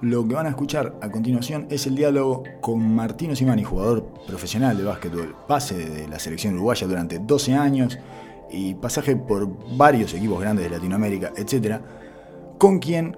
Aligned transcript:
Lo 0.00 0.28
que 0.28 0.34
van 0.34 0.46
a 0.46 0.50
escuchar 0.50 0.94
a 1.00 1.10
continuación 1.10 1.66
es 1.70 1.88
el 1.88 1.96
diálogo 1.96 2.44
con 2.60 2.94
Martino 2.94 3.34
Simani, 3.34 3.64
jugador 3.64 4.06
profesional 4.28 4.78
de 4.78 4.84
básquetbol, 4.84 5.34
base 5.48 5.74
de 5.74 6.06
la 6.06 6.20
selección 6.20 6.54
uruguaya 6.54 6.86
durante 6.86 7.18
12 7.18 7.54
años 7.54 7.98
y 8.48 8.74
pasaje 8.74 9.16
por 9.16 9.48
varios 9.76 10.14
equipos 10.14 10.40
grandes 10.40 10.66
de 10.66 10.70
Latinoamérica, 10.70 11.32
etc., 11.36 11.80
con 12.58 12.78
quien 12.78 13.16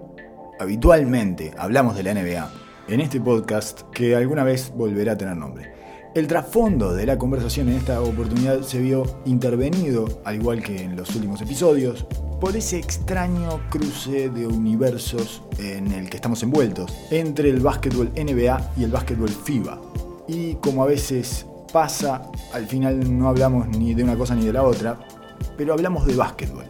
habitualmente 0.58 1.52
hablamos 1.58 1.96
de 1.96 2.02
la 2.02 2.14
NBA 2.14 2.50
en 2.88 3.00
este 3.02 3.20
podcast 3.20 3.82
que 3.90 4.16
alguna 4.16 4.42
vez 4.42 4.72
volverá 4.74 5.12
a 5.12 5.18
tener 5.18 5.36
nombre. 5.36 5.79
El 6.12 6.26
trasfondo 6.26 6.92
de 6.92 7.06
la 7.06 7.16
conversación 7.16 7.68
en 7.68 7.76
esta 7.76 8.00
oportunidad 8.00 8.62
se 8.62 8.80
vio 8.80 9.04
intervenido, 9.26 10.08
al 10.24 10.34
igual 10.34 10.60
que 10.60 10.82
en 10.82 10.96
los 10.96 11.14
últimos 11.14 11.40
episodios, 11.40 12.04
por 12.40 12.56
ese 12.56 12.78
extraño 12.78 13.60
cruce 13.70 14.28
de 14.28 14.48
universos 14.48 15.40
en 15.58 15.92
el 15.92 16.10
que 16.10 16.16
estamos 16.16 16.42
envueltos, 16.42 16.92
entre 17.12 17.50
el 17.50 17.60
básquetbol 17.60 18.10
NBA 18.16 18.72
y 18.76 18.82
el 18.82 18.90
básquetbol 18.90 19.28
FIBA. 19.28 19.80
Y 20.26 20.54
como 20.56 20.82
a 20.82 20.86
veces 20.86 21.46
pasa, 21.72 22.22
al 22.52 22.66
final 22.66 23.16
no 23.16 23.28
hablamos 23.28 23.68
ni 23.68 23.94
de 23.94 24.02
una 24.02 24.16
cosa 24.16 24.34
ni 24.34 24.44
de 24.44 24.52
la 24.52 24.64
otra, 24.64 24.98
pero 25.56 25.74
hablamos 25.74 26.06
de 26.06 26.16
básquetbol. 26.16 26.64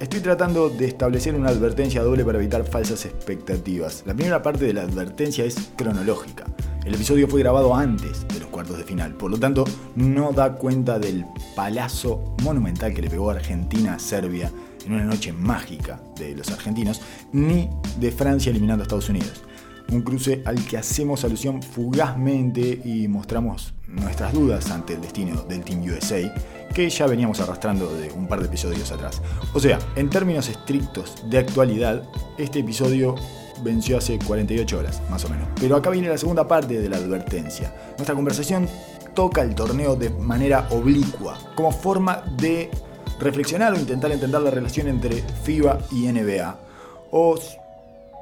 Estoy 0.00 0.20
tratando 0.20 0.68
de 0.68 0.84
establecer 0.84 1.34
una 1.34 1.48
advertencia 1.48 2.02
doble 2.02 2.26
para 2.26 2.36
evitar 2.36 2.62
falsas 2.64 3.06
expectativas. 3.06 4.02
La 4.04 4.12
primera 4.12 4.42
parte 4.42 4.66
de 4.66 4.74
la 4.74 4.82
advertencia 4.82 5.46
es 5.46 5.70
cronológica. 5.76 6.44
El 6.86 6.94
episodio 6.94 7.26
fue 7.26 7.40
grabado 7.40 7.74
antes 7.74 8.28
de 8.28 8.38
los 8.38 8.48
cuartos 8.48 8.78
de 8.78 8.84
final, 8.84 9.12
por 9.14 9.28
lo 9.28 9.40
tanto 9.40 9.64
no 9.96 10.30
da 10.30 10.52
cuenta 10.52 11.00
del 11.00 11.24
palazo 11.56 12.36
monumental 12.44 12.94
que 12.94 13.02
le 13.02 13.10
pegó 13.10 13.28
Argentina 13.28 13.94
a 13.94 13.98
Serbia 13.98 14.52
en 14.86 14.92
una 14.92 15.02
noche 15.02 15.32
mágica 15.32 16.00
de 16.16 16.36
los 16.36 16.48
argentinos, 16.48 17.00
ni 17.32 17.68
de 17.98 18.12
Francia 18.12 18.50
eliminando 18.50 18.82
a 18.82 18.84
Estados 18.84 19.08
Unidos. 19.08 19.42
Un 19.90 20.02
cruce 20.02 20.42
al 20.44 20.64
que 20.64 20.78
hacemos 20.78 21.24
alusión 21.24 21.60
fugazmente 21.60 22.80
y 22.84 23.08
mostramos 23.08 23.74
nuestras 23.88 24.32
dudas 24.32 24.70
ante 24.70 24.94
el 24.94 25.00
destino 25.00 25.42
del 25.42 25.64
Team 25.64 25.82
USA, 25.82 26.32
que 26.72 26.88
ya 26.88 27.08
veníamos 27.08 27.40
arrastrando 27.40 27.92
de 27.96 28.12
un 28.12 28.28
par 28.28 28.38
de 28.38 28.46
episodios 28.46 28.92
atrás. 28.92 29.20
O 29.54 29.58
sea, 29.58 29.80
en 29.96 30.08
términos 30.08 30.48
estrictos 30.48 31.16
de 31.28 31.38
actualidad, 31.38 32.04
este 32.38 32.60
episodio 32.60 33.16
venció 33.62 33.98
hace 33.98 34.18
48 34.18 34.78
horas, 34.78 35.02
más 35.10 35.24
o 35.24 35.28
menos. 35.28 35.48
Pero 35.60 35.76
acá 35.76 35.90
viene 35.90 36.08
la 36.08 36.18
segunda 36.18 36.46
parte 36.46 36.80
de 36.80 36.88
la 36.88 36.96
advertencia. 36.96 37.72
Nuestra 37.96 38.14
conversación 38.14 38.68
toca 39.14 39.42
el 39.42 39.54
torneo 39.54 39.96
de 39.96 40.10
manera 40.10 40.68
oblicua, 40.70 41.38
como 41.54 41.72
forma 41.72 42.22
de 42.36 42.70
reflexionar 43.18 43.72
o 43.72 43.78
intentar 43.78 44.12
entender 44.12 44.40
la 44.40 44.50
relación 44.50 44.88
entre 44.88 45.22
FIBA 45.44 45.78
y 45.90 46.06
NBA. 46.08 46.58
O 47.10 47.38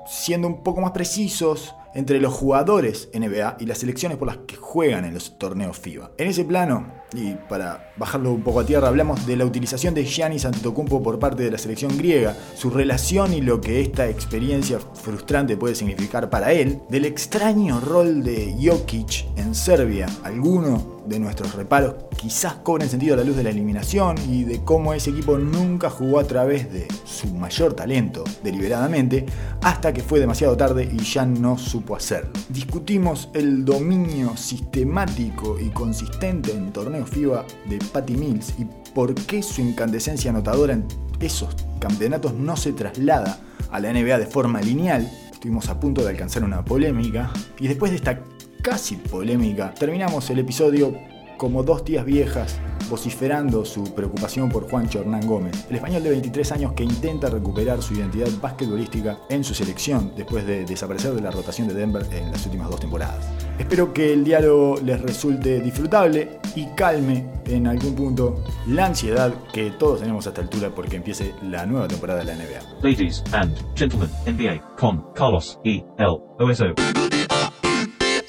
siendo 0.07 0.47
un 0.47 0.63
poco 0.63 0.81
más 0.81 0.93
precisos, 0.93 1.75
entre 1.95 2.21
los 2.21 2.33
jugadores 2.33 3.09
NBA 3.15 3.57
y 3.61 3.67
las 3.67 3.79
selecciones 3.79 4.19
por 4.19 4.29
las 4.29 4.39
que 4.47 4.57
juegan 4.57 5.05
en 5.05 5.15
los 5.15 5.39
torneos 5.39 5.79
FIBA. 5.79 6.13
En 6.19 6.29
ese 6.29 6.45
plano, 6.45 6.93
y 7.15 7.35
para 7.49 7.93
bajarlo 7.97 8.33
un 8.33 8.43
poco 8.43 8.61
a 8.61 8.67
tierra, 8.67 8.89
hablamos 8.89 9.27
de 9.27 9.37
la 9.37 9.45
utilización 9.45 9.95
de 9.95 10.05
Giannis 10.05 10.45
Antetokounmpo 10.45 11.03
por 11.03 11.19
parte 11.19 11.43
de 11.43 11.51
la 11.51 11.59
selección 11.59 11.97
griega, 11.97 12.37
su 12.57 12.71
relación 12.71 13.33
y 13.33 13.41
lo 13.41 13.61
que 13.61 13.81
esta 13.81 14.09
experiencia 14.09 14.79
frustrante 14.81 15.57
puede 15.57 15.75
significar 15.75 16.31
para 16.31 16.53
él, 16.53 16.81
del 16.89 17.05
extraño 17.05 17.81
rol 17.81 18.23
de 18.23 18.55
Jokic 18.61 19.27
en 19.37 19.55
Serbia, 19.55 20.07
alguno 20.23 20.94
de 21.07 21.19
nuestros 21.19 21.55
reparos 21.55 21.95
quizás 22.17 22.55
cobren 22.55 22.89
sentido 22.89 23.15
a 23.15 23.17
la 23.19 23.25
luz 23.25 23.37
de 23.37 23.43
la 23.43 23.51
eliminación 23.51 24.17
y 24.29 24.45
de 24.45 24.63
cómo 24.65 24.95
ese 24.95 25.11
equipo 25.11 25.39
nunca 25.39 25.91
jugó 25.91 26.19
a 26.19 26.25
través 26.25 26.73
de 26.73 26.89
su 27.05 27.29
mayor 27.29 27.75
talento 27.75 28.25
deliberadamente 28.43 29.27
hasta 29.63 29.93
que 29.93 30.03
fue 30.03 30.21
demasiado 30.21 30.57
tarde 30.57 30.89
y 30.91 31.03
ya 31.03 31.27
no 31.27 31.59
supo 31.59 31.97
hacerlo. 31.97 32.31
Discutimos 32.49 33.29
el 33.35 33.65
dominio 33.65 34.37
sistemático 34.37 35.59
y 35.61 35.71
consistente 35.71 36.53
en 36.53 36.73
torneos 36.73 37.11
FIBA 37.11 37.45
de 37.67 37.79
Patty 37.93 38.17
Mills 38.17 38.55
y 38.59 38.67
por 38.95 39.15
qué 39.15 39.43
su 39.43 39.61
incandescencia 39.61 40.31
anotadora 40.31 40.75
en 40.75 40.87
esos 41.21 41.55
campeonatos 41.79 42.35
no 42.35 42.57
se 42.57 42.73
traslada 42.73 43.39
a 43.71 43.81
la 43.81 43.93
NBA 43.93 44.19
de 44.19 44.27
forma 44.27 44.61
lineal. 44.61 45.11
Estuvimos 45.33 45.69
a 45.69 45.79
punto 45.79 46.03
de 46.03 46.11
alcanzar 46.11 46.45
una 46.45 46.65
polémica 46.65 47.31
y 47.59 47.69
después 47.69 47.91
de 47.91 47.97
esta 47.97 48.21
casi 48.65 48.97
polémica, 48.97 49.75
terminamos 49.75 50.31
el 50.31 50.39
episodio 50.39 50.95
como 51.37 51.63
dos 51.63 51.85
tías 51.85 52.03
viejas 52.07 52.59
vociferando 52.89 53.63
su 53.67 53.95
preocupación 53.95 54.49
por 54.49 54.71
Juancho 54.71 55.01
Hernán 55.01 55.27
Gómez, 55.27 55.67
el 55.69 55.77
español 55.77 56.03
de 56.03 56.11
23 56.11 56.53
años 56.53 56.73
que 56.73 56.83
intenta 56.83 57.29
recuperar 57.29 57.83
su 57.83 57.93
identidad 57.93 58.29
basquetbolística 58.41 59.19
en 59.29 59.45
su 59.45 59.55
selección 59.55 60.13
después 60.17 60.47
de 60.47 60.65
desaparecer 60.65 61.13
de 61.13 61.21
la 61.21 61.31
rotación 61.31 61.69
de 61.69 61.75
Denver 61.75 62.07
en 62.11 62.33
las 62.33 62.47
últimas 62.47 62.71
dos 62.71 62.81
temporadas. 62.81 63.29
Espero 63.59 63.93
que 63.93 64.15
el 64.15 64.25
diálogo 64.25 64.79
les 64.83 64.99
resulte 65.01 65.61
disfrutable 65.61 66.41
y 66.55 66.67
calme 66.75 67.27
en 67.45 67.67
algún 67.67 67.95
punto 67.95 68.43
la 68.67 68.87
ansiedad 68.87 69.35
que 69.53 69.73
todos 69.73 70.01
tenemos 70.01 70.27
a 70.27 70.31
esta 70.31 70.41
altura 70.41 70.71
porque 70.75 70.97
empiece 70.97 71.35
la 71.43 71.67
nueva 71.67 71.87
temporada 71.87 72.21
de 72.21 72.25
la 72.25 72.35
NBA. 72.35 72.81
Ladies 72.83 73.23
and 73.33 73.55
gentlemen, 73.77 74.09
NBA 74.27 74.77
con 74.77 75.05
Carlos 75.13 75.61
E. 75.65 75.85
L. 75.99 77.14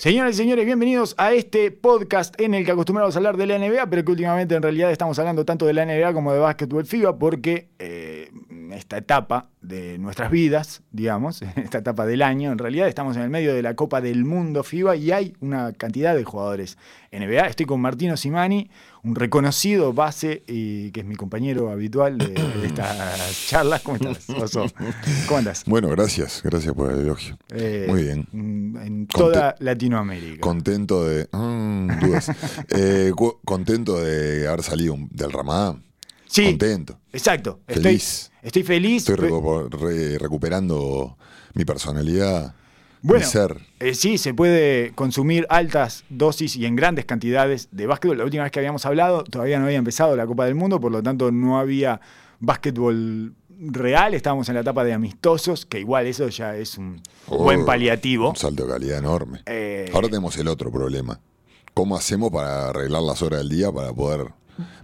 Señoras 0.05 0.35
y 0.35 0.37
señores, 0.37 0.67
bienvenidos 0.67 1.15
a 1.17 1.33
este 1.33 1.71
podcast 1.71 2.39
en 2.39 2.53
el 2.53 2.63
que 2.63 2.71
acostumbramos 2.71 3.15
a 3.15 3.17
hablar 3.17 3.37
de 3.37 3.47
la 3.47 3.57
NBA, 3.57 3.89
pero 3.89 4.05
que 4.05 4.11
últimamente 4.11 4.53
en 4.53 4.61
realidad 4.61 4.91
estamos 4.91 5.17
hablando 5.17 5.45
tanto 5.45 5.65
de 5.65 5.73
la 5.73 5.83
NBA 5.83 6.13
como 6.13 6.31
de 6.31 6.37
básquetbol 6.37 6.85
FIBA, 6.85 7.17
porque 7.17 7.69
eh, 7.79 8.29
esta 8.71 8.97
etapa 8.97 9.49
de 9.61 9.97
nuestras 9.97 10.29
vidas, 10.29 10.83
digamos, 10.91 11.41
esta 11.55 11.79
etapa 11.79 12.05
del 12.05 12.21
año, 12.21 12.51
en 12.51 12.59
realidad 12.59 12.87
estamos 12.87 13.17
en 13.17 13.23
el 13.23 13.31
medio 13.31 13.55
de 13.55 13.63
la 13.63 13.75
Copa 13.75 13.99
del 13.99 14.25
Mundo 14.25 14.61
FIBA 14.61 14.95
y 14.95 15.11
hay 15.11 15.33
una 15.39 15.73
cantidad 15.73 16.15
de 16.15 16.23
jugadores 16.23 16.77
NBA. 17.11 17.47
Estoy 17.47 17.65
con 17.65 17.81
Martino 17.81 18.15
Simani, 18.15 18.69
un 19.05 19.15
reconocido 19.15 19.93
base 19.93 20.43
y 20.47 20.91
que 20.91 21.01
es 21.01 21.05
mi 21.05 21.15
compañero 21.15 21.69
habitual 21.69 22.17
de, 22.17 22.27
de 22.29 22.65
estas 22.67 23.47
charlas. 23.47 23.81
¿Cómo 23.83 23.97
estás, 23.97 24.29
Oso? 24.29 24.65
¿Cómo 25.27 25.37
andas? 25.37 25.63
Bueno, 25.67 25.89
gracias, 25.89 26.41
gracias 26.43 26.73
por 26.73 26.91
el 26.91 26.99
elogio. 27.01 27.37
Eh, 27.53 27.85
Muy 27.87 28.03
bien. 28.03 28.27
En 28.33 29.07
toda 29.07 29.55
Latinoamérica. 29.59 30.41
Contento 30.41 31.05
de. 31.05 31.27
mm, 31.31 31.99
dudas. 31.99 32.31
Eh, 32.69 33.11
contento 33.45 33.99
de 34.01 34.47
haber 34.47 34.63
salido 34.63 34.97
del 35.11 35.31
Ramadán. 35.31 35.83
Sí, 36.27 36.45
Contento. 36.45 36.99
exacto. 37.13 37.59
Feliz. 37.67 38.31
Estoy, 38.41 38.47
estoy 38.47 38.63
feliz. 38.63 38.97
Estoy 39.09 39.15
pe- 39.15 39.29
recu- 39.29 39.69
re- 39.69 40.17
recuperando 40.17 41.17
mi 41.53 41.63
personalidad, 41.63 42.55
Bueno. 43.07 43.25
Eh, 43.79 43.93
sí, 43.93 44.17
se 44.17 44.33
puede 44.33 44.91
consumir 44.95 45.45
altas 45.49 46.03
dosis 46.09 46.55
y 46.55 46.65
en 46.65 46.75
grandes 46.75 47.05
cantidades 47.05 47.67
de 47.71 47.85
básquetbol. 47.85 48.17
La 48.17 48.23
última 48.23 48.43
vez 48.43 48.51
que 48.51 48.59
habíamos 48.59 48.83
hablado 48.85 49.23
todavía 49.23 49.59
no 49.59 49.65
había 49.65 49.77
empezado 49.77 50.15
la 50.15 50.25
Copa 50.25 50.45
del 50.45 50.55
Mundo, 50.55 50.79
por 50.79 50.91
lo 50.91 51.03
tanto 51.03 51.31
no 51.31 51.59
había 51.59 52.01
básquetbol 52.39 53.33
real, 53.59 54.13
estábamos 54.13 54.49
en 54.49 54.55
la 54.55 54.61
etapa 54.61 54.83
de 54.83 54.93
amistosos, 54.93 55.65
que 55.65 55.79
igual 55.79 56.07
eso 56.07 56.27
ya 56.29 56.55
es 56.57 56.77
un 56.77 57.01
Oh, 57.27 57.43
buen 57.43 57.63
paliativo. 57.65 58.29
Un 58.31 58.35
salto 58.35 58.65
de 58.65 58.73
calidad 58.73 58.97
enorme. 58.97 59.41
Eh, 59.45 59.89
Ahora 59.93 60.07
tenemos 60.07 60.35
el 60.37 60.47
otro 60.47 60.71
problema. 60.71 61.19
¿Cómo 61.73 61.95
hacemos 61.95 62.31
para 62.31 62.69
arreglar 62.69 63.01
las 63.03 63.21
horas 63.21 63.39
del 63.39 63.49
día 63.49 63.71
para 63.71 63.93
poder 63.93 64.27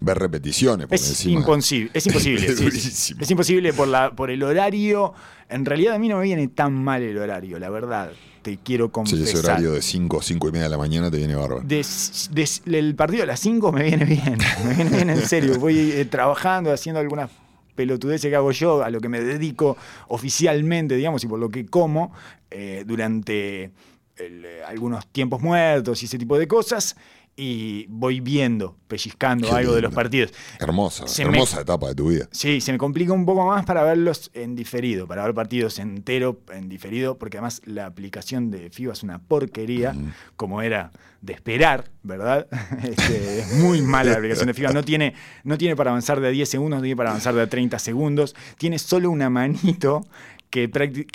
ver 0.01 0.17
repeticiones? 0.19 0.87
Porque 0.87 0.95
Es 0.95 1.25
imposible, 1.25 1.91
es 1.93 2.05
imposible. 2.07 2.47
Es 2.47 2.57
sí, 2.57 2.91
sí. 2.91 3.15
imposible 3.31 3.71
por, 3.73 3.87
la, 3.87 4.11
por 4.11 4.29
el 4.29 4.43
horario. 4.43 5.13
En 5.47 5.65
realidad 5.65 5.95
a 5.95 5.99
mí 5.99 6.07
no 6.09 6.17
me 6.17 6.23
viene 6.23 6.47
tan 6.49 6.73
mal 6.73 7.01
el 7.01 7.17
horario, 7.17 7.57
la 7.59 7.69
verdad. 7.69 8.11
Te 8.41 8.57
quiero 8.57 8.85
Sí, 8.87 8.91
confesar. 8.91 9.27
ese 9.27 9.37
horario 9.37 9.71
de 9.73 9.81
5, 9.81 10.21
5 10.21 10.49
y 10.49 10.51
media 10.51 10.63
de 10.63 10.69
la 10.69 10.77
mañana 10.77 11.11
te 11.11 11.17
viene 11.17 11.35
bárbaro. 11.35 11.63
El 11.69 12.95
partido 12.95 13.23
a 13.23 13.25
las 13.27 13.39
5 13.39 13.71
me 13.71 13.83
viene 13.83 14.03
bien, 14.05 14.37
me 14.65 14.73
viene 14.73 14.89
bien 14.89 15.09
en 15.11 15.21
serio. 15.21 15.59
Voy 15.59 15.77
eh, 15.91 16.05
trabajando, 16.05 16.71
haciendo 16.73 16.99
algunas 16.99 17.29
pelotudeces 17.75 18.29
que 18.29 18.35
hago 18.35 18.51
yo, 18.51 18.83
a 18.83 18.89
lo 18.89 18.99
que 18.99 19.09
me 19.09 19.21
dedico 19.21 19.77
oficialmente, 20.07 20.95
digamos, 20.95 21.23
y 21.23 21.27
por 21.27 21.39
lo 21.39 21.49
que 21.49 21.65
como 21.67 22.11
eh, 22.49 22.83
durante 22.85 23.71
el, 24.17 24.45
eh, 24.45 24.63
algunos 24.67 25.07
tiempos 25.07 25.41
muertos 25.41 26.01
y 26.01 26.05
ese 26.05 26.17
tipo 26.17 26.37
de 26.39 26.47
cosas. 26.47 26.95
Y 27.43 27.87
voy 27.89 28.19
viendo, 28.19 28.77
pellizcando 28.87 29.47
Qué 29.49 29.55
algo 29.55 29.73
de 29.73 29.81
los 29.81 29.91
partidos. 29.91 30.31
Hermosa, 30.59 31.07
Se 31.07 31.25
me- 31.25 31.31
hermosa 31.31 31.61
etapa 31.61 31.87
de 31.87 31.95
tu 31.95 32.09
vida. 32.09 32.27
Sí, 32.31 32.61
se 32.61 32.71
me 32.71 32.77
complica 32.77 33.13
un 33.13 33.25
poco 33.25 33.47
más 33.47 33.65
para 33.65 33.81
verlos 33.81 34.29
en 34.35 34.55
diferido, 34.55 35.07
para 35.07 35.23
ver 35.25 35.33
partidos 35.33 35.79
entero 35.79 36.39
en 36.53 36.69
diferido, 36.69 37.17
porque 37.17 37.37
además 37.37 37.63
la 37.65 37.87
aplicación 37.87 38.51
de 38.51 38.69
FIBA 38.69 38.93
es 38.93 39.01
una 39.01 39.17
porquería, 39.17 39.95
como 40.35 40.61
era 40.61 40.91
de 41.21 41.33
esperar, 41.33 41.89
¿verdad? 42.03 42.45
Este, 42.83 43.39
es 43.39 43.53
muy 43.57 43.81
mala 43.81 44.11
la 44.11 44.17
aplicación 44.17 44.45
de 44.45 44.53
FIBA. 44.53 44.71
No 44.71 44.83
tiene, 44.83 45.15
no 45.43 45.57
tiene 45.57 45.75
para 45.75 45.89
avanzar 45.89 46.19
de 46.19 46.29
10 46.29 46.47
segundos, 46.47 46.77
no 46.77 46.83
tiene 46.83 46.95
para 46.95 47.09
avanzar 47.09 47.33
de 47.33 47.47
30 47.47 47.79
segundos. 47.79 48.35
Tiene 48.59 48.77
solo 48.77 49.09
una 49.09 49.31
manito 49.31 50.05
que, 50.51 50.69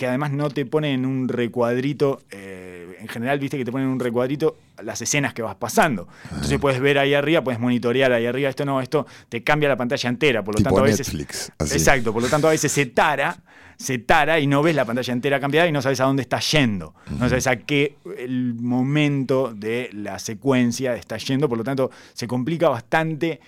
además 0.08 0.32
no 0.32 0.50
te 0.50 0.66
pone 0.66 0.92
en 0.92 1.06
un 1.06 1.28
recuadrito. 1.28 2.22
eh, 2.30 2.96
en 2.98 3.08
general, 3.08 3.38
viste 3.38 3.56
que 3.56 3.64
te 3.64 3.70
ponen 3.70 3.86
en 3.86 3.92
un 3.92 4.00
recuadrito 4.00 4.56
las 4.82 5.00
escenas 5.00 5.32
que 5.32 5.42
vas 5.42 5.54
pasando. 5.54 6.08
Entonces 6.32 6.58
puedes 6.58 6.80
ver 6.80 6.98
ahí 6.98 7.14
arriba, 7.14 7.44
puedes 7.44 7.60
monitorear 7.60 8.12
ahí 8.12 8.26
arriba. 8.26 8.48
Esto 8.48 8.64
no, 8.64 8.80
esto 8.80 9.06
te 9.28 9.44
cambia 9.44 9.68
la 9.68 9.76
pantalla 9.76 10.08
entera. 10.08 10.42
Por 10.42 10.54
lo 10.54 10.58
Tipo 10.58 10.70
tanto, 10.70 10.80
a 10.80 10.84
veces. 10.84 11.06
Netflix, 11.06 11.52
así. 11.58 11.74
Exacto, 11.74 12.12
por 12.12 12.22
lo 12.22 12.28
tanto, 12.28 12.48
a 12.48 12.50
veces 12.50 12.72
se 12.72 12.86
tara 12.86 13.36
se 13.78 13.98
tara 13.98 14.40
y 14.40 14.46
no 14.46 14.62
ves 14.62 14.74
la 14.74 14.86
pantalla 14.86 15.12
entera 15.12 15.38
cambiada 15.38 15.68
y 15.68 15.72
no 15.72 15.82
sabes 15.82 16.00
a 16.00 16.04
dónde 16.04 16.22
está 16.22 16.40
yendo. 16.40 16.94
No 17.10 17.28
sabes 17.28 17.46
a 17.46 17.56
qué 17.56 17.96
el 18.18 18.54
momento 18.54 19.52
de 19.54 19.90
la 19.92 20.18
secuencia 20.18 20.94
está 20.94 21.18
yendo, 21.18 21.46
por 21.46 21.58
lo 21.58 21.64
tanto 21.64 21.90
se 22.14 22.26
complica 22.26 22.70
bastante. 22.70 23.38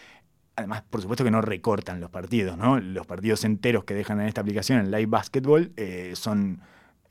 Además, 0.59 0.83
por 0.91 1.01
supuesto 1.01 1.23
que 1.25 1.31
no 1.31 1.41
recortan 1.41 2.01
los 2.01 2.11
partidos, 2.11 2.59
¿no? 2.59 2.81
Los 2.81 3.07
partidos 3.07 3.45
enteros 3.45 3.85
que 3.85 3.95
dejan 3.95 4.21
en 4.21 4.27
esta 4.27 4.41
aplicación, 4.41 4.81
en 4.81 4.91
Live 4.91 5.07
Basketball, 5.07 5.71
eh, 5.77 6.13
son 6.17 6.61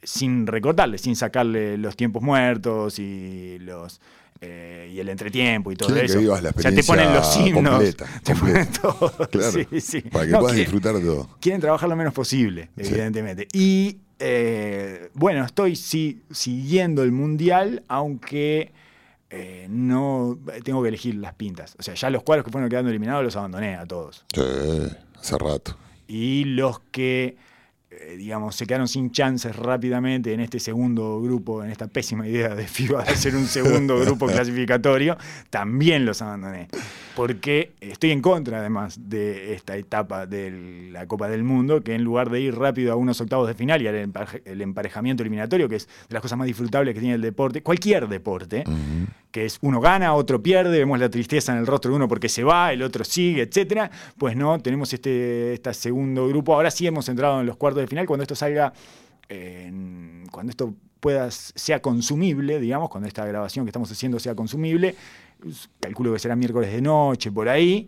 sin 0.04 0.46
recortarle, 0.48 0.98
sin 0.98 1.16
sacarle 1.16 1.78
los 1.78 1.96
tiempos 1.96 2.22
muertos 2.22 3.00
y 3.00 3.58
los 3.60 4.02
eh, 4.42 4.92
y 4.94 5.00
el 5.00 5.10
entretiempo 5.10 5.72
y 5.72 5.76
todo 5.76 5.88
Quieren 5.90 6.06
que 6.12 6.24
eso. 6.24 6.34
o 6.34 6.62
sea, 6.62 6.72
te 6.72 6.84
ponen 6.84 7.14
los 7.14 7.38
himnos, 7.38 7.74
completa, 7.74 8.06
te 8.22 8.36
ponen 8.36 8.68
todo. 8.82 9.12
Claro, 9.32 9.52
Sí, 9.52 9.82
sí. 9.82 10.02
para 10.02 10.26
que 10.26 10.32
No, 10.32 10.40
puedas 10.40 10.54
que- 10.56 10.62
disfrutar 10.62 10.94
de 10.96 11.02
todo. 11.02 11.30
quieren 11.40 11.62
trabajar 11.62 11.88
lo 11.90 11.96
menos 11.96 12.14
posible, 12.14 12.70
Sí. 12.78 12.88
evidentemente. 12.90 13.48
Y 13.54 13.98
eh, 14.20 15.10
bueno, 15.14 15.46
estoy 15.46 15.76
sí, 15.78 16.22
siguiendo 16.32 17.02
el 17.04 17.12
mundial, 17.14 17.84
aunque 17.88 18.74
eh, 19.30 19.68
no 19.70 20.38
tengo 20.64 20.82
que 20.82 20.90
elegir 20.90 21.16
las 21.16 21.34
pintas. 21.34 21.76
O 21.80 21.84
sea, 21.84 21.94
ya 21.94 22.10
los 22.10 22.24
cuadros 22.24 22.46
que 22.46 22.52
fueron 22.52 22.70
quedando 22.70 22.90
eliminados 22.90 23.24
los 23.24 23.36
abandoné 23.36 23.76
a 23.76 23.86
todos. 23.86 24.26
Sí, 24.34 24.42
hace 25.20 25.38
rato. 25.38 25.78
Y 26.08 26.46
los 26.46 26.80
que, 26.92 27.26
eh, 27.26 27.38
digamos, 28.18 28.56
se 28.56 28.66
quedaron 28.66 28.88
sin 28.88 29.12
chances 29.12 29.56
rápidamente 29.56 30.34
en 30.34 30.40
este 30.40 30.60
segundo 30.60 31.22
grupo, 31.22 31.64
en 31.64 31.72
esta 31.72 31.88
pésima 31.88 32.28
idea 32.28 32.56
de 32.56 32.68
FIBA 32.68 33.04
de 33.04 33.12
hacer 33.12 33.36
un 33.36 33.46
segundo 33.46 34.00
grupo 34.06 34.28
clasificatorio, 34.28 35.18
también 35.50 36.06
los 36.06 36.22
abandoné. 36.22 36.68
Porque 37.16 37.72
estoy 37.82 38.12
en 38.12 38.22
contra, 38.22 38.60
además, 38.60 39.10
de 39.10 39.54
esta 39.54 39.76
etapa 39.76 40.28
de 40.28 40.90
la 40.92 41.08
Copa 41.08 41.28
del 41.28 41.44
Mundo, 41.44 41.82
que 41.82 41.96
en 41.96 42.04
lugar 42.04 42.30
de 42.30 42.42
ir 42.42 42.56
rápido 42.56 42.94
a 42.94 42.96
unos 42.96 43.20
octavos 43.22 43.48
de 43.48 43.56
final 43.56 43.82
y 43.82 43.88
al 43.88 43.96
el 44.46 44.62
emparejamiento 44.62 45.24
eliminatorio, 45.24 45.68
que 45.68 45.78
es 45.78 45.88
de 45.88 46.14
las 46.14 46.22
cosas 46.22 46.38
más 46.38 46.48
disfrutables 46.48 46.94
que 46.94 47.00
tiene 47.00 47.16
el 47.16 47.22
deporte, 47.22 47.64
cualquier 47.64 48.08
deporte, 48.08 48.64
que 49.32 49.46
es 49.46 49.58
uno 49.62 49.82
gana, 49.82 50.14
otro 50.14 50.42
pierde, 50.42 50.78
vemos 50.78 51.00
la 51.00 51.10
tristeza 51.10 51.52
en 51.52 51.60
el 51.60 51.68
rostro 51.68 51.92
de 51.92 51.98
uno 51.98 52.08
porque 52.08 52.30
se 52.30 52.44
va, 52.44 52.72
el 52.72 52.82
otro 52.82 53.04
sigue, 53.04 53.44
etcétera. 53.44 53.90
Pues 54.18 54.36
no, 54.36 54.60
tenemos 54.60 54.94
este, 54.94 55.54
este 55.54 55.74
segundo 55.74 56.28
grupo. 56.28 56.56
Ahora 56.56 56.72
sí 56.72 56.88
hemos 56.88 57.10
entrado 57.10 57.40
en 57.40 57.46
los 57.46 57.58
cuartos 57.58 57.82
de 57.82 57.87
final. 57.88 58.06
Cuando 58.06 58.24
esto 58.24 58.36
salga, 58.36 58.74
eh, 59.30 59.72
cuando 60.32 60.50
esto 60.52 60.74
pueda, 61.00 61.30
sea 61.32 61.82
consumible, 61.82 62.60
digamos, 62.60 62.90
cuando 62.90 63.08
esta 63.08 63.26
grabación 63.26 63.66
que 63.66 63.70
estamos 63.70 63.92
haciendo 63.92 64.20
sea 64.20 64.36
consumible, 64.36 64.96
s- 65.48 65.68
calculo 65.80 66.12
que 66.14 66.20
será 66.20 66.36
miércoles 66.36 66.72
de 66.72 66.82
noche, 66.82 67.32
por 67.32 67.50
ahí. 67.50 67.88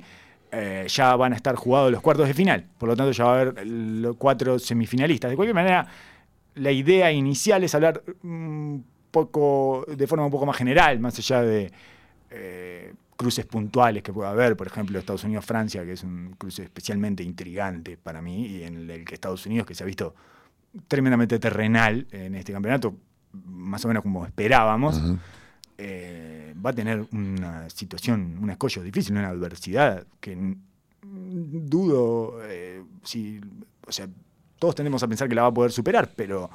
eh, 0.51 0.86
ya 0.90 1.16
van 1.16 1.34
a 1.34 1.36
estar 1.36 1.56
jugados 1.56 1.92
los 1.92 2.01
cuartos 2.01 2.28
de 2.28 2.34
final. 2.34 2.66
Por 2.80 2.90
lo 2.90 2.96
tanto, 2.96 3.12
ya 3.12 3.24
va 3.24 3.38
a 3.38 3.42
haber 3.42 3.68
los 3.68 4.16
cuatro 4.16 4.57
semifinalistas. 4.57 5.30
De 5.30 5.36
cualquier 5.36 5.54
manera, 5.54 5.86
la 6.56 6.72
idea 6.72 7.12
inicial 7.12 7.63
es 7.63 7.75
hablar 7.75 8.01
un 8.24 8.84
poco, 9.12 9.86
de 9.96 10.07
forma 10.07 10.25
un 10.25 10.31
poco 10.31 10.48
más 10.48 10.57
general, 10.57 11.00
más 11.00 11.18
allá 11.19 11.42
de 11.44 11.72
eh, 12.31 12.94
cruces 13.19 13.45
puntuales 13.45 14.01
que 14.01 14.13
pueda 14.13 14.30
haber, 14.30 14.56
por 14.56 14.66
ejemplo, 14.68 14.98
Estados 14.98 15.25
Unidos-Francia, 15.25 15.83
que 15.83 15.92
es 15.92 16.04
un 16.06 16.36
cruce 16.38 16.63
especialmente 16.63 17.21
intrigante 17.21 17.98
para 17.98 18.21
mí, 18.21 18.45
y 18.45 18.63
en 18.63 18.89
el 18.89 19.04
que 19.04 19.13
Estados 19.13 19.45
Unidos, 19.45 19.68
que 19.68 19.75
se 19.75 19.83
ha 19.83 19.86
visto 19.86 20.16
tremendamente 20.88 21.38
terrenal 21.38 22.07
en 22.12 22.36
este 22.36 22.54
campeonato, 22.54 22.95
más 23.33 23.83
o 23.83 23.89
menos 23.89 24.04
como 24.04 24.25
esperábamos, 24.25 25.01
eh, 25.77 26.54
va 26.66 26.69
a 26.69 26.74
tener 26.74 27.06
una 27.12 27.69
situación, 27.69 28.38
un 28.42 28.51
escollo 28.51 28.81
difícil, 28.83 29.18
una 29.18 29.27
adversidad 29.27 30.07
que 30.22 30.56
dudo 31.01 32.39
eh, 32.44 32.81
si, 33.04 33.42
o 33.86 33.92
sea, 33.92 34.07
todos 34.60 34.75
tendemos 34.75 35.04
a 35.04 35.10
pensar 35.10 35.27
que 35.27 35.36
la 35.36 35.42
va 35.42 35.50
a 35.50 35.54
poder 35.54 35.74
superar, 35.74 36.10
pero 36.15 36.50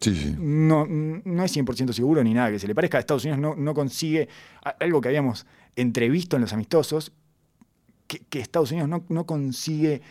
Sí, 0.00 0.14
sí. 0.14 0.36
no, 0.38 0.86
no 0.86 1.44
es 1.44 1.56
100% 1.56 1.92
seguro 1.92 2.22
ni 2.22 2.34
nada 2.34 2.50
que 2.50 2.58
se 2.58 2.66
le 2.66 2.74
parezca. 2.74 2.98
Estados 2.98 3.24
Unidos 3.24 3.38
no, 3.40 3.54
no 3.54 3.72
consigue 3.72 4.28
algo 4.78 5.00
que 5.00 5.08
habíamos 5.08 5.46
entrevisto 5.76 6.36
en 6.36 6.42
los 6.42 6.52
amistosos, 6.52 7.12
que, 8.06 8.40
Estados 8.40 8.72
Unidos 8.72 8.88
no, 8.88 9.04
no 9.08 9.24
consigue 9.24 10.02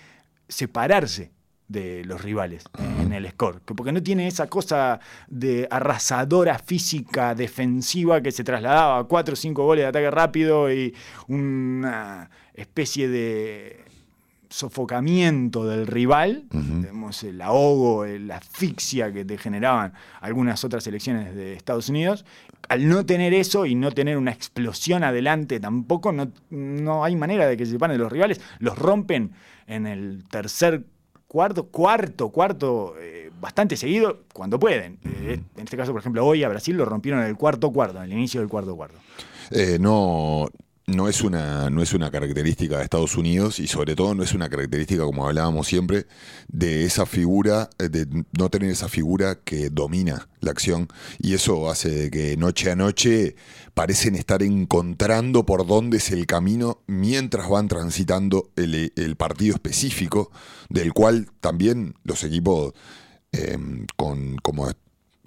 separarse 0.47 1.31
de 1.67 2.03
los 2.05 2.21
rivales 2.23 2.63
en 2.99 3.13
el 3.13 3.29
score, 3.29 3.61
que- 3.63 3.75
porque 3.75 3.91
no 3.91 4.01
tiene 4.01 4.27
esa 4.27 4.47
cosa 4.47 4.99
de 5.27 5.67
arrasadora 5.69 6.57
física 6.57 7.35
defensiva 7.35 8.21
que 8.21 8.31
se 8.31 8.43
trasladaba 8.43 8.99
a 8.99 9.03
cuatro 9.03 9.33
o 9.33 9.35
cinco 9.35 9.65
goles 9.65 9.83
de 9.83 9.87
ataque 9.89 10.09
rápido 10.09 10.71
y 10.73 10.95
una 11.27 12.29
especie 12.55 13.07
de 13.07 13.85
sofocamiento 14.49 15.65
del 15.65 15.85
rival, 15.85 16.45
digamos, 16.51 17.23
el 17.23 17.39
ahogo, 17.41 18.05
la 18.05 18.37
asfixia 18.37 19.13
que 19.13 19.23
te 19.23 19.37
generaban 19.37 19.93
algunas 20.21 20.63
otras 20.63 20.83
selecciones 20.83 21.35
de 21.35 21.53
Estados 21.53 21.89
Unidos. 21.89 22.25
Al 22.67 22.87
no 22.87 23.05
tener 23.05 23.33
eso 23.33 23.65
y 23.65 23.75
no 23.75 23.91
tener 23.91 24.17
una 24.17 24.31
explosión 24.31 25.03
adelante 25.03 25.59
tampoco, 25.59 26.11
no, 26.11 26.31
no 26.49 27.03
hay 27.03 27.15
manera 27.15 27.47
de 27.47 27.57
que 27.57 27.65
se 27.65 27.73
separen 27.73 27.97
de 27.97 28.03
los 28.03 28.11
rivales. 28.11 28.41
Los 28.59 28.77
rompen 28.77 29.31
en 29.67 29.85
el 29.85 30.23
tercer 30.29 30.83
cuarto, 31.27 31.67
cuarto, 31.67 32.29
cuarto, 32.29 32.95
eh, 32.99 33.31
bastante 33.39 33.77
seguido, 33.77 34.23
cuando 34.33 34.59
pueden. 34.59 34.99
Eh, 35.05 35.39
en 35.55 35.63
este 35.63 35.77
caso, 35.77 35.91
por 35.91 36.01
ejemplo, 36.01 36.25
hoy 36.25 36.43
a 36.43 36.49
Brasil 36.49 36.75
lo 36.75 36.85
rompieron 36.85 37.21
en 37.21 37.27
el 37.27 37.37
cuarto 37.37 37.71
cuarto, 37.71 37.99
en 37.99 38.05
el 38.05 38.13
inicio 38.13 38.41
del 38.41 38.49
cuarto 38.49 38.75
cuarto. 38.75 38.97
Eh, 39.51 39.77
no, 39.79 40.49
no, 40.89 41.07
es 41.07 41.21
una, 41.21 41.69
no 41.69 41.81
es 41.81 41.93
una 41.93 42.11
característica 42.11 42.77
de 42.77 42.83
Estados 42.83 43.15
Unidos 43.15 43.59
y 43.59 43.67
sobre 43.67 43.95
todo 43.95 44.15
no 44.15 44.23
es 44.23 44.33
una 44.33 44.49
característica, 44.49 45.03
como 45.03 45.25
hablábamos 45.25 45.67
siempre, 45.67 46.07
de 46.47 46.85
esa 46.85 47.05
figura, 47.05 47.69
eh, 47.79 47.89
de 47.89 48.07
no 48.37 48.49
tener 48.49 48.69
esa 48.71 48.89
figura 48.89 49.35
que 49.35 49.69
domina 49.69 50.27
la 50.41 50.51
acción. 50.51 50.87
Y 51.19 51.33
eso 51.33 51.69
hace 51.69 52.09
que 52.11 52.35
noche 52.37 52.71
a 52.71 52.75
noche 52.75 53.35
parecen 53.73 54.15
estar 54.15 54.43
encontrando 54.43 55.45
por 55.45 55.65
dónde 55.65 55.97
es 55.97 56.11
el 56.11 56.25
camino 56.25 56.81
mientras 56.87 57.49
van 57.49 57.67
transitando 57.67 58.51
el, 58.55 58.91
el 58.95 59.15
partido 59.15 59.55
específico, 59.55 60.31
del 60.69 60.93
cual 60.93 61.29
también 61.39 61.95
los 62.03 62.23
equipos 62.23 62.73
eh, 63.31 63.57
con 63.95 64.37
como 64.37 64.69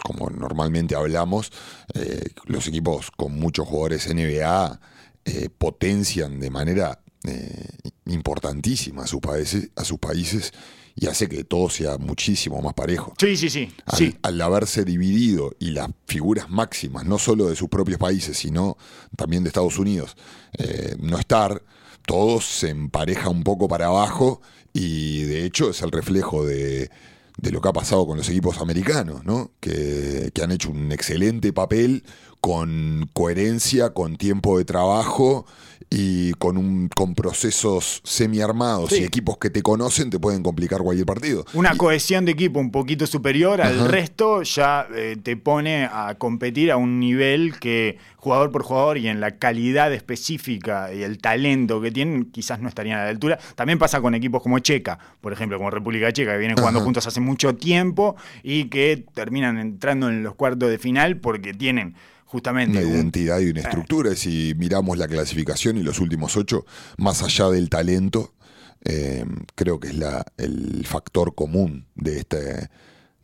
como 0.03 0.31
normalmente 0.31 0.95
hablamos, 0.95 1.53
eh, 1.95 2.31
los 2.47 2.67
equipos 2.67 3.11
con 3.11 3.39
muchos 3.39 3.69
jugadores 3.69 4.13
NBA 4.13 4.81
eh, 5.25 5.49
potencian 5.57 6.41
de 6.41 6.51
manera 6.51 7.01
eh, 7.25 7.69
importantísima 8.07 9.05
a 9.05 9.07
sus, 9.07 9.21
países, 9.21 9.71
a 9.77 9.85
sus 9.85 9.99
países 9.99 10.53
y 10.95 11.07
hace 11.07 11.29
que 11.29 11.45
todo 11.45 11.71
sea 11.71 11.99
muchísimo 11.99 12.61
más 12.61 12.75
parejo. 12.75 13.15
Sí, 13.19 13.37
sí, 13.37 13.49
sí. 13.49 13.73
Al, 13.87 13.99
sí. 13.99 14.17
al 14.23 14.41
haberse 14.41 14.85
dividido 14.85 15.55
y 15.59 15.71
las 15.71 15.89
figuras 16.07 16.51
máximas, 16.51 17.07
no 17.07 17.19
solo 17.19 17.49
de 17.49 17.57
sus 17.57 17.69
propios 17.69 17.99
países, 17.99 18.37
sino 18.37 18.77
también 19.17 19.45
de 19.45 19.49
Estados 19.49 19.79
Unidos, 19.79 20.17
eh, 20.59 20.97
no 20.99 21.19
estar, 21.19 21.63
todo 22.05 22.41
se 22.41 22.71
empareja 22.71 23.29
un 23.29 23.45
poco 23.45 23.69
para 23.69 23.87
abajo 23.87 24.43
y 24.73 25.23
de 25.23 25.45
hecho 25.45 25.71
es 25.71 25.81
el 25.83 25.93
reflejo 25.93 26.45
de, 26.45 26.91
de 27.39 27.51
lo 27.51 27.61
que 27.61 27.69
ha 27.69 27.73
pasado 27.73 28.07
con 28.07 28.19
los 28.19 28.29
equipos 28.29 28.59
americanos, 28.61 29.25
¿no? 29.25 29.53
que, 29.61 30.31
que 30.35 30.43
han 30.43 30.51
hecho 30.51 30.71
un 30.71 30.93
excelente 30.93 31.53
papel 31.53 32.05
con 32.43 33.09
coherencia, 33.13 33.91
con 33.95 34.17
tiempo 34.17 34.59
de 34.59 34.65
trabajo 34.65 35.47
y 35.91 36.33
con, 36.35 36.57
un, 36.57 36.89
con 36.89 37.15
procesos 37.15 38.01
semi-armados 38.03 38.91
Sí. 38.91 39.01
y 39.03 39.05
equipos 39.05 39.37
que 39.39 39.49
te 39.49 39.63
conocen 39.63 40.11
te 40.11 40.19
pueden 40.19 40.43
complicar 40.43 40.81
cualquier 40.81 41.07
partido. 41.07 41.45
Una 41.55 41.75
Y- 41.75 41.77
cohesión 41.77 42.25
de 42.25 42.33
equipo 42.33 42.59
un 42.59 42.73
poquito 42.73 43.07
superior 43.07 43.61
al 43.61 43.79
Ajá. 43.79 43.89
resto 43.89 44.43
ya 44.43 44.89
eh, 44.93 45.17
te 45.23 45.37
pone 45.37 45.85
a 45.85 46.17
competir 46.19 46.73
a 46.73 46.77
un 46.79 46.99
nivel 46.99 47.61
que 47.61 47.99
jugador 48.17 48.51
por 48.51 48.65
jugador 48.65 48.99
y 48.99 49.07
en 49.07 49.21
la 49.21 49.39
calidad 49.39 49.93
específica 49.93 50.93
y 50.93 51.03
el 51.05 51.19
talento 51.19 51.81
que 51.81 51.93
tienen 51.93 52.25
quizás 52.25 52.59
no 52.61 52.69
estarían 52.69 52.99
a 52.99 53.05
la 53.05 53.11
altura. 53.11 53.39
También 53.55 53.79
pasa 53.79 54.01
con 54.01 54.17
equipos 54.17 54.43
como 54.43 54.59
Checa, 54.59 54.99
por 55.21 55.33
ejemplo, 55.33 55.59
como 55.59 55.71
República 55.71 56.13
Checa, 56.13 56.33
que 56.33 56.39
vienen 56.39 56.57
jugando 56.57 56.79
Ajá. 56.81 56.85
juntos 56.87 57.07
hace 57.07 57.21
mucho 57.21 57.55
tiempo 57.55 58.17
y 58.43 58.65
que 58.65 59.05
terminan 59.15 59.59
entrando 59.59 60.09
en 60.09 60.25
los 60.25 60.35
cuartos 60.35 60.71
de 60.71 60.79
final 60.79 61.19
porque 61.19 61.55
tienen 61.55 61.95
justamente 62.33 62.79
una 62.79 62.87
un- 62.89 62.95
identidad 62.95 63.39
y 63.41 63.51
una 63.51 63.61
estructura. 63.61 64.17
Si 64.17 64.55
miramos 64.57 64.99
la 64.99 65.07
clasificación 65.07 65.77
y 65.77 65.83
los 65.83 66.01
últimos 66.01 66.37
ocho, 66.37 66.65
más 66.97 67.23
allá 67.23 67.49
del 67.51 67.69
talento, 67.69 68.33
eh, 68.85 69.25
creo 69.55 69.79
que 69.79 69.89
es 69.89 69.95
la, 69.97 70.25
el 70.39 70.85
factor 70.87 71.35
común 71.35 71.87
de 71.95 72.19
este, 72.21 72.69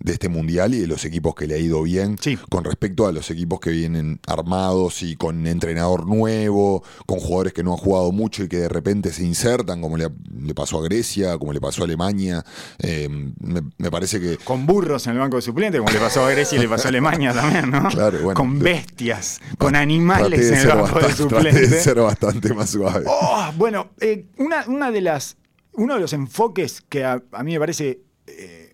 de 0.01 0.13
este 0.13 0.29
mundial 0.29 0.75
y 0.75 0.79
de 0.79 0.87
los 0.87 1.05
equipos 1.05 1.35
que 1.35 1.47
le 1.47 1.55
ha 1.55 1.59
ido 1.59 1.83
bien 1.83 2.17
Sí. 2.21 2.39
con 2.51 2.63
respecto 2.65 3.07
a 3.07 3.13
los 3.13 3.31
equipos 3.31 3.59
que 3.61 3.71
vienen 3.71 4.21
armados 4.27 5.03
y 5.03 5.17
con 5.17 5.47
entrenador 5.47 6.07
nuevo, 6.07 6.85
con 7.07 7.19
jugadores 7.19 7.53
que 7.53 7.63
no 7.65 7.73
han 7.73 7.79
jugado 7.79 8.13
mucho 8.13 8.45
y 8.45 8.49
que 8.49 8.59
de 8.59 8.69
repente 8.69 9.13
se 9.13 9.25
insertan, 9.25 9.81
como 9.81 9.97
le, 9.97 10.09
le 10.41 10.55
pasó 10.55 10.79
a 10.79 10.83
Grecia, 10.83 11.37
como 11.39 11.53
le 11.53 11.61
pasó 11.61 11.83
a 11.83 11.85
Alemania. 11.87 12.45
Eh, 12.79 13.09
me, 13.09 13.63
me 13.77 13.91
parece 13.91 14.21
que 14.21 14.37
con 14.39 14.67
burros 14.67 15.07
en 15.07 15.15
el 15.15 15.19
banco 15.19 15.37
de 15.37 15.43
suplentes, 15.43 15.81
como 15.81 15.93
le 15.93 15.99
pasó 15.99 16.25
a 16.25 16.31
Grecia 16.31 16.57
y 16.59 16.61
le 16.61 16.69
pasó 16.69 16.87
a 16.87 16.91
Alemania 16.91 17.33
también, 17.33 17.71
¿no? 17.71 17.89
Claro, 17.99 18.19
bueno. 18.21 18.35
con 18.35 18.59
bestias, 18.61 19.41
con 19.59 19.75
animales 19.75 20.49
en 20.51 20.55
el 20.59 20.67
banco 20.69 20.99
de 21.01 21.07
bastante- 21.07 21.09
de 21.09 21.17
suplentes. 21.53 21.83
ser 21.83 22.01
bastante 22.01 22.55
más 22.55 22.71
suave. 22.71 23.05
Oh, 23.09 23.51
bueno, 23.57 23.89
eh, 24.01 24.27
una, 24.37 24.65
una 24.69 24.91
de 24.93 25.01
las, 25.01 25.37
uno 25.73 25.95
de 25.95 26.01
los 26.01 26.13
enfoques 26.13 26.83
que 26.89 27.05
a, 27.05 27.21
a 27.33 27.43
mí 27.43 27.53
me 27.55 27.59
parece 27.59 28.01
eh, 28.27 28.68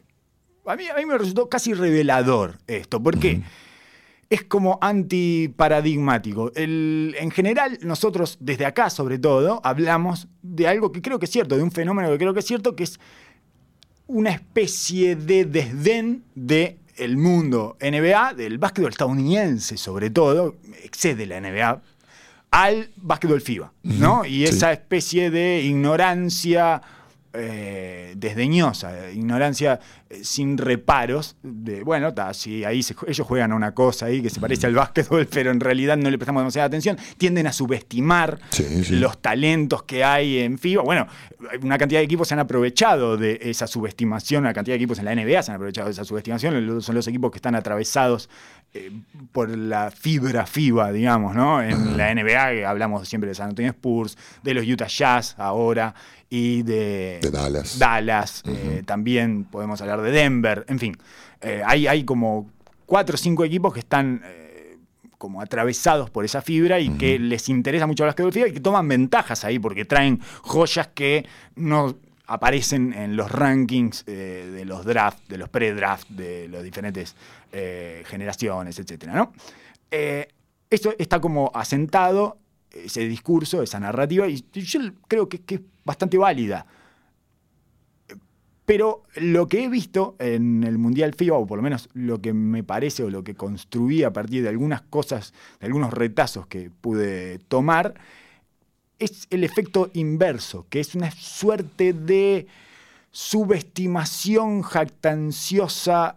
a 0.67 0.77
mí, 0.77 0.89
a 0.89 0.95
mí 0.97 1.07
me 1.07 1.17
resultó 1.19 1.49
casi 1.49 1.75
revelador 1.75 2.59
esto. 2.67 3.03
¿Por 3.03 3.19
qué? 3.19 3.43
Es 4.31 4.43
como 4.45 4.79
antiparadigmático. 4.81 6.53
El- 6.55 7.15
en 7.19 7.31
general, 7.31 7.79
nosotros, 7.83 8.39
desde 8.41 8.67
acá 8.67 8.91
sobre 8.91 9.19
todo, 9.19 9.61
hablamos 9.65 10.29
de 10.43 10.67
algo 10.69 10.93
que 10.93 11.03
creo 11.03 11.19
que 11.19 11.27
es 11.27 11.31
cierto, 11.31 11.57
de 11.57 11.63
un 11.63 11.71
fenómeno 11.71 12.11
que 12.11 12.19
creo 12.19 12.35
que 12.35 12.41
es 12.41 12.47
cierto, 12.47 12.75
que 12.75 12.85
es 12.85 12.99
una 14.07 14.31
especie 14.31 15.17
de 15.17 15.45
desdén 15.45 16.25
de 16.35 16.79
el 16.97 17.17
mundo 17.17 17.77
NBA, 17.81 18.35
del 18.35 18.59
básquetbol 18.59 18.91
estadounidense 18.91 19.77
sobre 19.77 20.11
todo, 20.11 20.57
excede 20.83 21.27
la 21.27 21.41
NBA, 21.41 21.83
al 22.51 22.91
básquetbol 22.97 23.41
FIBA, 23.41 23.73
¿no? 23.83 24.25
Y 24.25 24.31
sí. 24.39 24.45
esa 24.45 24.73
especie 24.73 25.31
de 25.31 25.63
ignorancia 25.63 26.83
eh, 27.35 28.15
desdeñosa, 28.17 29.11
ignorancia 29.11 29.81
eh, 30.09 30.21
sin 30.23 30.57
reparos, 30.57 31.37
de, 31.43 31.83
bueno, 31.83 32.15
ta, 32.15 32.33
si 32.33 32.65
ahí 32.65 32.83
se- 32.83 32.95
ellos 33.07 33.27
juegan 33.27 33.53
a 33.53 33.57
una 33.57 33.75
cosa 33.75 34.07
ahí 34.07 34.23
que 34.23 34.31
se 34.31 34.41
parece 34.41 34.67
al 34.67 34.75
básquetbol, 34.75 35.27
pero 35.27 35.51
en 35.51 35.61
realidad 35.61 35.97
no 35.97 36.11
le 36.11 36.17
prestamos 36.19 36.41
demasiada 36.43 36.67
atención, 36.67 36.97
tienden 37.19 37.47
a 37.47 37.53
subestimar 37.53 38.39
Sí, 38.51 38.85
sí. 38.85 38.97
los 38.97 39.21
talentos 39.21 39.83
que 39.83 40.05
hay 40.05 40.39
en 40.39 40.59
FIBA. 40.59 40.83
Bueno, 40.83 41.07
una 41.63 41.77
cantidad 41.79 42.01
de 42.01 42.05
equipos 42.05 42.29
se 42.29 42.35
han 42.35 42.41
aprovechado 42.41 43.17
de 43.17 43.39
esa 43.43 43.67
subestimación, 43.67 44.45
una 44.45 44.55
cantidad 44.55 44.75
de 44.75 44.77
equipos 44.77 44.99
en 45.01 45.05
la 45.07 45.15
NBA 45.15 45.43
se 45.43 45.51
han 45.51 45.57
aprovechado 45.57 45.87
de 45.89 45.93
esa 45.93 46.05
subestimación, 46.05 46.81
son 46.83 46.95
los 46.95 47.07
equipos 47.09 47.31
que 47.31 47.39
están 47.39 47.55
atravesados 47.55 48.31
eh, 48.77 48.91
por 49.31 49.57
la 49.57 49.93
fibra 49.93 50.47
FIBA, 50.47 50.91
digamos, 50.91 51.37
¿no? 51.37 51.63
En 51.63 51.97
la 51.97 52.13
NBA 52.13 52.69
hablamos 52.69 53.09
siempre 53.09 53.29
de 53.29 53.35
San 53.37 53.51
Antonio 53.51 53.71
Spurs, 53.71 54.19
de 54.43 54.53
los 54.53 54.67
Utah 54.67 54.89
Jazz 54.89 55.37
ahora 55.39 55.95
y 56.29 56.63
de, 56.65 57.21
De 57.23 57.31
Dallas. 57.31 57.79
Dallas, 57.79 58.43
eh, 58.47 58.83
también 58.85 59.45
podemos 59.45 59.81
hablar 59.81 60.03
de 60.03 60.11
Denver, 60.11 60.65
en 60.69 60.81
fin, 60.81 60.97
eh, 61.41 61.63
hay, 61.65 61.87
hay 61.87 62.03
como 62.03 62.51
cuatro 62.85 63.15
o 63.15 63.19
cinco 63.19 63.45
equipos 63.45 63.73
que 63.73 63.79
están 63.79 64.23
como 65.19 65.41
atravesados 65.41 66.11
por 66.11 66.25
esa 66.25 66.43
fibra 66.43 66.81
y 66.81 66.91
que 66.91 67.19
les 67.21 67.49
interesa 67.49 67.87
mucho 67.87 68.03
el 68.03 68.09
básquetbol 68.09 68.33
FIBA 68.33 68.49
y 68.49 68.53
que 68.55 68.61
toman 68.61 68.89
ventajas 68.89 69.45
ahí 69.45 69.61
porque 69.61 69.85
traen 69.85 70.21
joyas 70.43 70.89
que 70.89 71.27
no 71.55 71.95
aparecen 72.27 72.93
en 72.93 73.17
los 73.17 73.31
rankings 73.31 74.05
eh, 74.07 74.51
de 74.53 74.65
los 74.65 74.85
draft, 74.85 75.29
de 75.29 75.39
los 75.39 75.49
pre-draft, 75.49 76.09
de 76.09 76.49
las 76.49 76.63
diferentes 76.63 77.15
eh, 77.53 78.03
generaciones, 78.07 78.79
etcétera, 78.79 79.15
¿no? 79.15 79.33
Eh, 79.91 80.29
esto 80.71 80.95
está 80.99 81.21
como 81.21 81.51
asentado, 81.55 82.39
ese 82.71 83.07
discurso, 83.07 83.63
esa 83.63 83.79
narrativa, 83.79 84.27
y 84.27 84.45
yo 84.53 84.81
creo 85.07 85.29
que, 85.29 85.43
que 85.43 85.57
es 85.57 85.61
bastante 85.85 86.19
válida. 86.19 86.67
Pero 88.65 89.03
lo 89.17 89.47
que 89.47 89.65
he 89.65 89.69
visto 89.69 90.17
en 90.19 90.65
el 90.65 90.79
Mundial 90.79 91.15
FIBA, 91.15 91.37
o 91.37 91.47
por 91.47 91.59
lo 91.59 91.63
menos 91.63 91.91
lo 91.93 92.23
que 92.23 92.33
me 92.33 92.65
parece 92.65 93.03
o 93.03 93.11
lo 93.11 93.23
que 93.23 93.35
construí 93.35 94.03
a 94.03 94.13
partir 94.13 94.43
de 94.43 94.49
algunas 94.49 94.81
cosas, 94.81 95.35
de 95.61 95.67
algunos 95.67 95.93
retazos 95.93 96.47
que 96.47 96.71
pude 96.71 97.39
tomar, 97.41 97.95
es 98.99 99.27
el 99.31 99.45
efecto 99.45 99.91
inverso, 99.95 100.67
que 100.71 100.81
es 100.81 100.95
una 100.95 101.11
suerte 101.11 101.93
de 101.93 102.47
subestimación 103.11 104.63
jactanciosa 104.63 106.17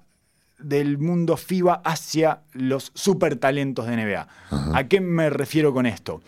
del 0.59 0.97
mundo 0.97 1.37
FIBA 1.37 1.81
hacia 1.85 2.41
los 2.53 2.91
supertalentos 2.95 3.85
de 3.85 3.93
NBA. 3.95 4.27
¿A 4.73 4.83
qué 4.87 4.99
me 4.99 5.29
refiero 5.29 5.73
con 5.73 5.85
esto? 5.85 6.21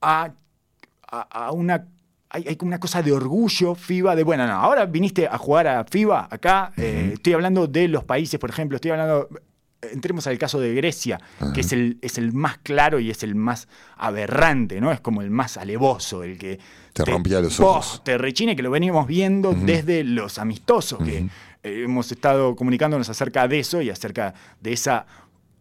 A, 0.00 0.30
a- 1.10 1.20
a 1.46 1.52
una 1.52 1.86
hay, 2.28 2.44
hay 2.48 2.56
como 2.56 2.68
una 2.70 2.80
cosa 2.80 3.02
de 3.02 3.12
orgullo 3.12 3.74
FIBA, 3.76 4.16
de 4.16 4.24
bueno, 4.24 4.46
no, 4.46 4.52
ahora 4.54 4.84
viniste 4.84 5.26
a 5.28 5.38
jugar 5.38 5.68
a 5.68 5.84
FIBA 5.84 6.26
acá, 6.30 6.72
eh, 6.76 7.10
estoy 7.14 7.32
hablando 7.34 7.66
de 7.68 7.86
los 7.88 8.02
países, 8.04 8.38
por 8.40 8.50
ejemplo, 8.50 8.76
estoy 8.76 8.90
hablando, 8.90 9.28
entremos 9.82 10.26
al 10.26 10.38
caso 10.38 10.58
de 10.60 10.74
Grecia, 10.74 11.20
que 11.54 11.60
es 11.60 11.72
el, 11.72 11.98
es 12.02 12.18
el 12.18 12.32
más 12.32 12.58
claro 12.58 12.98
y 12.98 13.10
es 13.10 13.22
el 13.22 13.34
más 13.34 13.68
aberrante, 13.96 14.80
¿no? 14.80 14.92
Es 14.92 15.00
como 15.00 15.22
el 15.22 15.30
más 15.30 15.56
alevoso, 15.56 16.22
el 16.22 16.38
que... 16.38 16.58
Te 16.92 17.04
rompía 17.04 17.40
los 17.40 17.60
ojos. 17.60 18.02
Te 18.04 18.18
rechine, 18.18 18.56
que 18.56 18.62
lo 18.62 18.70
venimos 18.70 19.06
viendo 19.06 19.52
desde 19.52 20.02
los 20.04 20.38
amistosos, 20.38 20.98
que 21.02 21.18
eh, 21.62 21.82
hemos 21.84 22.10
estado 22.10 22.56
comunicándonos 22.56 23.08
acerca 23.08 23.46
de 23.48 23.60
eso 23.60 23.80
y 23.82 23.90
acerca 23.90 24.34
de 24.60 24.72
esa... 24.72 25.06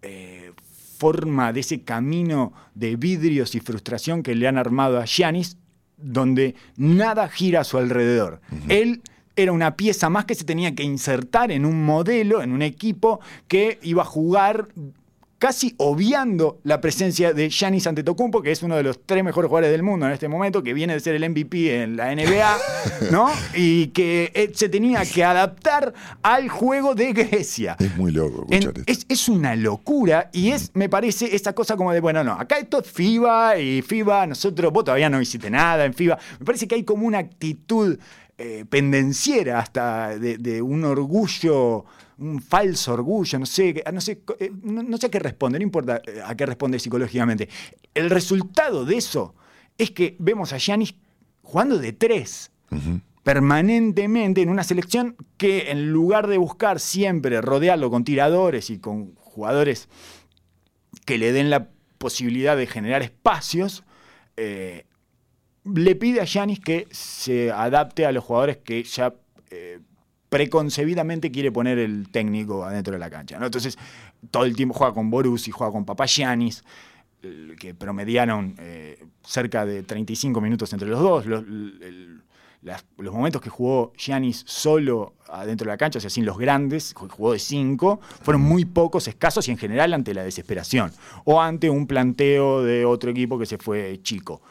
eh, 0.02 0.52
forma 0.98 1.52
de 1.52 1.60
ese 1.60 1.82
camino 1.82 2.54
de 2.74 2.96
vidrios 2.96 3.54
y 3.54 3.60
frustración 3.60 4.24
que 4.24 4.34
le 4.34 4.48
han 4.48 4.58
armado 4.58 4.98
a 4.98 5.04
Giannis, 5.04 5.58
donde 5.98 6.56
nada 6.78 7.28
gira 7.28 7.60
a 7.60 7.64
su 7.66 7.78
alrededor. 7.78 8.40
Él 8.70 9.02
era 9.36 9.52
una 9.52 9.76
pieza 9.76 10.10
más 10.10 10.26
que 10.26 10.36
se 10.36 10.44
tenía 10.46 10.74
que 10.76 10.84
insertar 10.84 11.52
en 11.52 11.66
un 11.66 11.84
modelo, 11.84 12.42
en 12.42 12.52
un 12.52 12.62
equipo 12.62 13.20
que 13.48 13.80
iba 13.84 14.02
a 14.04 14.06
jugar 14.06 14.68
casi 15.38 15.76
obviando 15.78 16.60
la 16.64 16.80
presencia 16.80 17.34
de 17.34 17.50
Giannis 17.50 17.86
Antetokounmpo, 17.86 18.42
que 18.42 18.52
es 18.52 18.64
uno 18.64 18.78
de 18.78 18.84
los 18.84 19.02
tres 19.06 19.22
mejores 19.24 19.50
jugadores 19.50 19.70
del 19.72 19.84
mundo 19.84 20.06
en 20.08 20.14
este 20.14 20.30
momento, 20.30 20.64
que 20.64 20.74
viene 20.74 20.94
de 20.94 21.00
ser 21.02 21.14
el 21.14 21.30
MVP 21.30 21.84
en 21.84 21.98
la 21.98 22.16
NBA, 22.16 22.58
¿no? 23.12 23.30
Y 23.54 23.88
que 23.88 24.32
eh, 24.34 24.52
se 24.56 24.70
tenía 24.70 25.04
que 25.06 25.24
adaptar 25.26 25.94
al 26.24 26.48
juego 26.48 26.96
de 26.96 27.12
Grecia. 27.12 27.76
Es 27.80 27.96
muy 27.98 28.12
loco 28.14 28.48
En- 28.50 28.60
esto. 28.70 28.72
es, 28.86 29.06
es 29.10 29.28
una 29.30 29.56
locura 29.58 30.30
y 30.32 30.52
es, 30.52 30.72
me 30.74 30.88
parece, 30.88 31.36
esa 31.36 31.54
cosa 31.54 31.76
como 31.76 31.92
de, 31.92 32.00
bueno, 32.00 32.24
no, 32.24 32.32
acá 32.32 32.58
esto 32.58 32.80
es 32.82 32.90
FIBA 32.90 33.60
y 33.60 33.82
FIBA, 33.82 34.26
nosotros, 34.28 34.72
vos 34.72 34.86
todavía 34.86 35.10
no 35.10 35.22
hiciste 35.22 35.52
nada 35.52 35.84
en 35.86 35.94
FIBA. 35.94 36.18
Me 36.40 36.46
parece 36.46 36.66
que 36.68 36.76
hay 36.76 36.84
como 36.84 37.06
una 37.06 37.20
actitud 37.20 38.00
eh, 38.38 38.66
pendenciera 38.68 39.60
hasta 39.60 40.18
de, 40.18 40.38
de 40.38 40.62
un 40.62 40.84
orgullo, 40.84 41.86
un 42.18 42.42
falso 42.42 42.94
orgullo, 42.94 43.40
no 43.40 43.46
sé, 43.46 43.84
no 43.94 44.02
sé, 44.02 44.22
eh, 44.40 44.52
no, 44.64 44.84
no 44.84 44.98
sé 44.98 45.08
a 45.08 45.10
qué 45.10 45.20
responde, 45.20 45.60
no 45.60 45.64
importa 45.64 46.02
eh, 46.06 46.22
a 46.24 46.36
qué 46.36 46.46
responde 46.46 46.80
psicológicamente. 46.80 47.50
El 47.94 48.10
resultado 48.10 48.86
de 48.86 48.98
eso 48.98 49.36
es 49.78 49.92
que 49.92 50.16
vemos 50.20 50.54
a 50.54 50.58
Giannis 50.58 50.96
jugando 51.42 51.78
de 51.78 51.94
tres 51.94 52.52
permanentemente 53.24 54.42
en 54.42 54.50
una 54.50 54.64
selección 54.64 55.16
que 55.38 55.72
en 55.72 55.92
lugar 55.92 56.28
de 56.28 56.38
buscar 56.38 56.80
siempre 56.80 57.42
rodearlo 57.42 57.90
con 57.90 58.04
tiradores 58.04 58.70
y 58.70 58.78
con 58.78 59.16
jugadores 59.16 59.90
que 61.06 61.18
le 61.18 61.32
den 61.32 61.50
la 61.50 61.70
posibilidad 61.98 62.56
de 62.56 62.68
generar 62.68 63.02
espacios, 63.02 63.84
eh, 64.38 64.86
le 65.66 65.96
pide 65.96 66.22
a 66.22 66.26
Yanis 66.26 66.60
que 66.60 66.88
se 66.92 67.52
adapte 67.52 68.06
a 68.06 68.12
los 68.12 68.24
jugadores 68.24 68.58
que 68.58 68.84
ya 68.84 69.14
eh, 69.52 69.80
preconcebidamente 70.30 71.32
quiere 71.32 71.52
poner 71.52 71.80
el 71.80 72.10
técnico 72.12 72.64
adentro 72.66 72.94
de 72.94 73.00
la 73.00 73.10
cancha. 73.10 73.38
Entonces, 73.42 73.78
todo 74.32 74.46
el 74.46 74.56
tiempo 74.56 74.74
juega 74.76 74.94
con 74.94 75.10
Borussi, 75.10 75.52
juega 75.52 75.72
con 75.72 75.86
Papagiannis, 75.86 76.64
el- 77.24 77.56
que 77.60 77.74
promediaron 77.74 78.56
eh, 78.60 79.04
cerca 79.24 79.66
de 79.66 79.82
35 79.84 80.40
minutos 80.42 80.72
entre 80.74 80.88
los 80.88 81.00
dos. 81.00 81.26
Los, 81.26 81.44
los 82.98 83.14
momentos 83.14 83.42
que 83.42 83.50
jugó 83.50 83.94
Giannis 83.96 84.44
solo 84.48 85.14
adentro 85.30 85.66
de 85.66 85.72
la 85.74 85.78
cancha, 85.78 85.98
o 86.00 86.02
sea, 86.02 86.10
sin 86.10 86.26
los 86.26 86.38
grandes, 86.38 86.96
ju- 86.96 87.10
jugó 87.10 87.34
de 87.34 87.40
5, 87.40 88.00
fueron 88.22 88.42
muy 88.42 88.66
pocos, 88.66 89.08
escasos 89.08 89.48
y 89.48 89.52
en 89.52 89.58
general 89.58 89.94
ante 89.94 90.14
la 90.14 90.24
desesperación. 90.24 90.92
O 91.26 91.40
ante 91.42 91.70
un 91.70 91.86
planteo 91.88 92.64
de 92.64 92.84
otro 92.86 93.12
equipo 93.12 93.38
que 93.38 93.46
se 93.46 93.58
fue 93.60 94.00
chico. 94.02 94.42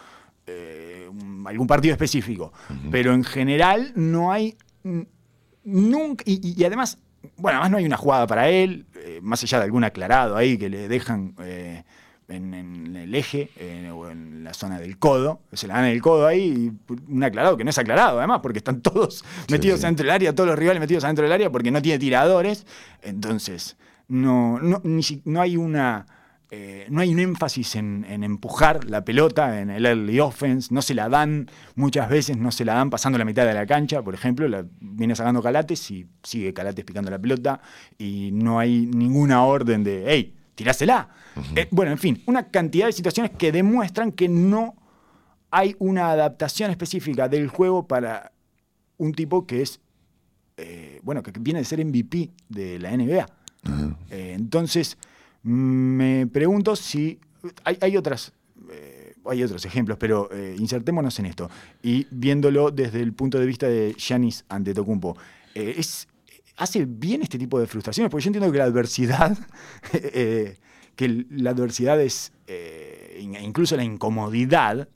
Eh, 0.46 1.08
algún 1.46 1.66
partido 1.66 1.92
específico. 1.92 2.52
Pero 2.90 3.12
en 3.14 3.24
general 3.24 3.92
no 3.94 4.32
hay 4.32 4.56
nunca. 5.64 6.24
Y, 6.26 6.62
además, 6.64 6.98
bueno, 7.36 7.58
además 7.58 7.70
no 7.70 7.76
hay 7.78 7.86
una 7.86 7.96
jugada 7.96 8.26
para 8.26 8.48
él, 8.48 8.86
eh, 8.96 9.20
más 9.22 9.42
allá 9.42 9.58
de 9.58 9.64
algún 9.64 9.84
aclarado 9.84 10.36
ahí 10.36 10.58
que 10.58 10.68
le 10.68 10.88
dejan 10.88 11.34
eh, 11.40 11.84
en, 12.28 12.54
en 12.54 12.96
el 12.96 13.14
eje 13.14 13.50
eh, 13.56 13.90
o 13.94 14.10
en 14.10 14.44
la 14.44 14.52
zona 14.54 14.78
del 14.78 14.98
codo, 14.98 15.40
se 15.52 15.66
la 15.66 15.74
dan 15.74 15.84
en 15.86 15.92
el 15.92 16.02
codo 16.02 16.26
ahí, 16.26 16.72
y 16.88 16.92
un 17.12 17.22
aclarado 17.24 17.56
que 17.56 17.64
no 17.64 17.70
es 17.70 17.78
aclarado 17.78 18.18
además, 18.18 18.40
porque 18.42 18.58
están 18.58 18.80
todos 18.82 19.24
metidos 19.50 19.80
sí. 19.80 19.86
dentro 19.86 20.04
del 20.04 20.10
área, 20.14 20.34
todos 20.34 20.48
los 20.50 20.58
rivales 20.58 20.80
metidos 20.80 21.04
adentro 21.04 21.22
del 21.24 21.32
área, 21.32 21.50
porque 21.50 21.70
no 21.70 21.80
tiene 21.80 21.98
tiradores. 21.98 22.66
Entonces, 23.02 23.76
no, 24.08 24.58
no, 24.60 24.80
ni 24.84 25.02
si- 25.02 25.22
no 25.24 25.40
hay 25.40 25.56
una. 25.56 26.06
Eh, 26.50 26.86
no 26.90 27.00
hay 27.00 27.12
un 27.12 27.18
énfasis 27.18 27.74
en, 27.76 28.04
en 28.08 28.22
empujar 28.22 28.84
la 28.84 29.04
pelota 29.04 29.60
en 29.60 29.70
el 29.70 29.86
early 29.86 30.20
offense, 30.20 30.72
no 30.72 30.82
se 30.82 30.94
la 30.94 31.08
dan 31.08 31.50
muchas 31.74 32.08
veces, 32.08 32.36
no 32.36 32.52
se 32.52 32.64
la 32.64 32.74
dan 32.74 32.90
pasando 32.90 33.18
la 33.18 33.24
mitad 33.24 33.46
de 33.46 33.54
la 33.54 33.66
cancha, 33.66 34.02
por 34.02 34.14
ejemplo, 34.14 34.46
la 34.46 34.64
viene 34.80 35.16
sacando 35.16 35.42
Calates 35.42 35.90
y 35.90 36.06
sigue 36.22 36.52
Calates 36.52 36.84
picando 36.84 37.10
la 37.10 37.18
pelota 37.18 37.60
y 37.98 38.30
no 38.32 38.58
hay 38.58 38.86
ninguna 38.86 39.44
orden 39.44 39.82
de, 39.82 40.04
hey, 40.06 40.34
tirásela. 40.54 41.08
Eh, 41.56 41.66
bueno, 41.70 41.90
en 41.90 41.98
fin, 41.98 42.22
una 42.26 42.48
cantidad 42.48 42.86
de 42.86 42.92
situaciones 42.92 43.32
que 43.32 43.50
demuestran 43.50 44.12
que 44.12 44.28
no 44.28 44.76
hay 45.50 45.74
una 45.78 46.10
adaptación 46.10 46.70
específica 46.70 47.28
del 47.28 47.48
juego 47.48 47.88
para 47.88 48.32
un 48.98 49.12
tipo 49.12 49.46
que 49.46 49.62
es, 49.62 49.80
eh, 50.56 51.00
bueno, 51.02 51.22
que 51.22 51.32
viene 51.40 51.60
de 51.60 51.64
ser 51.64 51.84
MVP 51.84 52.30
de 52.48 52.78
la 52.78 52.96
NBA. 52.96 53.26
Entonces, 54.10 54.98
me 55.44 56.26
pregunto 56.26 56.74
si 56.74 57.18
hay, 57.64 57.78
hay 57.80 57.96
otras... 57.96 58.32
eh, 58.70 59.04
hay 59.26 59.42
otros 59.42 59.64
ejemplos, 59.64 59.98
pero 59.98 60.28
eh, 60.32 60.54
insertémonos 60.58 61.18
en 61.18 61.26
esto. 61.26 61.50
Y 61.82 62.06
viéndolo 62.10 62.70
desde 62.70 63.00
el 63.00 63.12
punto 63.12 63.38
de 63.38 63.46
vista 63.46 63.66
de 63.66 63.94
Giannis 63.94 64.44
Antetokounmpo. 64.48 65.16
Eh, 65.54 65.74
es, 65.78 66.08
hace 66.56 66.84
bien 66.86 67.22
este 67.22 67.38
tipo 67.38 67.58
de 67.58 67.66
frustraciones, 67.66 68.10
porque 68.10 68.24
yo 68.24 68.28
entiendo 68.28 68.50
que 68.52 68.58
la 68.58 68.64
adversidad, 68.64 69.36
eh, 69.92 70.58
que 70.96 71.26
la 71.30 71.50
adversidad 71.50 72.00
es, 72.00 72.32
incluso 73.18 73.76
la 73.76 73.84
incomodidad, 73.84 74.88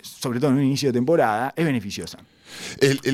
sobre 0.00 0.40
todo 0.40 0.50
en 0.50 0.58
un 0.58 0.64
inicio 0.64 0.90
de 0.90 0.92
temporada, 0.92 1.52
es 1.56 1.64
beneficiosa. 1.64 2.18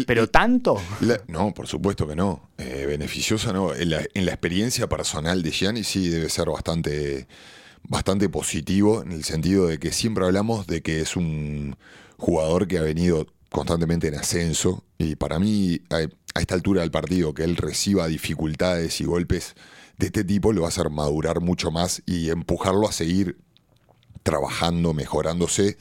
¿Pero 0.07 0.29
tanto? 0.29 0.81
no, 1.29 1.55
por 1.55 1.67
supuesto 1.67 2.07
que 2.07 2.17
no. 2.17 2.49
Eh, 2.59 2.85
beneficiosa 2.87 3.53
no. 3.53 3.75
En 3.75 3.91
la, 3.91 4.01
experiencia 4.01 4.89
personal 4.89 5.43
de 5.43 5.51
Gianni 5.51 5.85
sí 5.85 6.09
debe 6.09 6.29
ser 6.29 6.49
bastante, 6.49 7.27
bastante 7.83 8.29
positivo, 8.29 9.03
en 9.03 9.13
el 9.13 9.25
sentido 9.25 9.67
de 9.67 9.79
que 9.79 9.93
siempre 9.93 10.25
hablamos 10.25 10.67
de 10.67 10.83
que 10.83 11.01
es 11.01 11.17
un 11.17 11.77
jugador 12.17 12.67
que 12.69 12.79
ha 12.79 12.83
venido 12.83 13.27
constantemente 13.51 14.09
en 14.09 14.17
ascenso. 14.17 14.85
Y 14.99 15.17
para 15.17 15.39
mí, 15.39 15.81
a 15.91 16.41
esta 16.41 16.55
altura 16.55 16.83
del 16.83 16.91
partido, 16.91 17.35
que 17.35 17.45
él 17.45 17.57
reciba 17.57 18.09
dificultades 18.09 19.01
y 19.01 19.05
golpes 19.05 19.55
de 19.99 20.07
este 20.07 20.25
tipo, 20.25 20.53
lo 20.53 20.63
va 20.63 20.69
a 20.69 20.71
hacer 20.71 20.91
madurar 20.91 21.41
mucho 21.41 21.71
más 21.71 22.03
y 22.07 22.31
empujarlo 22.31 22.89
a 22.89 22.93
seguir 22.93 23.39
trabajando, 24.23 24.93
mejorándose. 24.93 25.79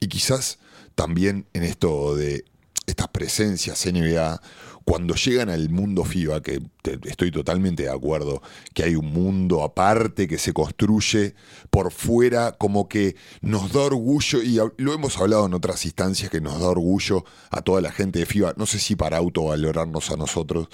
Y 0.00 0.08
quizás 0.08 0.58
también 0.94 1.46
en 1.52 1.62
esto 1.62 2.14
de 2.16 2.44
estas 2.88 3.08
presencias 3.08 3.86
NBA, 3.86 4.40
cuando 4.84 5.14
llegan 5.14 5.50
al 5.50 5.68
mundo 5.68 6.02
FIBA, 6.02 6.42
que 6.42 6.62
estoy 7.04 7.30
totalmente 7.30 7.82
de 7.82 7.90
acuerdo, 7.90 8.40
que 8.72 8.84
hay 8.84 8.96
un 8.96 9.12
mundo 9.12 9.62
aparte 9.62 10.26
que 10.26 10.38
se 10.38 10.54
construye 10.54 11.34
por 11.68 11.92
fuera, 11.92 12.52
como 12.52 12.88
que 12.88 13.14
nos 13.42 13.70
da 13.72 13.80
orgullo, 13.80 14.42
y 14.42 14.58
lo 14.78 14.94
hemos 14.94 15.18
hablado 15.18 15.44
en 15.44 15.52
otras 15.52 15.84
instancias, 15.84 16.30
que 16.30 16.40
nos 16.40 16.58
da 16.58 16.68
orgullo 16.68 17.24
a 17.50 17.60
toda 17.60 17.82
la 17.82 17.92
gente 17.92 18.20
de 18.20 18.26
FIBA, 18.26 18.54
no 18.56 18.64
sé 18.64 18.78
si 18.78 18.96
para 18.96 19.18
autovalorarnos 19.18 20.10
a 20.10 20.16
nosotros 20.16 20.68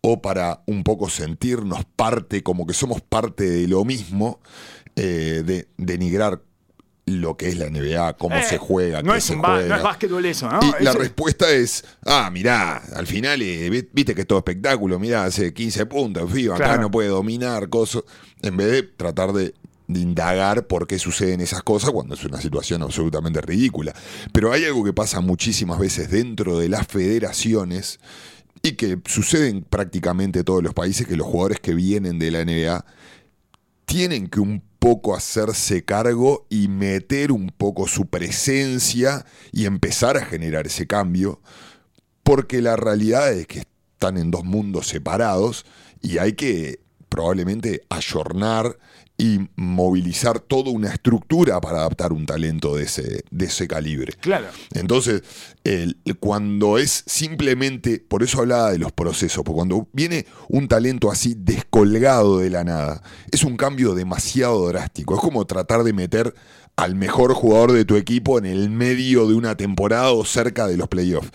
o 0.00 0.20
para 0.20 0.64
un 0.66 0.82
poco 0.82 1.08
sentirnos 1.08 1.84
parte, 1.94 2.42
como 2.42 2.66
que 2.66 2.74
somos 2.74 3.00
parte 3.02 3.48
de 3.48 3.68
lo 3.68 3.84
mismo, 3.84 4.40
eh, 4.96 5.42
de 5.46 5.68
denigrar 5.76 6.42
lo 7.06 7.36
que 7.36 7.48
es 7.48 7.56
la 7.56 7.68
NBA, 7.68 8.16
cómo 8.16 8.36
eh, 8.36 8.42
se 8.42 8.58
juega. 8.58 9.02
No, 9.02 9.14
es, 9.14 9.24
se 9.24 9.36
juega. 9.36 9.66
no 9.66 9.76
es 9.76 9.82
básquetbol 9.82 10.24
eso, 10.24 10.48
¿no? 10.50 10.60
Y 10.78 10.84
la 10.84 10.92
respuesta 10.92 11.50
es, 11.50 11.84
ah, 12.04 12.30
mirá, 12.32 12.82
al 12.94 13.06
final, 13.06 13.42
eh, 13.42 13.88
viste 13.92 14.14
que 14.14 14.22
es 14.22 14.26
todo 14.26 14.38
espectáculo, 14.38 14.98
mirá, 14.98 15.24
hace 15.24 15.52
15 15.52 15.86
puntos, 15.86 16.30
FIBA, 16.30 16.56
acá 16.56 16.78
no 16.78 16.90
puede 16.90 17.08
dominar, 17.08 17.68
cosas. 17.68 18.02
En 18.42 18.56
vez 18.56 18.70
de 18.70 18.82
tratar 18.82 19.32
de, 19.32 19.54
de, 19.86 20.00
indagar 20.00 20.66
por 20.66 20.86
qué 20.86 20.98
suceden 20.98 21.40
esas 21.40 21.62
cosas 21.62 21.90
cuando 21.90 22.14
es 22.14 22.24
una 22.24 22.40
situación 22.40 22.82
absolutamente 22.82 23.40
ridícula. 23.40 23.92
Pero 24.32 24.52
hay 24.52 24.64
algo 24.64 24.84
que 24.84 24.92
pasa 24.92 25.20
muchísimas 25.20 25.78
veces 25.78 26.10
dentro 26.10 26.58
de 26.58 26.68
las 26.68 26.86
federaciones 26.86 27.98
y 28.62 28.72
que 28.72 28.98
sucede 29.06 29.48
en 29.48 29.62
prácticamente 29.62 30.44
todos 30.44 30.62
los 30.62 30.74
países, 30.74 31.06
que 31.06 31.16
los 31.16 31.26
jugadores 31.26 31.60
que 31.60 31.74
vienen 31.74 32.18
de 32.18 32.30
la 32.30 32.44
NBA 32.44 32.84
tienen 33.86 34.28
que 34.28 34.40
un 34.40 34.62
poco 34.80 35.14
hacerse 35.14 35.84
cargo 35.84 36.46
y 36.50 36.66
meter 36.66 37.30
un 37.30 37.52
poco 37.56 37.86
su 37.86 38.06
presencia 38.06 39.24
y 39.52 39.66
empezar 39.66 40.16
a 40.16 40.24
generar 40.24 40.66
ese 40.66 40.86
cambio, 40.86 41.40
porque 42.24 42.60
la 42.60 42.76
realidad 42.76 43.32
es 43.32 43.46
que 43.46 43.60
están 43.92 44.16
en 44.16 44.30
dos 44.30 44.44
mundos 44.44 44.88
separados 44.88 45.66
y 46.00 46.18
hay 46.18 46.32
que 46.32 46.80
probablemente 47.10 47.82
ayornar 47.90 48.78
y 49.20 49.50
movilizar 49.54 50.40
toda 50.40 50.70
una 50.70 50.88
estructura 50.88 51.60
para 51.60 51.80
adaptar 51.80 52.10
un 52.10 52.24
talento 52.24 52.74
de 52.74 52.84
ese, 52.84 53.24
de 53.30 53.44
ese 53.44 53.68
calibre. 53.68 54.14
Claro. 54.18 54.46
Entonces, 54.72 55.22
cuando 56.20 56.78
es 56.78 57.04
simplemente, 57.06 57.98
por 57.98 58.22
eso 58.22 58.40
hablaba 58.40 58.72
de 58.72 58.78
los 58.78 58.92
procesos, 58.92 59.44
porque 59.44 59.56
cuando 59.56 59.88
viene 59.92 60.24
un 60.48 60.68
talento 60.68 61.10
así 61.10 61.34
descolgado 61.36 62.38
de 62.38 62.48
la 62.48 62.64
nada, 62.64 63.02
es 63.30 63.44
un 63.44 63.58
cambio 63.58 63.94
demasiado 63.94 64.66
drástico. 64.68 65.14
Es 65.14 65.20
como 65.20 65.46
tratar 65.46 65.84
de 65.84 65.92
meter 65.92 66.34
al 66.76 66.94
mejor 66.94 67.34
jugador 67.34 67.72
de 67.72 67.84
tu 67.84 67.96
equipo 67.96 68.38
en 68.38 68.46
el 68.46 68.70
medio 68.70 69.28
de 69.28 69.34
una 69.34 69.54
temporada 69.54 70.12
o 70.12 70.24
cerca 70.24 70.66
de 70.66 70.78
los 70.78 70.88
playoffs. 70.88 71.30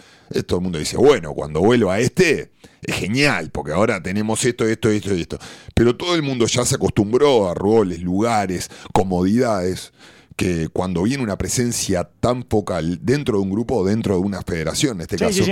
Todo 0.48 0.58
el 0.58 0.64
mundo 0.64 0.80
dice, 0.80 0.98
bueno, 0.98 1.36
cuando 1.36 1.60
vuelva 1.60 2.00
este, 2.00 2.52
es 2.86 2.96
genial, 2.96 3.50
porque 3.52 3.72
ahora 3.72 4.02
tenemos 4.02 4.44
esto, 4.46 4.66
esto, 4.66 4.90
esto 4.90 5.16
y 5.16 5.22
esto. 5.22 5.40
Pero 5.74 5.96
todo 5.96 6.16
el 6.16 6.22
mundo 6.22 6.46
ya 6.46 6.66
se 6.66 6.76
acostumbró 6.76 7.50
a 7.50 7.54
roles, 7.54 8.02
lugares, 8.02 8.70
comodidades, 8.94 9.94
que 10.36 10.68
cuando 10.70 11.04
viene 11.04 11.24
una 11.24 11.38
presencia 11.38 12.10
tan 12.20 12.46
focal 12.48 13.00
dentro 13.02 13.38
de 13.38 13.44
un 13.44 13.50
grupo 13.50 13.76
o 13.76 13.86
dentro 13.86 14.16
de 14.16 14.22
una 14.22 14.42
federación, 14.42 14.98
en 14.98 15.02
este 15.02 15.18
caso, 15.18 15.44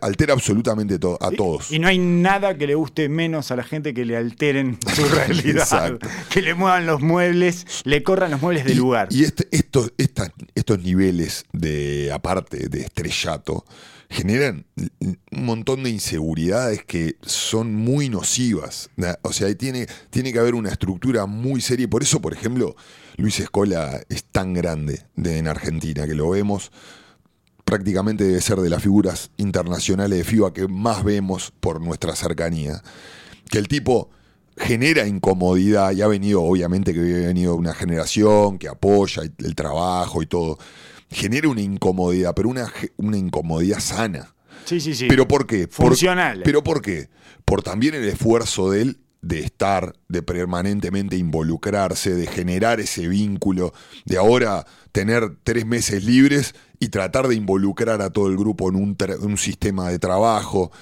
altera 0.00 0.32
absolutamente 0.32 0.94
a 0.94 1.30
todos. 1.30 1.70
Y 1.70 1.78
no 1.78 1.88
hay 1.88 1.98
nada 1.98 2.56
que 2.56 2.66
le 2.66 2.74
guste 2.74 3.08
menos 3.08 3.50
a 3.50 3.56
la 3.56 3.64
gente 3.64 3.94
que 3.94 4.04
le 4.04 4.16
alteren 4.16 4.78
su 4.94 5.04
realidad. 5.08 5.98
que 6.30 6.42
le 6.42 6.54
muevan 6.54 6.86
los 6.86 7.00
muebles, 7.00 7.66
le 7.84 8.02
corran 8.02 8.30
los 8.30 8.40
muebles 8.40 8.64
del 8.64 8.78
lugar. 8.78 9.08
Y 9.10 9.24
este, 9.24 9.48
estos, 9.50 9.92
estos 10.54 10.78
niveles 10.80 11.44
de, 11.52 12.10
aparte 12.12 12.68
de 12.68 12.80
estrellato, 12.80 13.64
generan 14.12 14.66
un 15.00 15.18
montón 15.30 15.82
de 15.82 15.90
inseguridades 15.90 16.84
que 16.84 17.16
son 17.22 17.74
muy 17.74 18.08
nocivas. 18.10 18.90
O 19.22 19.32
sea, 19.32 19.52
tiene, 19.56 19.86
tiene 20.10 20.32
que 20.32 20.38
haber 20.38 20.54
una 20.54 20.68
estructura 20.68 21.26
muy 21.26 21.60
seria. 21.60 21.88
Por 21.88 22.02
eso, 22.02 22.20
por 22.20 22.34
ejemplo, 22.34 22.76
Luis 23.16 23.40
Escola 23.40 24.02
es 24.10 24.24
tan 24.24 24.52
grande 24.52 25.02
en 25.16 25.48
Argentina, 25.48 26.06
que 26.06 26.14
lo 26.14 26.30
vemos 26.30 26.70
prácticamente 27.64 28.24
debe 28.24 28.40
ser 28.42 28.58
de 28.58 28.68
las 28.68 28.82
figuras 28.82 29.30
internacionales 29.38 30.18
de 30.18 30.24
FIBA 30.24 30.52
que 30.52 30.68
más 30.68 31.04
vemos 31.04 31.52
por 31.60 31.80
nuestra 31.80 32.14
cercanía. 32.14 32.82
Que 33.48 33.56
el 33.56 33.66
tipo 33.66 34.10
genera 34.58 35.06
incomodidad 35.06 35.92
y 35.92 36.02
ha 36.02 36.06
venido, 36.06 36.42
obviamente 36.42 36.92
que 36.92 37.00
ha 37.00 37.26
venido 37.28 37.54
una 37.54 37.72
generación 37.72 38.58
que 38.58 38.68
apoya 38.68 39.22
el 39.22 39.54
trabajo 39.54 40.22
y 40.22 40.26
todo. 40.26 40.58
Genera 41.12 41.48
una 41.48 41.60
incomodidad, 41.60 42.34
pero 42.34 42.48
una, 42.48 42.72
una 42.96 43.16
incomodidad 43.16 43.80
sana. 43.80 44.34
Sí, 44.64 44.80
sí, 44.80 44.94
sí. 44.94 45.06
¿Pero 45.08 45.26
por 45.28 45.46
qué? 45.46 45.68
Funcional. 45.68 46.42
¿Pero 46.44 46.62
por 46.62 46.82
qué? 46.82 47.08
Por 47.44 47.62
también 47.62 47.94
el 47.94 48.04
esfuerzo 48.04 48.70
de 48.70 48.82
él 48.82 48.98
de 49.22 49.38
estar, 49.38 49.94
de 50.08 50.22
permanentemente 50.22 51.16
involucrarse, 51.16 52.12
de 52.14 52.26
generar 52.26 52.80
ese 52.80 53.06
vínculo, 53.06 53.72
de 54.04 54.18
ahora 54.18 54.66
tener 54.90 55.36
tres 55.44 55.64
meses 55.64 56.04
libres 56.04 56.54
y 56.80 56.88
tratar 56.88 57.28
de 57.28 57.36
involucrar 57.36 58.02
a 58.02 58.10
todo 58.10 58.28
el 58.28 58.36
grupo 58.36 58.68
en 58.68 58.74
un, 58.74 58.96
un 59.20 59.38
sistema 59.38 59.88
de 59.90 60.00
trabajo, 60.00 60.72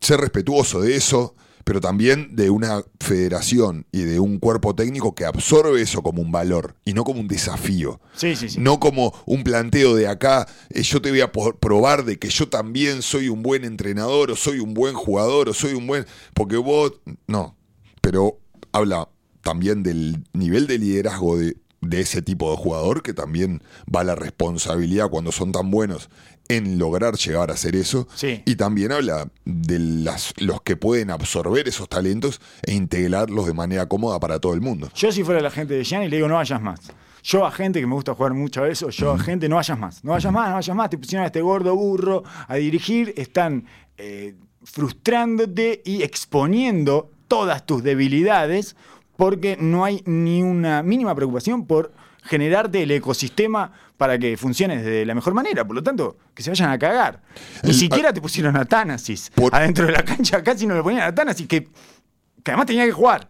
ser 0.00 0.20
respetuoso 0.20 0.82
de 0.82 0.96
eso, 0.96 1.34
pero 1.64 1.80
también 1.80 2.34
de 2.34 2.50
una 2.50 2.82
federación 3.00 3.86
y 3.92 4.02
de 4.02 4.20
un 4.20 4.38
cuerpo 4.38 4.74
técnico 4.74 5.14
que 5.14 5.24
absorbe 5.24 5.80
eso 5.80 6.02
como 6.02 6.22
un 6.22 6.32
valor 6.32 6.74
y 6.84 6.92
no 6.92 7.04
como 7.04 7.20
un 7.20 7.28
desafío. 7.28 8.00
Sí, 8.14 8.36
sí, 8.36 8.48
sí. 8.48 8.60
No 8.60 8.80
como 8.80 9.14
un 9.26 9.44
planteo 9.44 9.94
de 9.94 10.08
acá, 10.08 10.48
eh, 10.70 10.82
yo 10.82 11.00
te 11.00 11.10
voy 11.10 11.20
a 11.20 11.32
probar 11.32 12.04
de 12.04 12.18
que 12.18 12.28
yo 12.28 12.48
también 12.48 13.02
soy 13.02 13.28
un 13.28 13.42
buen 13.42 13.64
entrenador 13.64 14.30
o 14.30 14.36
soy 14.36 14.58
un 14.58 14.74
buen 14.74 14.94
jugador 14.94 15.48
o 15.48 15.54
soy 15.54 15.74
un 15.74 15.86
buen... 15.86 16.06
Porque 16.34 16.56
vos... 16.56 16.92
No, 17.26 17.56
pero 18.00 18.38
habla 18.72 19.08
también 19.42 19.82
del 19.82 20.24
nivel 20.32 20.66
de 20.66 20.78
liderazgo 20.78 21.36
de, 21.38 21.56
ese 21.90 22.22
tipo 22.22 22.50
de 22.50 22.56
jugador, 22.56 23.02
que 23.02 23.12
también 23.12 23.62
va 23.94 24.04
la 24.04 24.14
responsabilidad 24.14 25.10
cuando 25.10 25.32
son 25.32 25.52
tan 25.52 25.70
buenos 25.70 26.10
en 26.48 26.78
lograr 26.78 27.14
llegar 27.14 27.50
a 27.50 27.54
hacer 27.54 27.76
eso. 27.76 28.06
Y 28.44 28.56
también 28.56 28.92
habla 28.92 29.28
de 29.44 29.78
las, 29.78 30.34
los 30.38 30.62
que 30.62 30.76
pueden 30.76 31.10
absorber 31.10 31.68
esos 31.68 31.88
talentos 31.88 32.40
e 32.62 32.74
integrarlos 32.74 33.46
de 33.46 33.54
manera 33.54 33.86
cómoda 33.86 34.20
para 34.20 34.38
todo 34.38 34.54
el 34.54 34.60
mundo. 34.60 34.90
Yo 34.94 35.12
si 35.12 35.24
fuera 35.24 35.40
la 35.40 35.50
gente 35.50 35.74
de 35.74 35.84
Gianni 35.84 36.08
le 36.08 36.16
digo 36.16 36.28
no 36.28 36.34
vayas 36.34 36.60
más. 36.60 36.80
Yo 37.22 37.46
a 37.46 37.52
gente 37.52 37.80
que 37.80 37.86
me 37.86 37.94
gusta 37.94 38.14
jugar 38.14 38.34
mucho 38.34 38.64
a 38.64 38.68
eso, 38.68 38.90
yo 38.90 39.12
a 39.12 39.18
gente 39.18 39.48
no 39.48 39.54
vayas 39.54 39.78
más, 39.78 40.02
no 40.02 40.10
vayas 40.10 40.32
más, 40.32 40.48
no 40.48 40.54
vayas 40.56 40.76
más, 40.76 40.90
te 40.90 40.98
pusieron 40.98 41.22
a 41.22 41.26
este 41.26 41.40
gordo 41.40 41.76
burro 41.76 42.24
a 42.48 42.56
dirigir, 42.56 43.14
están 43.16 43.64
eh, 43.96 44.34
frustrándote 44.64 45.82
y 45.84 46.02
exponiendo 46.02 47.10
todas 47.28 47.64
tus 47.64 47.82
debilidades 47.84 48.74
porque 49.22 49.56
no 49.56 49.84
hay 49.84 50.02
ni 50.04 50.42
una 50.42 50.82
mínima 50.82 51.14
preocupación 51.14 51.64
por 51.64 51.92
generarte 52.24 52.82
el 52.82 52.90
ecosistema 52.90 53.70
para 53.96 54.18
que 54.18 54.36
funcione 54.36 54.82
de 54.82 55.06
la 55.06 55.14
mejor 55.14 55.32
manera. 55.32 55.64
Por 55.64 55.76
lo 55.76 55.82
tanto, 55.84 56.16
que 56.34 56.42
se 56.42 56.50
vayan 56.50 56.70
a 56.70 56.76
cagar. 56.76 57.22
Ni 57.62 57.72
siquiera 57.72 58.12
te 58.12 58.20
pusieron 58.20 58.56
a 58.56 58.64
Tánasis 58.64 59.30
adentro 59.52 59.86
de 59.86 59.92
la 59.92 60.04
cancha, 60.04 60.42
casi 60.42 60.66
no 60.66 60.74
le 60.74 60.82
ponían 60.82 61.02
a 61.02 61.14
Tánasis, 61.14 61.46
que, 61.46 61.68
que 62.42 62.50
además 62.50 62.66
tenía 62.66 62.84
que 62.84 62.90
jugar. 62.90 63.28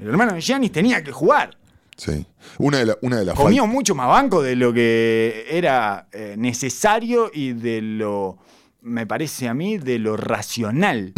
El 0.00 0.08
hermano 0.08 0.32
de 0.32 0.40
Giannis 0.40 0.72
tenía 0.72 1.04
que 1.04 1.12
jugar. 1.12 1.56
Sí. 1.96 2.26
Una 2.58 2.78
de, 2.78 2.98
una 3.02 3.18
de 3.18 3.26
las 3.26 3.36
Comió 3.36 3.64
mucho 3.68 3.94
más 3.94 4.08
banco 4.08 4.42
de 4.42 4.56
lo 4.56 4.72
que 4.72 5.46
era 5.50 6.08
eh, 6.10 6.34
necesario 6.36 7.30
y 7.32 7.52
de 7.52 7.80
lo 7.80 8.38
me 8.80 9.06
parece 9.06 9.48
a 9.48 9.54
mí, 9.54 9.78
de 9.78 9.98
lo 9.98 10.16
racional. 10.16 11.12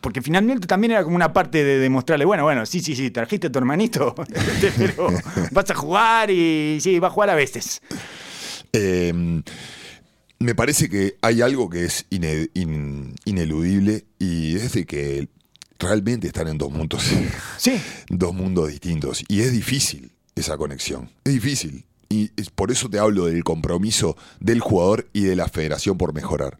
Porque 0.00 0.22
finalmente 0.22 0.66
también 0.66 0.92
era 0.92 1.04
como 1.04 1.14
una 1.16 1.32
parte 1.32 1.62
de 1.62 1.78
demostrarle, 1.78 2.24
bueno, 2.24 2.42
bueno, 2.44 2.66
sí, 2.66 2.80
sí, 2.80 2.96
sí, 2.96 3.10
trajiste 3.10 3.46
a 3.48 3.52
tu 3.52 3.58
hermanito, 3.58 4.14
pero 4.76 5.08
vas 5.52 5.70
a 5.70 5.74
jugar 5.74 6.30
y 6.30 6.78
sí, 6.80 6.98
va 6.98 7.08
a 7.08 7.10
jugar 7.10 7.30
a 7.30 7.34
veces. 7.34 7.80
Em, 8.72 9.42
me 10.38 10.54
parece 10.54 10.88
que 10.88 11.16
hay 11.22 11.42
algo 11.42 11.68
que 11.70 11.84
es 11.84 12.06
ine- 12.10 12.50
in- 12.54 13.14
ineludible 13.24 14.04
y 14.18 14.56
es 14.56 14.72
de 14.72 14.86
que 14.86 15.28
realmente 15.78 16.26
están 16.28 16.48
en 16.48 16.58
dos 16.58 16.72
mundos, 16.72 17.04
Sí, 17.58 17.80
dos 18.08 18.34
mundos 18.34 18.68
distintos. 18.70 19.22
Y 19.28 19.40
es 19.40 19.52
difícil 19.52 20.10
esa 20.34 20.56
conexión. 20.56 21.10
Es 21.24 21.34
difícil. 21.34 21.84
Y 22.12 22.28
por 22.54 22.70
eso 22.70 22.90
te 22.90 22.98
hablo 22.98 23.24
del 23.24 23.42
compromiso 23.42 24.16
del 24.38 24.60
jugador 24.60 25.08
y 25.14 25.22
de 25.22 25.34
la 25.34 25.48
federación 25.48 25.96
por 25.96 26.12
mejorar. 26.12 26.58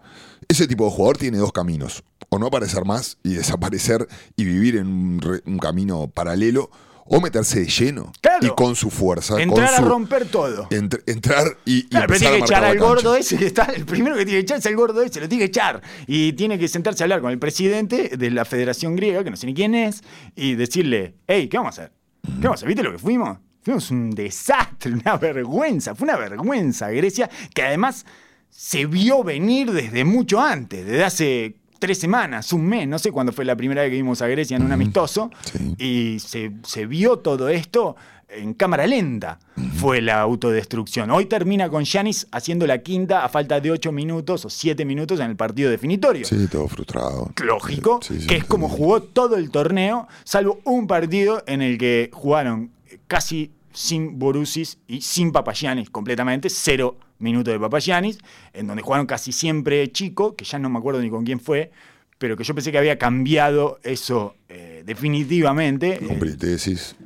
Ese 0.49 0.67
tipo 0.67 0.87
de 0.87 0.91
jugador 0.93 1.19
tiene 1.19 1.37
dos 1.37 1.53
caminos. 1.53 2.03
O 2.31 2.39
no 2.39 2.47
aparecer 2.47 2.87
más 2.87 3.19
y 3.23 3.35
desaparecer 3.35 4.09
y 4.37 4.45
vivir 4.45 4.77
en 4.77 4.87
un, 4.87 5.59
camino 5.59 6.09
paralelo. 6.09 6.71
O 7.05 7.21
meterse 7.21 7.61
de 7.61 7.67
lleno 7.67 8.13
Claro. 8.23 8.47
y 8.47 8.51
con 8.51 8.77
su 8.77 8.89
fuerza. 8.89 9.43
entrar 9.43 9.75
con 9.75 9.85
a 9.85 9.89
romper 9.89 10.25
todo. 10.29 10.69
entr- 10.71 11.03
entrar 11.07 11.59
y, 11.67 11.79
y 11.81 11.83
Claro, 11.89 12.07
pero 12.07 12.15
empezar 12.15 12.19
tiene 12.31 12.39
que 12.39 12.45
echar 12.45 12.65
al 12.65 12.79
gordo 12.79 13.15
ese 13.17 13.37
que 13.37 13.47
está. 13.47 13.65
El 13.65 13.85
primero 13.85 14.17
que 14.17 14.25
tiene 14.25 14.39
que 14.39 14.45
echar 14.45 14.59
es 14.59 14.67
el 14.67 14.77
gordo 14.77 15.03
ese, 15.03 15.21
lo 15.21 15.29
tiene 15.29 15.41
que 15.45 15.49
echar. 15.49 15.83
Y 16.07 16.33
tiene 16.35 16.59
que 16.59 16.69
sentarse 16.69 17.03
a 17.03 17.05
hablar 17.05 17.21
con 17.21 17.31
el 17.33 17.39
presidente 17.41 18.17
de 18.17 18.31
la 18.31 18.45
Federación 18.45 18.95
Griega, 18.97 19.23
que 19.25 19.31
no 19.31 19.37
sé 19.37 19.47
ni 19.47 19.53
quién 19.53 19.75
es, 19.75 20.03
y 20.37 20.55
decirle: 20.55 21.17
Hey, 21.27 21.49
¿qué 21.49 21.59
vamos 21.59 21.77
a 21.79 21.83
hacer? 21.83 21.93
¿Qué 22.23 22.31
vamos 22.47 22.53
a 22.53 22.55
hacer? 22.61 22.69
¿Viste 22.69 22.83
lo 22.85 22.93
que 22.93 22.99
fuimos? 22.99 23.37
Fuimos 23.63 23.91
un 23.91 24.11
desastre, 24.11 24.93
una 25.05 25.17
vergüenza. 25.17 25.95
Fue 25.95 26.05
una 26.07 26.17
vergüenza 26.17 26.91
Grecia, 26.91 27.31
que 27.55 27.63
además 27.63 28.05
se 28.51 28.87
vio 28.87 29.23
venir 29.25 29.73
desde 29.73 30.05
mucho 30.05 30.41
antes, 30.41 30.85
desde 30.85 31.05
hace 31.05 31.57
tres 31.79 31.99
semanas, 31.99 32.53
un 32.53 32.65
mes, 32.67 32.87
no 32.87 32.99
sé 32.99 33.11
cuándo 33.11 33.33
fue 33.33 33.45
la 33.45 33.57
primera 33.57 33.83
vez 33.83 33.91
que 33.91 33.97
vimos 33.97 34.23
a 34.23 34.29
Grecia 34.29 34.57
en 34.57 34.63
un 34.63 34.71
amistoso, 34.73 35.31
Sí. 35.53 35.75
y 35.79 36.19
se, 36.21 36.53
se 36.65 36.87
vio 36.87 37.19
todo 37.19 37.49
esto 37.49 37.97
en 38.29 38.55
cámara 38.55 38.87
lenta. 38.87 39.39
Fue 39.79 40.01
la 40.01 40.21
autodestrucción. 40.21 41.11
Hoy 41.11 41.27
termina 41.27 41.69
con 41.69 41.85
Yanis 41.85 42.29
haciendo 42.31 42.67
la 42.67 42.79
quinta 42.83 43.25
a 43.25 43.29
falta 43.29 43.61
de 43.61 43.71
ocho 43.73 43.91
minutos 43.91 44.45
o 44.45 44.51
siete 44.51 44.85
minutos 44.85 45.19
en 45.21 45.31
el 45.31 45.37
partido 45.37 45.71
definitorio. 45.71 46.25
Sí, 46.25 46.47
todo 46.47 46.69
frustrado. 46.69 47.31
Lógico, 47.45 48.01
Sí, 48.03 48.21
sí, 48.21 48.27
que 48.27 48.37
es 48.37 48.45
como 48.45 48.69
jugó 48.69 49.03
todo 49.03 49.37
el 49.37 49.51
torneo, 49.51 50.07
salvo 50.25 50.61
un 50.65 50.87
partido 50.87 51.43
en 51.47 51.63
el 51.63 51.79
que 51.79 52.11
jugaron 52.13 52.71
casi 53.13 53.51
sin 53.75 54.19
Borussis 54.19 54.79
y 54.89 55.03
sin 55.03 55.33
Papagianis 55.33 55.91
completamente, 55.91 56.49
cero 56.49 56.97
minutos 57.19 57.53
de 57.53 57.61
Papagianis, 57.61 58.19
en 58.55 58.67
donde 58.67 58.83
jugaron 58.83 59.07
casi 59.07 59.33
siempre 59.33 59.93
Chico, 59.93 60.35
que 60.35 60.45
ya 60.47 60.59
no 60.59 60.71
me 60.71 60.79
acuerdo 60.79 61.01
ni 61.03 61.11
con 61.11 61.25
quién 61.25 61.39
fue, 61.41 61.71
pero 62.19 62.37
que 62.39 62.43
yo 62.45 62.55
pensé 62.55 62.73
que 62.73 62.79
había 62.79 62.97
cambiado 62.99 63.79
eso 63.83 64.35
eh, 64.49 64.83
definitivamente. 64.87 65.99
Con 65.99 66.11
Eh, 66.13 66.19
Brintesis. 66.19 66.97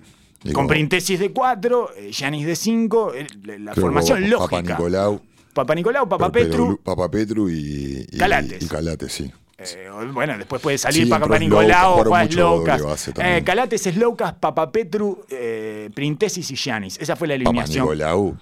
y 0.45 0.53
con 0.53 0.67
Brintesis 0.69 1.19
de 1.19 1.33
4, 1.33 1.91
Yanis 2.13 2.47
de 2.47 2.55
5, 2.57 3.13
la 3.59 3.73
creo 3.73 3.83
formación 3.85 4.31
lógica. 4.31 4.63
Papa 4.63 4.63
Nicolau. 4.63 5.21
Papa 5.55 5.75
Nicolau, 5.75 6.09
Papa 6.09 6.31
Petru. 6.31 6.79
Papa 6.85 7.11
Petru 7.11 7.49
y, 7.51 8.07
y 8.13 8.17
Calates. 8.17 8.63
y 8.63 8.69
Calates, 8.69 9.13
sí. 9.13 9.31
Eh, 9.59 9.89
bueno, 10.13 10.37
después 10.37 10.61
puede 10.61 10.77
salir 10.79 11.07
Sí, 11.07 11.13
entró 11.13 11.39
Nicolau, 11.39 12.85
base 12.85 13.13
también. 13.13 13.37
Eh, 13.39 13.45
Calates, 13.45 13.83
Slowcas, 13.83 14.35
Papa 14.35 14.71
Petru, 14.71 15.25
eh, 15.31 15.89
Printesis 15.95 16.51
y 16.51 16.57
Yanis. 16.57 16.99
Esa 17.01 17.17
fue 17.17 17.27
la 17.29 17.35
Papa 17.37 17.49
alineación. 17.51 17.85
Nicolau, 17.85 18.37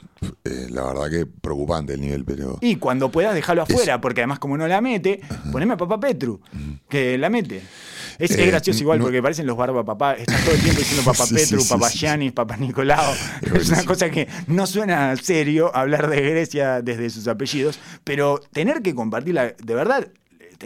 eh, 0.44 0.66
la 0.70 0.82
verdad 0.84 1.10
que 1.10 1.26
preocupante 1.26 1.94
el 1.94 2.00
nivel, 2.00 2.24
pero. 2.24 2.58
Y 2.60 2.76
cuando 2.76 3.10
puedas 3.10 3.34
dejarlo 3.34 3.62
afuera, 3.62 4.00
porque 4.00 4.22
además 4.22 4.38
como 4.40 4.56
no 4.56 4.66
la 4.66 4.80
mete, 4.80 5.20
poneme 5.52 5.74
a 5.74 5.76
Papa 5.76 6.00
Petru, 6.00 6.40
que 6.88 7.16
la 7.16 7.30
mete. 7.30 7.62
Es, 8.18 8.30
es 8.30 8.38
Eh, 8.38 8.46
gracioso 8.46 8.80
igual 8.80 8.98
no- 9.00 9.06
porque 9.06 9.20
parecen 9.22 9.44
los 9.46 9.56
barba 9.56 9.84
papá, 9.84 10.14
están 10.14 10.40
todo 10.44 10.54
el 10.54 10.60
tiempo 10.60 10.78
diciendo 10.80 11.02
Sí, 11.26 11.34
sí, 11.34 11.34
Petru, 11.34 11.60
sí, 11.60 11.68
sí. 11.90 11.98
Giannis, 11.98 12.32
Papa 12.32 12.56
Nicolau. 12.56 13.12
Es 13.54 13.68
una 13.70 13.84
cosa 13.84 14.08
que 14.10 14.28
no 14.46 14.66
suena 14.68 15.16
serio 15.16 15.74
hablar 15.74 16.08
de 16.08 16.20
Grecia 16.20 16.80
desde 16.82 17.10
sus 17.10 17.26
apellidos, 17.28 17.78
pero 18.04 18.40
tener 18.52 18.82
que 18.82 18.94
compartir 18.94 19.34
la, 19.34 19.46
de 19.46 19.74
verdad, 19.74 20.06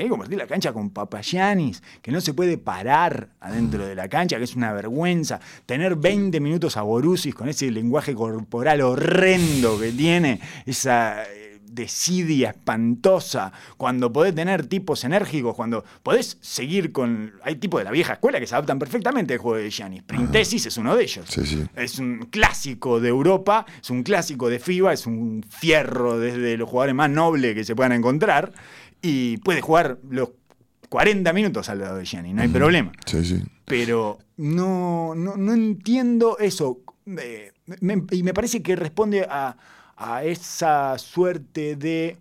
que 0.04 0.10
compartir 0.10 0.38
la 0.38 0.46
cancha 0.46 0.72
con 0.72 0.90
Papa 0.90 1.20
Giannis, 1.20 1.82
que 2.02 2.10
no 2.10 2.20
se 2.20 2.34
puede 2.34 2.58
parar 2.58 3.30
adentro 3.40 3.86
de 3.86 3.94
la 3.94 4.08
cancha, 4.08 4.38
que 4.38 4.44
es 4.44 4.56
una 4.56 4.72
vergüenza. 4.72 5.40
Tener 5.66 5.96
20 5.96 6.40
minutos 6.40 6.76
a 6.76 6.82
Borussis 6.82 7.34
con 7.34 7.48
ese 7.48 7.70
lenguaje 7.70 8.14
corporal 8.14 8.80
horrendo 8.80 9.78
que 9.78 9.92
tiene, 9.92 10.40
esa 10.66 11.24
eh, 11.24 11.60
desidia 11.70 12.50
espantosa, 12.50 13.52
cuando 13.76 14.12
podés 14.12 14.34
tener 14.34 14.66
tipos 14.66 15.04
enérgicos, 15.04 15.54
cuando 15.54 15.84
podés 16.02 16.38
seguir 16.40 16.92
con... 16.92 17.32
Hay 17.42 17.56
tipos 17.56 17.80
de 17.80 17.84
la 17.84 17.90
vieja 17.90 18.14
escuela 18.14 18.40
que 18.40 18.46
se 18.46 18.54
adaptan 18.54 18.78
perfectamente 18.78 19.34
al 19.34 19.40
juego 19.40 19.58
de 19.58 19.70
Giannis. 19.70 20.02
Printesis 20.02 20.66
es 20.66 20.76
uno 20.76 20.96
de 20.96 21.04
ellos. 21.04 21.26
Sí, 21.28 21.46
sí. 21.46 21.64
Es 21.76 21.98
un 21.98 22.28
clásico 22.30 23.00
de 23.00 23.08
Europa, 23.08 23.66
es 23.80 23.90
un 23.90 24.02
clásico 24.02 24.48
de 24.48 24.58
FIBA, 24.58 24.92
es 24.92 25.06
un 25.06 25.44
fierro 25.48 26.18
desde 26.18 26.56
los 26.56 26.68
jugadores 26.68 26.94
más 26.94 27.10
nobles 27.10 27.54
que 27.54 27.64
se 27.64 27.76
puedan 27.76 27.92
encontrar 27.92 28.52
y 29.02 29.36
puede 29.38 29.60
jugar 29.60 29.98
los 30.10 30.30
40 30.88 31.32
minutos 31.32 31.68
al 31.68 31.80
lado 31.80 31.96
de 31.98 32.04
Gianni, 32.04 32.32
no 32.32 32.42
hay 32.42 32.48
problema. 32.48 32.92
Sí, 33.06 33.24
sí. 33.24 33.42
Pero 33.66 34.18
no, 34.38 35.14
no, 35.14 35.36
no 35.36 35.52
entiendo 35.52 36.38
eso. 36.38 36.80
Eh, 37.06 37.52
me- 37.80 38.02
y 38.10 38.22
me 38.22 38.32
parece 38.34 38.62
que 38.62 38.74
responde 38.76 39.26
a, 39.28 39.56
a 39.96 40.24
esa 40.24 40.96
suerte 40.98 41.76
de 41.76 42.16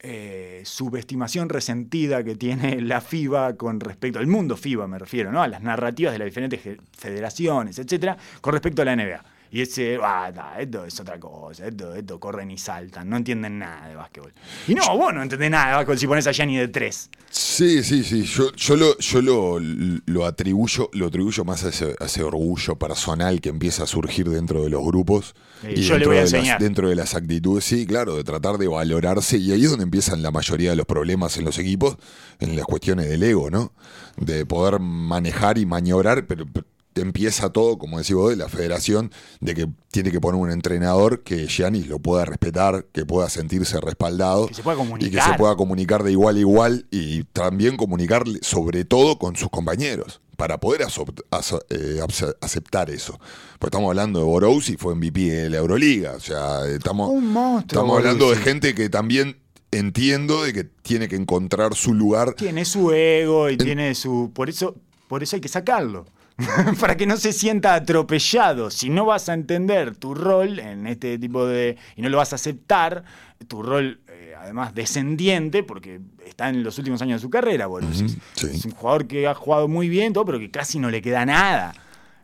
eh, 0.00 0.62
subestimación 0.64 1.48
resentida 1.48 2.22
que 2.22 2.36
tiene 2.36 2.80
la 2.80 3.00
FIBA 3.00 3.56
con 3.56 3.80
respecto 3.80 4.18
al 4.20 4.26
mundo 4.28 4.56
FIBA, 4.56 4.86
me 4.86 4.98
refiero, 4.98 5.32
¿no? 5.32 5.42
A 5.42 5.48
las 5.48 5.62
narrativas 5.62 6.12
de 6.12 6.18
las 6.20 6.26
diferentes 6.26 6.60
federaciones, 6.96 7.78
etcétera, 7.78 8.16
con 8.40 8.52
respecto 8.52 8.82
a 8.82 8.84
la 8.84 8.94
NBA. 8.94 9.24
Y 9.50 9.60
ese, 9.60 9.98
ah, 10.02 10.30
da, 10.34 10.60
esto 10.60 10.84
es 10.84 10.98
otra 11.00 11.18
cosa, 11.20 11.66
esto, 11.66 11.94
esto 11.94 12.18
corren 12.20 12.50
y 12.50 12.58
saltan, 12.58 13.08
no 13.08 13.16
entienden 13.16 13.58
nada 13.60 13.88
de 13.88 13.94
básquetbol. 13.94 14.32
Y 14.66 14.74
no, 14.74 14.96
vos 14.98 15.14
no 15.14 15.22
entendés 15.22 15.50
nada 15.50 15.68
de 15.68 15.74
básquetbol 15.76 15.98
si 15.98 16.06
pones 16.06 16.26
a 16.26 16.32
Gianni 16.32 16.56
de 16.56 16.68
tres. 16.68 17.10
Sí, 17.30 17.82
sí, 17.82 18.02
sí. 18.02 18.22
Yo, 18.24 18.52
yo, 18.54 18.76
lo, 18.76 18.98
yo 18.98 19.22
lo, 19.22 19.58
lo 19.60 20.26
atribuyo, 20.26 20.90
lo 20.94 21.06
atribuyo 21.06 21.44
más 21.44 21.64
a 21.64 21.68
ese, 21.68 21.94
a 22.00 22.04
ese 22.06 22.22
orgullo 22.22 22.76
personal 22.76 23.40
que 23.40 23.48
empieza 23.50 23.84
a 23.84 23.86
surgir 23.86 24.28
dentro 24.28 24.62
de 24.62 24.70
los 24.70 24.84
grupos. 24.84 25.34
Sí, 25.62 25.82
yo 25.82 25.98
le 25.98 26.06
dentro 26.06 26.08
voy 26.10 26.16
a 26.16 26.20
de 26.20 26.24
las- 26.24 26.34
enseñar. 26.34 26.60
dentro 26.60 26.88
de 26.88 26.94
las 26.96 27.14
actitudes, 27.14 27.64
sí, 27.64 27.86
claro, 27.86 28.16
de 28.16 28.24
tratar 28.24 28.58
de 28.58 28.68
valorarse. 28.68 29.36
Y 29.38 29.52
ahí 29.52 29.64
es 29.64 29.70
donde 29.70 29.84
empiezan 29.84 30.22
la 30.22 30.30
mayoría 30.30 30.70
de 30.70 30.76
los 30.76 30.86
problemas 30.86 31.36
en 31.36 31.44
los 31.44 31.58
equipos, 31.58 31.96
en 32.40 32.56
las 32.56 32.64
cuestiones 32.66 33.08
del 33.08 33.22
ego, 33.22 33.50
¿no? 33.50 33.72
De 34.16 34.44
poder 34.46 34.80
manejar 34.80 35.58
y 35.58 35.66
maniobrar, 35.66 36.26
pero 36.26 36.46
pero 36.52 36.66
empieza 37.00 37.50
todo, 37.50 37.78
como 37.78 37.98
decís 37.98 38.14
vos, 38.14 38.30
de 38.30 38.36
la 38.36 38.48
federación, 38.48 39.10
de 39.40 39.54
que 39.54 39.68
tiene 39.90 40.10
que 40.10 40.20
poner 40.20 40.40
un 40.40 40.50
entrenador 40.50 41.22
que 41.22 41.46
Giannis 41.46 41.86
lo 41.86 41.98
pueda 41.98 42.24
respetar, 42.24 42.86
que 42.92 43.04
pueda 43.04 43.28
sentirse 43.28 43.80
respaldado 43.80 44.48
Que 44.48 44.54
se 44.54 44.62
pueda 44.62 44.76
y 45.00 45.10
que 45.10 45.20
se 45.20 45.34
pueda 45.38 45.56
comunicar 45.56 46.02
de 46.02 46.12
igual 46.12 46.36
a 46.36 46.40
igual 46.40 46.86
y 46.90 47.24
también 47.24 47.76
comunicar 47.76 48.24
sobre 48.42 48.84
todo 48.84 49.18
con 49.18 49.36
sus 49.36 49.50
compañeros 49.50 50.20
para 50.36 50.60
poder 50.60 50.82
eh, 50.82 52.00
aceptar 52.40 52.90
eso. 52.90 53.18
Pues 53.58 53.68
estamos 53.68 53.88
hablando 53.88 54.18
de 54.18 54.26
Borowski, 54.26 54.76
fue 54.76 54.94
MVP 54.94 55.20
de 55.20 55.50
la 55.50 55.58
Euroliga, 55.58 56.12
o 56.12 56.20
sea, 56.20 56.66
estamos, 56.66 57.10
Un 57.10 57.32
monstruo, 57.32 57.82
estamos 57.82 57.96
hablando 57.98 58.30
de 58.30 58.36
gente 58.36 58.74
que 58.74 58.88
también 58.90 59.38
entiendo 59.70 60.44
de 60.44 60.52
que 60.52 60.64
tiene 60.64 61.08
que 61.08 61.16
encontrar 61.16 61.74
su 61.74 61.94
lugar. 61.94 62.34
Tiene 62.34 62.64
su 62.64 62.92
ego 62.92 63.50
y 63.50 63.56
tiene 63.56 63.94
su. 63.94 64.30
Por 64.34 64.48
eso, 64.48 64.74
por 65.08 65.22
eso 65.22 65.36
hay 65.36 65.40
que 65.40 65.48
sacarlo. 65.48 66.06
Para 66.80 66.96
que 66.96 67.06
no 67.06 67.16
se 67.16 67.32
sienta 67.32 67.74
atropellado. 67.74 68.70
Si 68.70 68.90
no 68.90 69.06
vas 69.06 69.28
a 69.28 69.34
entender 69.34 69.96
tu 69.96 70.14
rol 70.14 70.58
en 70.58 70.86
este 70.86 71.18
tipo 71.18 71.46
de. 71.46 71.76
y 71.96 72.02
no 72.02 72.08
lo 72.08 72.18
vas 72.18 72.32
a 72.32 72.36
aceptar, 72.36 73.04
tu 73.48 73.62
rol, 73.62 74.00
eh, 74.08 74.34
además, 74.38 74.74
descendiente, 74.74 75.62
porque 75.62 76.00
está 76.26 76.48
en 76.48 76.62
los 76.62 76.78
últimos 76.78 77.00
años 77.02 77.20
de 77.20 77.26
su 77.26 77.30
carrera, 77.30 77.66
Borussia. 77.66 78.08
Sí. 78.34 78.48
Es 78.52 78.64
un 78.64 78.72
jugador 78.72 79.06
que 79.06 79.26
ha 79.26 79.34
jugado 79.34 79.68
muy 79.68 79.88
bien, 79.88 80.12
todo, 80.12 80.24
pero 80.24 80.38
que 80.38 80.50
casi 80.50 80.78
no 80.78 80.90
le 80.90 81.00
queda 81.00 81.24
nada. 81.24 81.74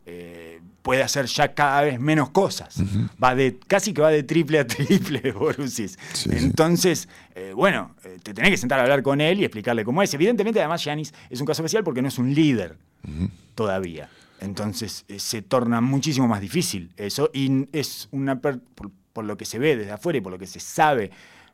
Eh, 0.05 0.61
puede 0.83 1.03
hacer 1.03 1.27
ya 1.27 1.55
cada 1.55 1.83
vez 1.83 2.01
menos 2.01 2.31
cosas. 2.31 2.83
Va 3.23 3.35
de, 3.35 3.59
casi 3.69 3.95
que 3.95 4.03
va 4.03 4.11
de 4.11 4.23
triple 4.25 4.59
a 4.59 4.67
triple 4.67 5.33
Borussis. 5.33 5.99
Sí. 6.13 6.31
Entonces, 6.33 7.09
eh, 7.35 7.53
bueno, 7.55 7.95
eh, 8.05 8.19
te 8.23 8.35
tenés 8.35 8.51
que 8.51 8.57
sentar 8.57 8.81
a 8.81 8.83
hablar 8.83 9.03
con 9.03 9.21
él 9.21 9.41
y 9.41 9.45
explicarle 9.45 9.85
cómo 9.85 10.03
es. 10.03 10.13
Evidentemente, 10.15 10.59
además, 10.61 10.83
Giannis 10.85 11.15
es 11.31 11.41
un 11.41 11.47
caso 11.47 11.63
especial 11.63 11.85
porque 11.85 12.03
no 12.03 12.09
es 12.09 12.19
un 12.19 12.35
líder 12.35 12.77
todavía. 13.55 14.09
Entonces, 14.41 15.05
eh, 15.09 15.19
se 15.21 15.41
torna 15.43 15.81
muchísimo 15.81 16.27
más 16.27 16.41
difícil 16.41 16.91
eso. 16.97 17.31
Y 17.33 17.69
es 17.73 18.09
una. 18.11 18.41
per- 18.41 18.59
por, 18.75 18.91
por 19.13 19.25
lo 19.25 19.37
que 19.37 19.45
se 19.45 19.59
ve 19.59 19.77
desde 19.77 19.93
afuera 19.93 20.19
y 20.19 20.21
por 20.21 20.33
lo 20.33 20.39
que 20.39 20.47
se 20.47 20.59
sabe 20.59 21.11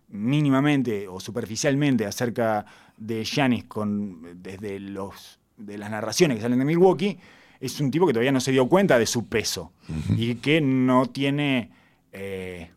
mínimamente 0.09 1.07
o 1.09 1.21
superficialmente 1.21 2.07
acerca 2.07 2.64
de 2.97 3.25
Giannis 3.25 3.64
con, 3.64 4.43
desde 4.43 4.81
los, 4.81 5.38
de 5.57 5.79
las 5.79 5.91
narraciones 5.91 6.37
que 6.37 6.43
salen 6.43 6.59
de 6.59 6.64
Milwaukee, 6.64 7.19
es 7.61 7.81
un 7.81 7.90
tipo 7.90 8.07
que 8.07 8.12
todavía 8.12 8.33
no 8.33 8.40
se 8.40 8.53
dio 8.53 8.68
cuenta 8.68 8.99
de 8.99 9.07
su 9.07 9.27
peso 9.27 9.73
y 10.16 10.37
que 10.37 10.61
no 10.61 11.07
tiene 11.07 11.71
eh, 12.12 12.71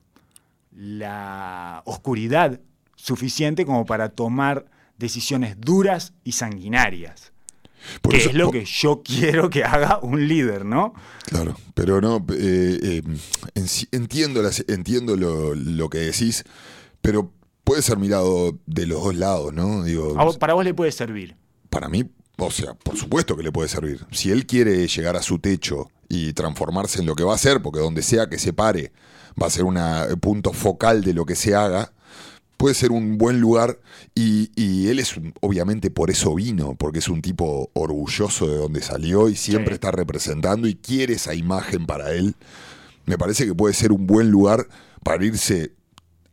la 0.75 1.81
oscuridad 1.85 2.59
suficiente 2.95 3.65
como 3.65 3.85
para 3.85 4.09
tomar 4.09 4.65
decisiones 4.97 5.59
duras 5.59 6.13
y 6.23 6.33
sanguinarias. 6.33 7.31
Por 8.01 8.11
que 8.11 8.19
eso- 8.19 8.29
es 8.29 8.35
lo 8.35 8.45
por- 8.45 8.53
que 8.53 8.65
yo 8.65 9.01
quiero 9.03 9.49
que 9.49 9.63
haga 9.63 9.99
un 10.01 10.27
líder, 10.27 10.65
¿no? 10.65 10.93
Claro, 11.25 11.55
pero 11.73 11.99
no, 11.99 12.17
eh, 12.37 13.01
eh, 13.55 13.63
sí- 13.65 13.87
entiendo, 13.91 14.41
las- 14.43 14.63
entiendo 14.67 15.15
lo, 15.15 15.55
lo 15.55 15.89
que 15.89 15.97
decís, 15.99 16.43
pero 17.01 17.33
puede 17.63 17.81
ser 17.81 17.97
mirado 17.97 18.59
de 18.67 18.85
los 18.85 19.03
dos 19.03 19.15
lados, 19.15 19.51
¿no? 19.53 19.83
Digo, 19.83 20.13
vos- 20.13 20.37
para 20.37 20.53
vos 20.53 20.63
le 20.63 20.73
puede 20.75 20.91
servir. 20.91 21.35
para 21.71 21.87
mí, 21.89 22.03
o 22.45 22.51
sea, 22.51 22.73
por 22.73 22.97
supuesto 22.97 23.35
que 23.37 23.43
le 23.43 23.51
puede 23.51 23.69
servir. 23.69 24.05
Si 24.11 24.31
él 24.31 24.45
quiere 24.45 24.87
llegar 24.87 25.15
a 25.15 25.21
su 25.21 25.39
techo 25.39 25.89
y 26.09 26.33
transformarse 26.33 26.99
en 26.99 27.05
lo 27.05 27.15
que 27.15 27.23
va 27.23 27.35
a 27.35 27.37
ser, 27.37 27.61
porque 27.61 27.79
donde 27.79 28.01
sea 28.01 28.27
que 28.29 28.37
se 28.39 28.53
pare 28.53 28.91
va 29.41 29.47
a 29.47 29.51
ser 29.51 29.63
un 29.63 29.77
punto 30.19 30.51
focal 30.53 31.03
de 31.03 31.13
lo 31.13 31.25
que 31.25 31.35
se 31.35 31.55
haga, 31.55 31.93
puede 32.57 32.75
ser 32.75 32.91
un 32.91 33.17
buen 33.17 33.39
lugar 33.41 33.79
y, 34.13 34.51
y 34.55 34.87
él 34.89 34.99
es, 34.99 35.17
un- 35.17 35.33
obviamente 35.41 35.89
por 35.89 36.11
eso 36.11 36.35
vino, 36.35 36.75
porque 36.75 36.99
es 36.99 37.07
un 37.07 37.21
tipo 37.21 37.69
orgulloso 37.73 38.47
de 38.47 38.57
donde 38.57 38.81
salió 38.81 39.29
y 39.29 39.35
siempre 39.35 39.73
Sí. 39.73 39.75
está 39.75 39.91
representando 39.91 40.67
y 40.67 40.75
quiere 40.75 41.13
esa 41.13 41.33
imagen 41.33 41.85
para 41.85 42.11
él. 42.11 42.35
Me 43.05 43.17
parece 43.17 43.45
que 43.45 43.55
puede 43.55 43.73
ser 43.73 43.91
un 43.91 44.05
buen 44.05 44.29
lugar 44.29 44.67
para 45.03 45.25
irse 45.25 45.71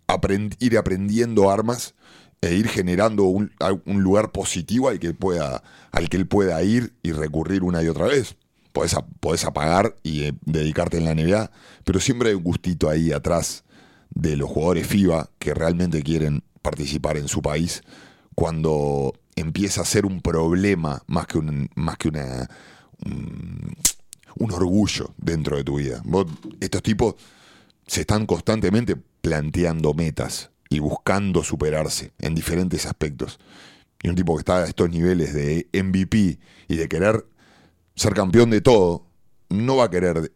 aprend- 0.07 0.57
ir 0.59 0.77
aprendiendo 0.77 1.51
armas 1.51 1.95
e 2.41 2.55
ir 2.55 2.69
generando 2.69 3.25
un, 3.25 3.51
lugar 3.87 4.31
positivo 4.31 4.89
al 4.89 4.99
que, 4.99 5.13
pueda, 5.13 5.63
al 5.91 6.09
que 6.09 6.17
él 6.17 6.27
pueda 6.27 6.63
ir 6.63 6.95
y 7.03 7.13
recurrir 7.13 7.63
una 7.63 7.83
y 7.83 7.89
otra 7.89 8.07
vez. 8.07 8.37
Podés 8.73 9.45
apagar 9.45 9.97
y 10.05 10.25
eh, 10.25 10.35
dedicarte 10.45 10.99
en 10.99 11.05
la 11.05 11.15
NBA, 11.15 11.51
pero 11.85 11.99
siempre 11.99 12.29
hay 12.29 12.35
un 12.37 12.45
gustito 12.45 12.89
ahí 12.89 13.11
atrás 13.13 13.65
de 14.11 14.37
los 14.37 14.49
jugadores 14.49 14.87
FIBA 14.87 15.31
que 15.39 15.53
realmente 15.53 16.03
quieren 16.03 16.45
participar 16.63 17.17
en 17.17 17.29
su 17.29 17.43
país 17.43 17.83
cuando 18.35 19.15
empieza 19.35 19.81
a 19.81 19.85
ser 19.85 20.07
un 20.07 20.21
problema 20.21 21.03
más 21.09 21.27
que, 21.27 21.39
un, 21.39 21.69
más 21.75 21.97
que 21.97 22.09
una, 22.09 22.49
un, 23.05 23.75
un 24.37 24.53
orgullo 24.53 25.13
dentro 25.17 25.57
de 25.57 25.65
tu 25.65 25.79
vida. 25.79 26.01
Vos- 26.05 26.27
estos 26.61 26.83
tipos 26.83 27.17
se 27.87 28.03
están 28.03 28.27
constantemente 28.27 28.97
planteando 28.97 29.93
metas 29.95 30.51
y 30.69 30.79
buscando 30.81 31.43
superarse 31.43 32.13
en 32.19 32.35
diferentes 32.35 32.87
aspectos. 32.87 33.39
Y 34.03 34.09
un 34.09 34.15
tipo 34.15 34.35
que 34.37 34.41
está 34.41 34.59
a 34.59 34.67
estos 34.67 34.91
niveles 34.91 35.35
de 35.35 35.67
MVP 35.73 36.39
y 36.69 36.77
de 36.77 36.89
querer 36.89 37.27
ser 37.95 38.15
campeón 38.15 38.51
de 38.51 38.61
todo, 38.61 39.05
no 39.49 39.77
va 39.77 39.85
a 39.85 39.91
querer 39.91 40.33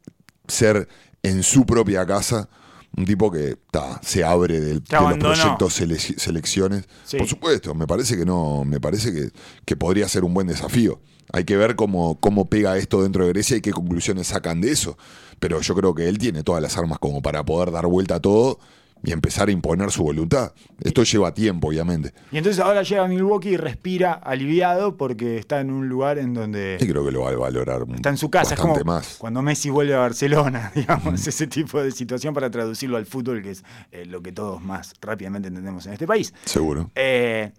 ser 0.48 0.88
en 1.22 1.42
su 1.42 1.64
propia 1.64 2.04
casa 2.06 2.48
un 2.96 3.04
tipo 3.06 3.30
que 3.30 3.56
ta, 3.70 4.00
se 4.02 4.22
abre 4.24 4.60
del- 4.60 4.80
de 4.80 4.86
los 5.00 5.18
proyectos 5.44 5.80
sele- 5.80 6.18
selecciones. 6.18 6.84
Sí. 7.04 7.16
Por 7.16 7.26
supuesto, 7.26 7.74
me 7.74 7.86
parece 7.86 8.16
que 8.18 8.24
no, 8.26 8.64
me 8.64 8.80
parece 8.80 9.12
que, 9.12 9.30
que 9.64 9.76
podría 9.76 10.08
ser 10.08 10.24
un 10.24 10.34
buen 10.34 10.46
desafío. 10.46 11.00
Hay 11.32 11.44
que 11.44 11.56
ver 11.56 11.74
cómo, 11.76 12.18
cómo 12.20 12.50
pega 12.50 12.76
esto 12.76 13.02
dentro 13.02 13.24
de 13.24 13.32
Grecia 13.32 13.56
y 13.56 13.60
qué 13.62 13.70
conclusiones 13.70 14.26
sacan 14.26 14.60
de 14.60 14.72
eso. 14.72 14.98
Pero 15.38 15.60
yo 15.62 15.74
creo 15.74 15.94
que 15.94 16.08
él 16.08 16.18
tiene 16.18 16.42
todas 16.42 16.60
las 16.60 16.76
armas 16.76 16.98
como 16.98 17.22
para 17.22 17.42
poder 17.44 17.70
dar 17.70 17.86
vuelta 17.86 18.16
a 18.16 18.20
todo 18.20 18.58
y 19.04 19.12
empezar 19.12 19.48
a 19.48 19.52
imponer 19.52 19.90
su 19.90 20.02
voluntad. 20.02 20.52
Esto 20.80 21.02
lleva 21.02 21.34
tiempo, 21.34 21.68
obviamente. 21.68 22.12
Y 22.30 22.38
entonces 22.38 22.60
ahora 22.62 22.82
llega 22.82 23.06
Milwaukee 23.08 23.50
y 23.50 23.56
respira 23.56 24.12
aliviado 24.12 24.96
porque 24.96 25.38
está 25.38 25.60
en 25.60 25.70
un 25.72 25.88
lugar 25.88 26.18
en 26.18 26.34
donde 26.34 26.78
Y 26.80 26.86
creo 26.86 27.04
que 27.04 27.10
lo 27.12 27.22
va 27.22 27.30
a 27.30 27.36
valorar 27.36 27.84
está 27.94 28.10
en 28.10 28.16
su 28.16 28.30
casa. 28.30 28.54
Es 28.54 28.60
como 28.60 28.76
más. 28.84 29.16
cuando 29.18 29.42
Messi 29.42 29.70
vuelve 29.70 29.94
a 29.94 29.98
Barcelona, 29.98 30.70
digamos, 30.76 31.26
ese 31.26 31.46
tipo 31.46 31.82
de 31.82 31.90
situación 31.90 32.32
para 32.34 32.50
traducirlo 32.50 32.96
al 32.96 33.06
fútbol, 33.06 33.42
que 33.42 33.50
es 33.50 33.64
eh, 33.90 34.04
lo 34.06 34.22
que 34.22 34.32
todos 34.32 34.62
más 34.62 34.94
rápidamente 35.00 35.48
entendemos 35.48 35.86
en 35.86 35.94
este 35.94 36.06
país. 36.06 36.32
Seguro. 36.44 36.90
Eh, 36.94 37.52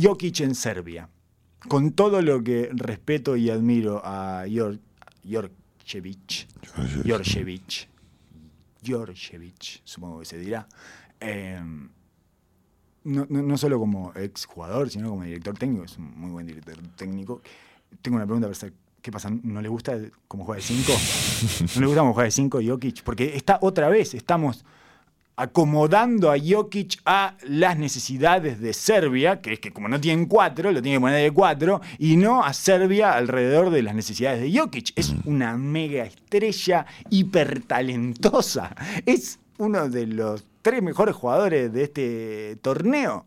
Jokic 0.00 0.40
en 0.40 0.54
Serbia. 0.54 1.08
Con 1.68 1.92
todo 1.92 2.22
lo 2.22 2.42
que 2.42 2.70
respeto 2.72 3.36
y 3.36 3.48
admiro 3.50 4.02
a 4.04 4.44
Jor- 4.48 4.80
Jorjevic, 5.30 6.48
Jorjevic, 7.06 7.88
Jorjevic, 8.86 9.80
supongo 9.84 10.20
que 10.20 10.24
se 10.26 10.38
dirá. 10.38 10.66
eh, 11.20 11.60
no, 13.04 13.26
no- 13.28 13.42
no 13.42 13.58
solo 13.58 13.78
como 13.78 14.12
ex 14.14 14.44
jugador, 14.46 14.88
sino 14.90 15.10
como 15.10 15.24
director 15.24 15.56
técnico, 15.58 15.84
es 15.84 15.96
un 15.98 16.18
muy 16.18 16.30
buen 16.30 16.46
director 16.46 16.76
técnico. 16.96 17.42
Tengo 18.00 18.16
una 18.16 18.26
pregunta 18.26 18.46
para 18.46 18.52
hacer. 18.56 18.72
¿Qué 19.00 19.10
pasa? 19.10 19.30
¿No 19.42 19.60
le 19.60 19.68
gusta 19.68 19.98
cómo 20.28 20.44
juega 20.44 20.60
de 20.60 20.66
5? 20.68 20.92
¿No 21.74 21.80
le 21.80 21.86
gusta 21.86 22.00
cómo 22.02 22.14
juega 22.14 22.26
de 22.26 22.30
5 22.30 22.60
Jokic? 22.64 23.02
Porque 23.02 23.36
está 23.36 23.58
otra 23.60 23.88
vez, 23.88 24.14
estamos 24.14 24.64
acomodando 25.36 26.30
a 26.30 26.36
Jokic 26.38 27.00
a 27.04 27.36
las 27.44 27.78
necesidades 27.78 28.60
de 28.60 28.72
Serbia, 28.72 29.40
que 29.40 29.54
es 29.54 29.60
que 29.60 29.72
como 29.72 29.88
no 29.88 30.00
tienen 30.00 30.26
cuatro, 30.26 30.70
lo 30.70 30.82
tienen 30.82 31.00
que 31.00 31.04
poner 31.04 31.22
de 31.22 31.30
cuatro, 31.30 31.80
y 31.98 32.16
no 32.16 32.44
a 32.44 32.52
Serbia 32.52 33.12
alrededor 33.14 33.70
de 33.70 33.82
las 33.82 33.94
necesidades 33.94 34.40
de 34.42 34.58
Jokic. 34.58 34.92
Es 34.96 35.14
una 35.24 35.56
mega 35.56 36.04
estrella 36.04 36.86
hipertalentosa. 37.10 38.74
Es 39.06 39.38
uno 39.58 39.88
de 39.88 40.06
los 40.06 40.44
tres 40.62 40.82
mejores 40.82 41.14
jugadores 41.14 41.72
de 41.72 41.82
este 41.84 42.56
torneo. 42.62 43.26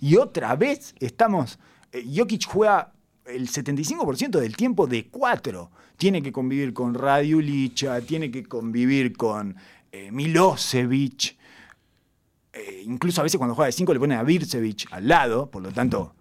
Y 0.00 0.16
otra 0.16 0.56
vez 0.56 0.94
estamos. 1.00 1.58
eh, 1.92 2.04
Jokic 2.16 2.46
juega 2.46 2.92
el 3.26 3.48
75% 3.48 4.40
del 4.40 4.56
tiempo 4.56 4.86
de 4.86 5.06
cuatro. 5.08 5.70
Tiene 5.96 6.22
que 6.22 6.32
convivir 6.32 6.72
con 6.72 6.94
Radiulicha, 6.94 8.00
tiene 8.00 8.30
que 8.30 8.42
convivir 8.42 9.16
con 9.16 9.54
eh, 9.92 10.10
Milosevic. 10.10 11.36
Eh, 12.52 12.82
incluso 12.84 13.20
a 13.20 13.24
veces 13.24 13.38
cuando 13.38 13.54
juega 13.54 13.66
de 13.66 13.72
5 13.72 13.94
le 13.94 14.00
ponen 14.00 14.18
a 14.18 14.22
Vircevic 14.22 14.92
al 14.92 15.08
lado, 15.08 15.50
por 15.50 15.62
lo 15.62 15.70
tanto 15.70 16.14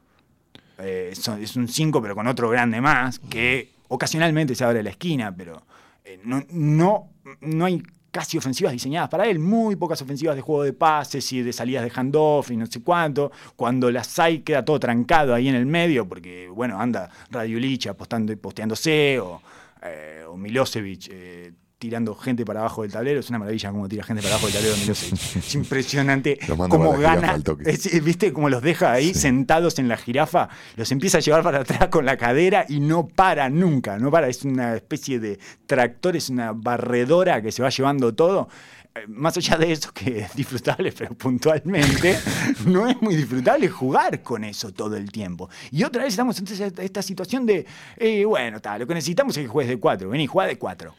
eh, 0.78 1.12
es 1.12 1.56
un 1.56 1.68
5 1.68 2.02
pero 2.02 2.16
con 2.16 2.28
otro 2.28 2.50
grande 2.50 2.80
más, 2.80 3.20
que 3.20 3.72
ocasionalmente 3.90 4.56
se 4.56 4.64
abre 4.64 4.82
la 4.82 4.92
esquina, 4.92 5.36
pero 5.36 5.62
eh, 6.06 6.20
no, 6.24 6.44
no, 6.50 7.10
no 7.42 7.66
hay 7.66 7.84
casi 8.12 8.38
ofensivas 8.38 8.74
diseñadas 8.74 9.10
para 9.10 9.26
él, 9.26 9.40
muy 9.40 9.76
pocas 9.76 10.02
ofensivas 10.02 10.36
de 10.36 10.42
juego 10.42 10.64
de 10.64 10.74
pases 10.74 11.32
y 11.32 11.42
de 11.42 11.54
salidas 11.54 11.84
de 11.84 11.92
handoff 11.92 12.52
y 12.52 12.58
no 12.58 12.66
sé 12.66 12.82
cuánto, 12.82 13.32
cuando 13.56 13.90
las 13.90 14.20
hay 14.20 14.40
queda 14.40 14.64
todo 14.64 14.80
trancado 14.80 15.34
ahí 15.34 15.48
en 15.48 15.56
el 15.56 15.66
medio, 15.66 16.08
porque 16.08 16.50
bueno, 16.50 16.80
anda 16.80 17.10
Radiulich 17.30 17.88
apostando 17.88 18.34
y 18.34 18.36
posteándose, 18.36 19.20
o, 19.20 19.42
eh, 19.82 20.24
o 20.28 20.36
Milosevic 20.36 21.08
eh, 21.10 21.54
tirando 21.82 22.14
gente 22.14 22.46
para 22.46 22.60
abajo 22.60 22.84
del 22.84 22.92
tablero, 22.92 23.20
es 23.22 23.30
una 23.32 23.40
maravilla 23.40 23.72
cómo 23.72 23.90
tira 23.90 24.04
gente 24.04 24.22
para 24.22 24.36
abajo 24.36 24.46
del 24.46 24.54
tablero 24.54 24.78
Milosevic. 24.78 25.36
Es 25.38 25.56
impresionante 25.56 26.38
cómo 26.70 26.96
gana. 26.96 27.42
Es- 27.66 28.04
¿Viste 28.04 28.32
cómo 28.32 28.50
los 28.50 28.62
deja 28.62 28.92
ahí 28.92 29.16
sentados 29.16 29.80
en 29.80 29.88
la 29.88 29.98
jirafa? 29.98 30.48
Los 30.76 30.92
empieza 30.92 31.18
a 31.18 31.22
llevar 31.22 31.42
para 31.42 31.62
atrás 31.62 31.88
con 31.90 32.06
la 32.06 32.18
cadera 32.18 32.66
y 32.70 32.80
no 32.82 33.08
para 33.08 33.50
nunca, 33.50 33.98
no 33.98 34.12
para. 34.12 34.28
Es 34.28 34.44
una 34.46 34.76
especie 34.76 35.20
de 35.20 35.40
tractor, 35.66 36.16
es 36.16 36.30
una 36.30 36.52
barredora 36.54 37.42
que 37.42 37.52
se 37.52 37.64
va 37.64 37.70
llevando 37.70 38.14
todo. 38.14 38.48
Eh, 38.94 39.06
Más 39.08 39.36
allá 39.38 39.58
de 39.58 39.72
eso, 39.72 39.92
que 39.92 40.20
es 40.20 40.36
disfrutable, 40.36 40.92
pero 40.96 41.16
puntualmente, 41.16 42.20
no 42.68 42.88
es 42.88 43.02
muy 43.02 43.16
disfrutable 43.16 43.68
jugar 43.70 44.22
con 44.22 44.44
eso 44.44 44.72
todo 44.72 44.96
el 44.98 45.12
tiempo. 45.12 45.50
Y 45.72 45.84
otra 45.84 46.04
vez 46.04 46.14
estamos 46.14 46.38
en 46.38 46.46
esta, 46.80 47.02
situación 47.02 47.48
de, 47.48 47.66
eh, 47.98 48.24
bueno, 48.26 48.58
está, 48.58 48.78
lo 48.78 48.86
que 48.86 48.94
necesitamos 48.94 49.36
es 49.36 49.44
que 49.44 49.48
juegues 49.50 49.70
de 49.72 49.80
cuatro. 49.80 50.10
Vení, 50.10 50.28
juega 50.28 50.48
de 50.48 50.60
cuatro. 50.60 50.94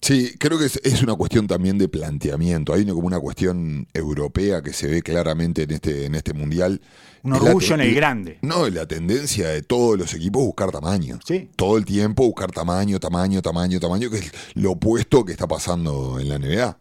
Sí, 0.00 0.34
creo 0.38 0.58
que 0.58 0.66
es, 0.66 0.80
es 0.84 1.02
una 1.02 1.14
cuestión 1.14 1.46
también 1.46 1.76
de 1.76 1.88
planteamiento. 1.88 2.72
Hay 2.72 2.86
como 2.86 3.06
una 3.06 3.18
cuestión 3.18 3.88
europea 3.92 4.62
que 4.62 4.72
se 4.72 4.86
ve 4.86 5.02
claramente 5.02 5.62
en 5.64 5.72
este, 5.72 6.06
en 6.06 6.14
este 6.14 6.32
mundial. 6.34 6.80
Un 7.24 7.32
orgullo 7.32 7.74
en 7.74 7.80
el 7.80 7.94
grande. 7.94 8.38
No, 8.42 8.66
es 8.66 8.74
la 8.74 8.86
tendencia 8.86 9.48
de 9.48 9.62
todos 9.62 9.98
los 9.98 10.14
equipos 10.14 10.42
buscar 10.44 10.70
tamaño. 10.70 11.18
Sí. 11.26 11.50
Todo 11.56 11.76
el 11.76 11.84
tiempo 11.84 12.24
buscar 12.24 12.52
tamaño, 12.52 13.00
tamaño, 13.00 13.42
tamaño, 13.42 13.80
tamaño, 13.80 14.08
que 14.08 14.18
es 14.18 14.32
lo 14.54 14.72
opuesto 14.72 15.24
que 15.24 15.32
está 15.32 15.48
pasando 15.48 16.20
en 16.20 16.28
la 16.28 16.38
NBA. 16.38 16.78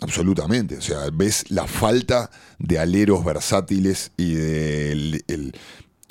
Absolutamente. 0.00 0.76
O 0.76 0.82
sea, 0.82 0.98
ves 1.12 1.50
la 1.50 1.66
falta 1.66 2.30
de 2.58 2.78
aleros 2.78 3.24
versátiles 3.24 4.10
y 4.16 4.34
del. 4.34 5.24
el- 5.28 5.54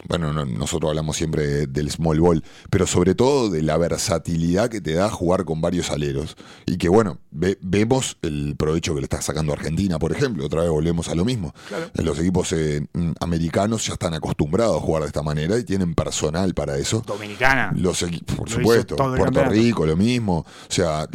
bueno, 0.07 0.31
no- 0.31 0.45
nosotros 0.45 0.89
hablamos 0.89 1.17
siempre 1.17 1.47
de- 1.47 1.67
del 1.67 1.89
small 1.89 2.19
ball, 2.21 2.43
pero 2.69 2.85
sobre 2.85 3.15
todo 3.15 3.49
de 3.49 3.61
la 3.63 3.77
versatilidad 3.77 4.69
que 4.69 4.79
te 4.79 4.93
da 4.93 5.09
jugar 5.09 5.43
con 5.43 5.59
varios 5.59 5.89
aleros. 5.89 6.37
Y 6.65 6.77
que, 6.77 6.87
bueno, 6.87 7.17
ve- 7.31 7.57
vemos 7.61 8.17
el 8.21 8.55
provecho 8.57 8.93
que 8.93 9.01
le 9.01 9.05
está 9.05 9.21
sacando 9.21 9.53
Argentina, 9.53 9.97
por 9.99 10.11
ejemplo. 10.11 10.45
Otra 10.45 10.61
vez 10.61 10.69
volvemos 10.69 11.09
a 11.09 11.15
lo 11.15 11.25
mismo. 11.25 11.53
Los 11.95 12.19
equipos 12.19 12.53
eh, 12.53 12.85
mm, 12.93 13.11
americanos 13.21 13.85
ya 13.87 13.93
están 13.93 14.13
acostumbrados 14.13 14.77
a 14.77 14.81
jugar 14.81 15.01
de 15.03 15.07
esta 15.07 15.23
manera 15.23 15.57
y 15.57 15.63
tienen 15.63 15.95
personal 15.95 16.53
para 16.53 16.77
eso. 16.77 17.03
Dominicana. 17.05 17.71
Los 17.75 18.03
por 18.35 18.49
Lo 18.49 18.55
supuesto, 18.55 18.95
Puerto. 18.95 19.43
Rico 19.45 19.85
lo 19.85 19.97
mismo. 19.97 20.39
O 20.39 20.71
sea, 20.71 21.07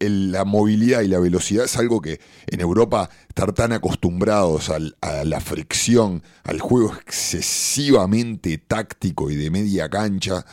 la 0.00 0.44
movilidad 0.44 1.02
y 1.02 1.08
la 1.08 1.18
velocidad 1.18 1.66
es 1.66 1.76
algo 1.76 2.00
que 2.00 2.18
en 2.46 2.60
Europa 2.60 3.10
estar 3.28 3.52
tan 3.52 3.72
acostumbrados 3.72 4.70
al- 4.70 4.96
a 5.00 5.24
la 5.24 5.40
fricción, 5.40 6.22
al 6.44 6.60
juego 6.60 6.94
excesivamente 6.96 8.21
táctico 8.66 9.30
y 9.30 9.36
de 9.36 9.50
media 9.50 9.88
cancha, 9.88 10.44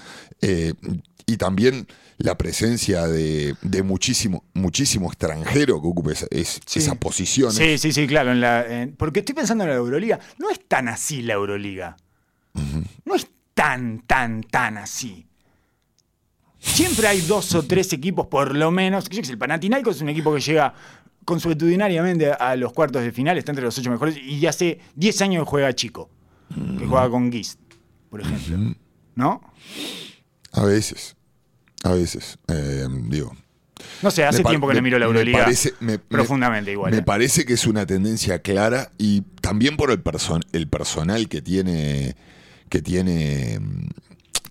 eh, 0.41 0.73
y 1.25 1.37
también 1.37 1.87
la 2.17 2.37
presencia 2.37 3.07
de, 3.07 3.55
de 3.61 3.83
muchísimo, 3.83 4.43
muchísimo 4.53 5.07
extranjero 5.07 5.81
que 5.81 5.87
ocupe 5.87 6.11
esa, 6.13 6.27
es- 6.31 6.59
Sí. 6.65 6.79
esas 6.79 6.97
posiciones. 6.97 7.55
Sí, 7.55 7.77
sí, 7.77 7.91
sí, 7.93 8.07
claro. 8.07 8.31
en 8.31 8.41
la- 8.41 8.65
en- 8.65 8.95
porque 8.95 9.19
estoy 9.19 9.35
pensando 9.35 9.63
en 9.63 9.69
la 9.69 9.75
Euroliga. 9.77 10.19
No 10.37 10.49
es 10.49 10.59
tan 10.67 10.87
así 10.89 11.21
la 11.21 11.33
Euroliga. 11.35 11.95
No 13.05 13.15
es 13.15 13.27
tan, 13.53 14.01
tan, 14.05 14.43
tan 14.43 14.77
así. 14.77 15.25
Siempre 16.57 17.07
hay 17.07 17.21
dos 17.21 17.55
o 17.55 17.63
tres 17.63 17.93
equipos, 17.93 18.27
por 18.27 18.53
lo 18.55 18.69
menos. 18.71 19.05
El 19.09 19.37
Panathinaikos 19.37 19.95
es 19.97 20.01
un 20.01 20.09
equipo 20.09 20.33
que 20.35 20.41
llega 20.41 20.73
consuetudinariamente 21.23 22.31
a 22.33 22.55
los 22.57 22.73
cuartos 22.73 23.01
de 23.01 23.11
final, 23.13 23.37
está 23.37 23.51
entre 23.51 23.63
los 23.63 23.77
ocho 23.77 23.89
mejores 23.91 24.17
y 24.17 24.45
hace 24.45 24.79
10 24.95 25.21
años 25.21 25.47
juega 25.47 25.71
chico, 25.73 26.09
que 26.77 26.85
juega 26.85 27.09
con 27.09 27.31
Gist, 27.31 27.59
por 28.09 28.21
ejemplo. 28.21 28.75
¿No? 29.15 29.41
A 30.51 30.63
veces. 30.65 31.15
A 31.83 31.91
veces. 31.91 32.37
Eh, 32.47 32.87
digo. 33.05 33.35
No 34.01 34.11
sé, 34.11 34.25
hace 34.25 34.43
tiempo 34.43 34.67
que 34.67 34.73
no 34.73 34.81
miro 34.81 34.99
la 34.99 35.05
me 35.05 35.11
Euroliga 35.11 35.43
parece- 35.45 35.73
me- 35.79 35.93
me- 35.93 35.99
profundamente 35.99 36.71
igual. 36.71 36.91
Me 36.91 36.97
¿eh? 36.97 37.01
parece 37.03 37.45
que 37.45 37.53
es 37.53 37.65
una 37.65 37.85
tendencia 37.85 38.39
clara 38.41 38.91
y 38.97 39.21
también 39.41 39.77
por 39.77 39.91
el, 39.91 40.03
person- 40.03 40.43
el 40.51 40.67
personal 40.67 41.29
que 41.29 41.41
tiene, 41.41 42.15
que 42.69 42.81
tiene 42.81 43.59
mm, 43.59 43.87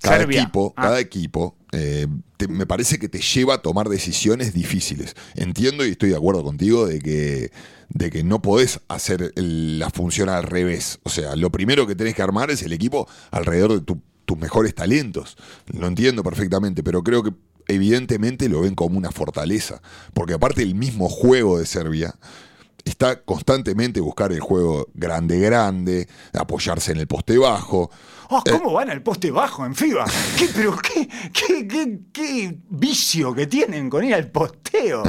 cada 0.00 0.18
Serbia. 0.18 0.42
equipo, 0.42 0.74
Ah. 0.76 0.82
cada 0.82 1.00
equipo. 1.00 1.54
eh, 1.72 2.06
te- 2.38 2.48
me 2.48 2.64
parece 2.64 2.98
que 2.98 3.10
te 3.10 3.20
lleva 3.20 3.54
a 3.56 3.58
tomar 3.62 3.90
decisiones 3.90 4.54
difíciles. 4.54 5.14
Entiendo 5.34 5.84
y 5.84 5.90
estoy 5.90 6.08
de 6.08 6.16
acuerdo 6.16 6.42
contigo 6.42 6.86
de 6.86 6.98
que, 6.98 7.50
de 7.90 8.10
que 8.10 8.24
no 8.24 8.40
podés 8.40 8.80
hacer 8.88 9.34
el- 9.36 9.78
la 9.78 9.90
función 9.90 10.30
al 10.30 10.44
revés. 10.44 10.98
O 11.02 11.10
sea, 11.10 11.36
lo 11.36 11.50
primero 11.52 11.86
que 11.86 11.94
tenés 11.94 12.14
que 12.14 12.22
armar 12.22 12.50
es 12.50 12.62
el 12.62 12.72
equipo 12.72 13.06
alrededor 13.30 13.74
de 13.74 13.80
tu- 13.82 14.00
tus 14.24 14.38
mejores 14.38 14.74
talentos. 14.74 15.36
Lo 15.66 15.86
entiendo 15.86 16.22
perfectamente, 16.22 16.82
pero 16.82 17.02
creo 17.02 17.22
que 17.22 17.32
evidentemente 17.66 18.48
lo 18.48 18.62
ven 18.62 18.74
como 18.74 18.96
una 18.96 19.10
fortaleza. 19.10 19.82
Porque 20.14 20.32
aparte 20.32 20.62
el 20.62 20.74
mismo 20.74 21.10
juego 21.10 21.58
de 21.58 21.66
Serbia 21.66 22.14
está 22.84 23.20
constantemente 23.22 24.00
buscar 24.00 24.32
el 24.32 24.40
juego 24.40 24.88
grande, 24.94 25.38
grande, 25.38 26.08
apoyarse 26.32 26.92
en 26.92 26.98
el 26.98 27.06
poste 27.06 27.36
bajo. 27.36 27.90
Oh, 28.30 28.42
¿Cómo 28.50 28.72
van 28.74 28.90
al 28.90 29.02
poste 29.02 29.30
bajo 29.30 29.64
en 29.64 29.74
FIBA? 29.74 30.04
¿Qué, 30.38 30.48
pero 30.54 30.76
qué, 30.76 31.08
qué, 31.32 31.66
qué- 31.66 31.98
qué 32.12 32.58
vicio 32.68 33.34
que 33.34 33.46
tienen 33.46 33.88
con 33.88 34.04
ir 34.04 34.14
al 34.14 34.28
posteo. 34.30 35.02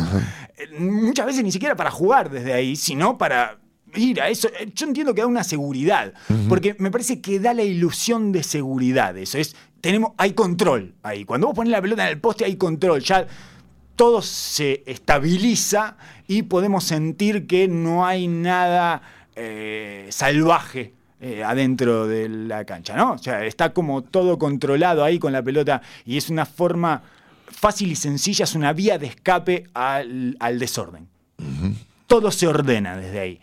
Eh, 0.58 0.79
Muchas 0.79 1.25
veces 1.25 1.43
ni 1.43 1.51
siquiera 1.51 1.75
para 1.75 1.91
jugar 1.91 2.29
desde 2.29 2.53
ahí, 2.53 2.75
sino 2.77 3.17
para 3.17 3.60
ir 3.95 4.21
a 4.21 4.29
eso. 4.29 4.47
Eh, 4.60 4.71
Yo 4.73 4.86
entiendo 4.88 5.13
que 5.13 5.21
da 5.21 5.27
una 5.27 5.43
seguridad, 5.43 6.13
porque 6.47 6.75
me 6.79 6.91
parece 6.91 7.19
que 7.21 7.39
da 7.39 7.53
la 7.53 7.63
ilusión 7.63 8.32
de 8.32 8.41
seguridad. 8.43 9.17
Eso 9.17 9.38
es, 9.38 9.55
tenemos, 9.82 10.12
hay 10.17 10.32
control 10.34 10.95
ahí. 11.03 11.25
Cuando 11.25 11.47
vos 11.47 11.55
pones 11.58 11.71
la 11.71 11.82
pelota 11.82 12.03
en 12.03 12.10
el 12.10 12.19
poste 12.21 12.45
hay 12.45 12.55
control. 12.55 13.01
Ya 13.01 13.27
todo 13.97 14.21
se 14.21 14.82
estabiliza 14.86 15.97
y 16.25 16.43
podemos 16.43 16.86
sentir 16.86 17.47
que 17.47 17.67
no 17.67 18.05
hay 18.05 18.27
nada 18.29 19.01
eh, 19.36 20.08
salvaje 20.10 20.93
eh, 21.21 21.43
adentro 21.43 22.08
de 22.08 22.29
la 22.29 22.65
cancha, 22.65 22.95
¿no? 22.95 23.13
O 23.13 23.17
sea, 23.17 23.45
está 23.45 23.73
como 23.73 24.03
todo 24.03 24.38
controlado 24.38 25.03
ahí 25.03 25.19
con 25.19 25.34
la 25.34 25.43
pelota 25.43 25.82
y 26.05 26.17
es 26.17 26.29
una 26.29 26.45
forma 26.45 27.01
fácil 27.47 27.91
y 27.91 27.95
sencilla, 27.95 28.43
es 28.45 28.55
una 28.55 28.71
vía 28.73 28.97
de 28.97 29.08
escape 29.08 29.65
al, 29.73 30.38
al 30.39 30.60
desorden. 30.60 31.08
Todo 32.08 32.32
se 32.32 32.47
ordena 32.47 32.97
desde 32.97 33.19
ahí. 33.19 33.39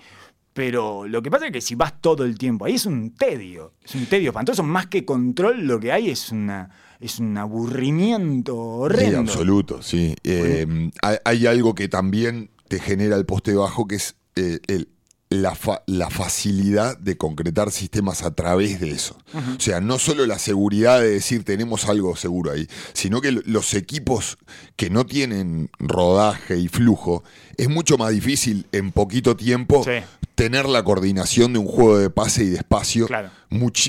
Pero 0.55 1.07
lo 1.07 1.21
que 1.21 1.31
pasa 1.31 1.47
es 1.47 1.53
que 1.53 1.61
si 1.61 1.75
vas 1.75 2.01
todo 2.01 2.25
el 2.25 2.39
tiempo 2.39 2.65
ahí 2.65 2.75
es 2.77 2.87
un 2.87 3.11
tedio, 3.15 3.75
es 3.85 3.95
un 3.95 4.07
tedio 4.07 4.31
espantoso, 4.31 4.63
más 4.63 4.87
que 4.87 5.05
control 5.05 5.67
lo 5.67 5.79
que 5.79 5.93
hay 5.93 6.09
es 6.11 6.31
una 6.33 6.71
es 6.99 7.19
un 7.19 7.37
aburrimiento 7.37 8.53
Sí, 8.55 8.59
horrendo. 8.81 9.19
absoluto, 9.21 9.83
sí. 9.83 10.15
Eh, 10.25 10.67
hay, 11.03 11.17
hay 11.25 11.47
algo 11.47 11.75
que 11.75 11.89
también 11.89 12.49
te 12.69 12.81
genera 12.81 13.17
el 13.17 13.27
poste 13.27 13.55
bajo, 13.55 13.87
que 13.87 13.97
es 13.97 14.17
eh, 14.37 14.61
el- 14.67 14.89
la, 15.29 15.55
fa- 15.57 15.83
la 15.87 16.09
facilidad 16.09 16.97
de 16.99 17.17
concretar 17.17 17.73
sistemas 17.73 18.23
a 18.23 18.35
través 18.35 18.81
de 18.81 18.91
eso. 18.91 19.19
O 19.35 19.61
sea, 19.61 19.81
no 19.81 19.99
solo 19.99 20.25
la 20.27 20.39
seguridad 20.39 21.01
de 21.01 21.11
decir 21.11 21.43
tenemos 21.45 21.87
algo 21.87 22.15
seguro 22.17 22.53
ahí, 22.53 22.69
sino 22.93 23.21
que 23.21 23.33
lo- 23.33 23.43
los 23.45 23.75
equipos 23.75 24.39
que 24.77 24.89
no 24.89 25.05
tienen 25.05 25.69
rodaje 25.79 26.59
y 26.59 26.69
flujo, 26.69 27.25
es 27.57 27.69
mucho 27.69 27.99
más 27.99 28.13
difícil 28.13 28.67
en 28.73 28.93
poquito 28.93 29.35
tiempo 29.37 29.83
Sí. 29.85 30.05
tener 30.37 30.69
la 30.69 30.85
coordinación 30.85 31.53
de 31.55 31.59
un 31.59 31.67
juego 31.67 31.99
de 31.99 32.11
pase 32.11 32.45
y 32.45 32.49
de 32.51 32.57
espacio. 32.59 33.07
Claro. 33.07 33.31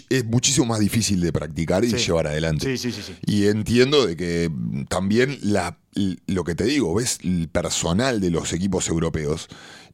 Es 0.10 0.26
muchísimo 0.26 0.65
más 0.65 0.80
difícil 0.80 1.19
de 1.21 1.32
practicar 1.34 1.84
y 1.86 1.91
Sí. 1.91 1.97
llevar 1.97 2.28
adelante. 2.28 2.65
Sí, 2.65 2.78
sí, 2.78 2.91
sí, 2.91 3.04
sí. 3.06 3.15
Y 3.26 3.47
entiendo 3.47 4.08
de 4.08 4.15
que 4.15 4.50
también 4.89 5.38
la, 5.43 5.78
lo 6.26 6.43
que 6.43 6.56
te 6.56 6.63
digo, 6.63 6.93
ves 6.95 7.19
el 7.23 7.50
personal 7.50 8.21
de 8.21 8.32
los 8.32 8.54
equipos 8.54 8.88
europeos 8.88 9.47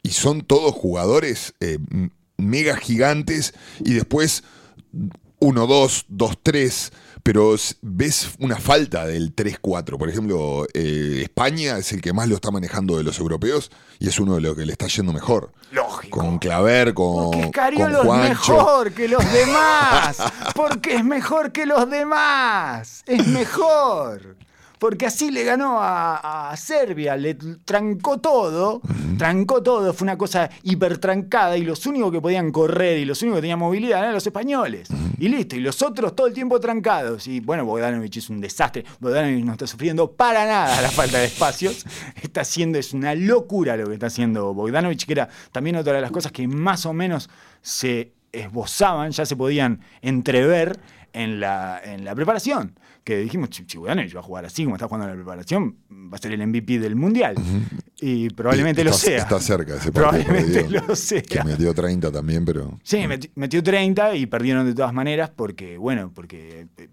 y 0.04 0.10
son 0.10 0.42
todos 0.42 0.74
jugadores 0.76 1.54
eh, 1.62 1.80
mega 2.38 2.76
gigantes 2.78 3.54
y 3.80 3.94
después 3.94 4.44
1, 5.40 5.68
2, 5.68 6.06
2, 6.08 6.38
3, 6.44 6.92
pero 7.24 7.56
ves 7.82 8.30
una 8.40 8.58
falta 8.58 9.06
del 9.06 9.36
3-4. 9.36 9.98
Por 9.98 10.10
ejemplo, 10.10 10.66
eh, 10.74 11.22
España 11.24 11.78
es 11.78 11.92
el 11.94 12.02
que 12.02 12.14
más 12.14 12.28
lo 12.28 12.36
está 12.36 12.52
manejando 12.52 12.98
de 12.98 13.04
los 13.04 13.20
europeos 13.20 13.72
y 14.00 14.08
es 14.08 14.20
uno 14.20 14.36
de 14.36 14.42
los 14.42 14.56
que 14.56 14.66
le 14.66 14.74
está 14.74 14.88
yendo 14.88 15.14
mejor. 15.14 15.52
Lógico. 15.72 16.20
Con 16.20 16.38
Claver, 16.38 16.94
con, 16.94 17.32
Porque 17.32 17.42
con 17.42 17.50
Scariolo 17.50 18.00
es 18.02 18.06
Juancho. 18.06 18.30
mejor 18.30 18.92
que 18.92 19.08
los 19.08 19.34
demás. 19.34 20.18
Porque 20.56 20.96
es 20.96 21.04
mejor 21.06 21.52
que 21.52 21.66
los 21.66 21.90
demás. 21.90 23.04
Es 23.06 23.28
mejor. 23.28 24.38
Porque 24.84 25.06
así 25.06 25.32
le 25.32 25.46
ganó 25.46 25.82
a, 25.82 26.52
a 26.52 26.58
Serbia, 26.58 27.16
le 27.16 27.36
trancó 27.64 28.20
todo, 28.20 28.82
trancó 29.18 29.64
todo, 29.64 29.94
fue 29.94 30.04
una 30.04 30.18
cosa 30.18 30.50
hipertrancada 30.62 31.56
y 31.56 31.64
los 31.64 31.86
únicos 31.86 32.12
que 32.12 32.20
podían 32.20 32.52
correr 32.52 32.98
y 32.98 33.06
los 33.06 33.22
únicos 33.22 33.38
que 33.38 33.44
tenían 33.44 33.60
movilidad 33.60 34.00
eran 34.00 34.14
los 34.14 34.28
españoles. 34.28 34.90
Y 35.20 35.30
listo, 35.30 35.56
y 35.56 35.62
los 35.62 35.82
otros 35.82 36.14
todo 36.18 36.28
el 36.28 36.34
tiempo 36.34 36.60
trancados. 36.60 37.28
Y 37.28 37.40
bueno, 37.40 37.64
Bogdanovich 37.64 38.18
es 38.18 38.30
un 38.30 38.42
desastre, 38.42 38.84
Bogdanovich 39.00 39.46
no 39.46 39.54
está 39.54 39.68
sufriendo 39.68 40.12
para 40.12 40.46
nada 40.46 40.82
la 40.82 40.92
falta 40.92 41.18
de 41.18 41.28
espacios, 41.28 41.86
está 42.22 42.42
haciendo, 42.42 42.78
es 42.78 42.94
una 42.94 43.16
locura 43.16 43.78
lo 43.78 43.88
que 43.88 43.94
está 43.94 44.08
haciendo 44.08 44.54
Bogdanovich, 44.54 45.06
que 45.06 45.14
era 45.14 45.30
también 45.54 45.78
otra 45.78 45.94
de 45.94 46.02
las 46.02 46.12
cosas 46.12 46.34
que 46.34 46.46
más 46.46 46.86
o 46.86 46.92
menos 46.92 47.30
se 47.62 48.12
esbozaban, 48.34 49.12
ya 49.12 49.26
se 49.26 49.36
podían 49.36 49.80
entrever 50.02 50.80
en 51.14 51.40
la, 51.40 51.80
en 51.84 52.04
la 52.04 52.14
preparación. 52.16 52.78
Que 53.04 53.18
dijimos, 53.18 53.50
Bogdanovich 53.76 54.16
va 54.16 54.22
a 54.22 54.24
jugar 54.24 54.46
así 54.46 54.64
como 54.64 54.78
está 54.78 54.88
jugando 54.88 55.06
en 55.08 55.12
la 55.12 55.16
preparación, 55.22 55.76
va 55.92 56.16
a 56.16 56.18
ser 56.20 56.32
el 56.32 56.48
MVP 56.48 56.80
del 56.80 56.96
Mundial. 56.96 57.36
Y 58.00 58.30
probablemente 58.30 58.82
lo 58.84 58.92
Está- 58.92 59.06
sea. 59.06 59.18
Está 59.20 59.40
cerca 59.42 59.76
ese 59.76 59.92
partido. 59.92 60.24
Probablemente 60.24 60.70
lo 60.70 60.96
sea. 60.96 61.22
Que 61.22 61.44
metió 61.44 61.74
30 61.74 62.12
también, 62.14 62.46
pero... 62.46 62.80
Sí, 62.82 62.98
meti- 63.00 63.30
metió 63.36 63.62
30 63.62 64.16
y 64.16 64.26
perdieron 64.26 64.66
de 64.66 64.74
todas 64.74 64.94
maneras 64.94 65.30
porque, 65.36 65.78
bueno, 65.78 66.12
porque, 66.16 66.68
eh, 66.78 66.88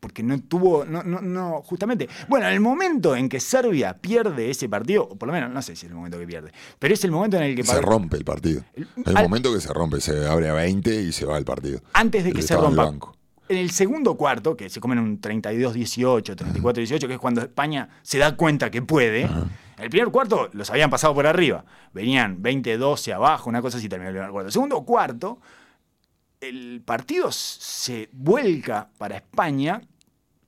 porque 0.00 0.22
no 0.22 0.40
tuvo, 0.40 0.84
no, 0.86 1.02
no, 1.02 1.20
no, 1.20 1.60
justamente. 1.62 2.08
Bueno, 2.26 2.46
en 2.48 2.54
el 2.54 2.60
momento 2.60 3.14
en 3.14 3.28
que 3.28 3.38
Serbia 3.38 3.92
pierde 3.98 4.50
ese 4.50 4.68
partido, 4.68 5.04
o 5.04 5.16
por 5.16 5.26
lo 5.28 5.32
menos 5.34 5.50
no 5.50 5.60
sé 5.60 5.76
si 5.76 5.84
es 5.86 5.90
el 5.92 5.96
momento 5.96 6.18
que 6.18 6.26
pierde, 6.26 6.52
pero 6.78 6.94
es 6.94 7.04
el 7.04 7.10
momento 7.10 7.36
en 7.36 7.42
el 7.44 7.54
que 7.54 7.62
Se 7.64 7.80
rompe 7.82 8.16
el 8.16 8.24
partido. 8.24 8.62
El- 8.74 8.88
Hay 8.96 9.02
un 9.12 9.16
al- 9.18 9.22
momento 9.24 9.52
que 9.52 9.60
se 9.60 9.72
rompe, 9.72 10.00
se 10.00 10.26
abre 10.26 10.48
a 10.48 10.54
20 10.54 11.02
y 11.02 11.12
se 11.12 11.26
va 11.26 11.36
el 11.38 11.44
partido. 11.44 11.80
antes 11.92 12.24
de 12.24 12.32
que 12.32 12.40
se 12.42 12.54
el 12.54 12.60
rompa. 12.60 12.84
banco. 12.84 13.14
En 13.50 13.58
el 13.58 13.72
segundo 13.72 14.14
cuarto, 14.16 14.56
que 14.56 14.70
se 14.70 14.78
comen 14.80 15.00
un 15.00 15.20
32-18, 15.20 16.36
34-18, 16.36 17.06
que 17.08 17.14
es 17.14 17.18
cuando 17.20 17.40
España 17.42 17.88
se 18.02 18.18
da 18.18 18.36
cuenta 18.36 18.70
que 18.70 18.80
puede. 18.80 19.22
En 19.22 19.50
el 19.84 19.90
primer 19.90 20.08
cuarto 20.10 20.48
los 20.52 20.70
habían 20.70 20.88
pasado 20.88 21.14
por 21.14 21.26
arriba. 21.26 21.64
Venían 21.92 22.40
20-12 22.42 23.12
abajo, 23.12 23.50
una 23.50 23.60
cosa 23.60 23.78
así 23.78 23.88
terminó 23.88 24.10
el 24.10 24.14
primer 24.14 24.30
cuarto. 24.30 24.46
El 24.46 24.52
segundo 24.52 24.82
cuarto, 24.84 25.40
el 26.40 26.80
partido 26.84 27.30
se 27.32 28.08
vuelca 28.12 28.88
para 28.98 29.16
España 29.16 29.82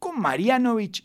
con 0.02 0.20
Marianovic 0.20 1.04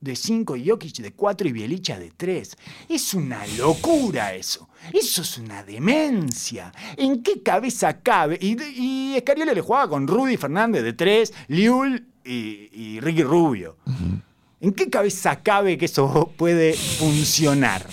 de 0.00 0.14
5 0.14 0.54
y 0.54 0.68
Jokic 0.68 0.98
de 0.98 1.12
4 1.12 1.48
y 1.48 1.52
Bielicha 1.52 1.98
de 1.98 2.12
3. 2.16 2.56
Es 2.88 3.14
una 3.14 3.44
locura 3.58 4.32
eso. 4.32 4.68
Eso 4.92 5.22
es 5.22 5.38
una 5.38 5.64
demencia. 5.64 6.72
¿En 6.96 7.20
qué 7.24 7.42
cabeza 7.42 8.00
cabe? 8.00 8.38
Y, 8.40 8.56
y 8.62 9.16
Escariolo 9.16 9.52
le 9.52 9.60
jugaba 9.60 9.88
con 9.88 10.06
Rudy 10.06 10.36
Fernández 10.36 10.84
de 10.84 10.92
3, 10.92 11.34
Liul 11.48 12.06
y, 12.24 12.68
y 12.72 13.00
Ricky 13.00 13.24
Rubio. 13.24 13.76
¿En 14.60 14.72
qué 14.72 14.88
cabeza 14.88 15.42
cabe 15.42 15.76
que 15.76 15.86
eso 15.86 16.32
puede 16.36 16.74
funcionar? 16.74 17.84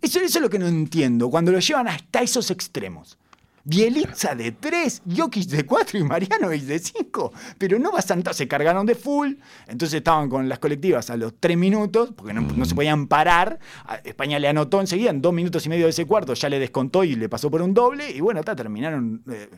Eso, 0.00 0.20
eso 0.20 0.38
es 0.38 0.40
lo 0.40 0.48
que 0.48 0.60
no 0.60 0.68
entiendo, 0.68 1.28
cuando 1.28 1.50
lo 1.50 1.58
llevan 1.58 1.88
hasta 1.88 2.22
esos 2.22 2.52
extremos. 2.52 3.18
Bielitza 3.64 4.34
de 4.34 4.52
3, 4.52 5.02
Jokic 5.16 5.44
de 5.48 5.64
4 5.64 5.98
y 6.00 6.02
Marianovic 6.04 6.62
de 6.62 6.78
5. 6.80 7.32
Pero 7.58 7.78
no 7.78 7.92
bastante, 7.92 8.34
se 8.34 8.48
cargaron 8.48 8.84
de 8.86 8.94
full. 8.96 9.34
Entonces 9.68 9.98
estaban 9.98 10.28
con 10.28 10.48
las 10.48 10.58
colectivas 10.58 11.10
a 11.10 11.16
los 11.16 11.34
3 11.38 11.56
minutos, 11.56 12.10
porque 12.16 12.32
no, 12.34 12.40
no 12.40 12.64
se 12.64 12.74
podían 12.74 13.06
parar. 13.06 13.60
A- 13.84 13.96
España 13.96 14.38
le 14.40 14.48
anotó 14.48 14.80
enseguida, 14.80 15.10
en 15.10 15.22
2 15.22 15.32
minutos 15.32 15.64
y 15.66 15.68
medio 15.68 15.84
de 15.84 15.90
ese 15.90 16.06
cuarto, 16.06 16.34
ya 16.34 16.48
le 16.48 16.58
descontó 16.58 17.04
y 17.04 17.14
le 17.14 17.28
pasó 17.28 17.50
por 17.50 17.62
un 17.62 17.72
doble. 17.72 18.10
Y 18.10 18.20
bueno, 18.20 18.42
ta, 18.42 18.56
terminaron, 18.56 19.22
eh, 19.30 19.48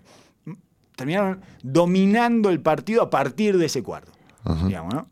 terminaron 0.97 1.41
dominando 1.63 2.51
el 2.51 2.61
partido 2.61 3.01
a 3.03 3.09
partir 3.11 3.57
de 3.59 3.67
ese 3.67 3.83
cuarto. 3.83 4.13
Digamos, 4.67 4.93
¿no? 4.93 5.09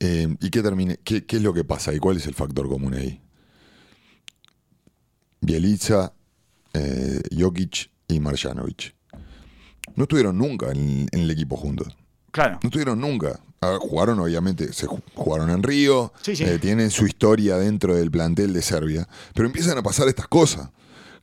Eh, 0.00 0.34
¿Y 0.40 0.48
qué, 0.50 0.62
termine, 0.62 0.98
qué, 1.04 1.24
qué 1.26 1.36
es 1.36 1.42
lo 1.42 1.52
que 1.52 1.62
pasa 1.64 1.92
y 1.92 1.98
cuál 1.98 2.16
es 2.16 2.26
el 2.26 2.34
factor 2.34 2.66
común 2.68 2.94
ahí? 2.94 3.20
Bielitsa, 5.40 6.12
eh, 6.72 7.20
Jokic 7.38 7.90
y 8.14 8.20
Marjanovic. 8.20 8.94
No 9.96 10.04
estuvieron 10.04 10.38
nunca 10.38 10.70
en, 10.70 11.06
en 11.12 11.20
el 11.20 11.30
equipo 11.30 11.56
juntos. 11.56 11.96
Claro. 12.30 12.58
No 12.62 12.70
tuvieron 12.70 13.00
nunca. 13.00 13.40
A 13.60 13.68
ver, 13.70 13.78
jugaron, 13.78 14.18
obviamente, 14.18 14.72
se 14.72 14.86
ju- 14.86 15.02
jugaron 15.14 15.50
en 15.50 15.62
Río, 15.62 16.12
Sí, 16.22 16.34
sí. 16.34 16.44
eh, 16.44 16.58
tienen 16.58 16.90
su 16.90 17.06
historia 17.06 17.56
dentro 17.58 17.94
del 17.94 18.10
plantel 18.10 18.52
de 18.54 18.62
Serbia, 18.62 19.06
pero 19.34 19.46
empiezan 19.46 19.76
a 19.78 19.82
pasar 19.82 20.08
estas 20.08 20.26
cosas, 20.28 20.70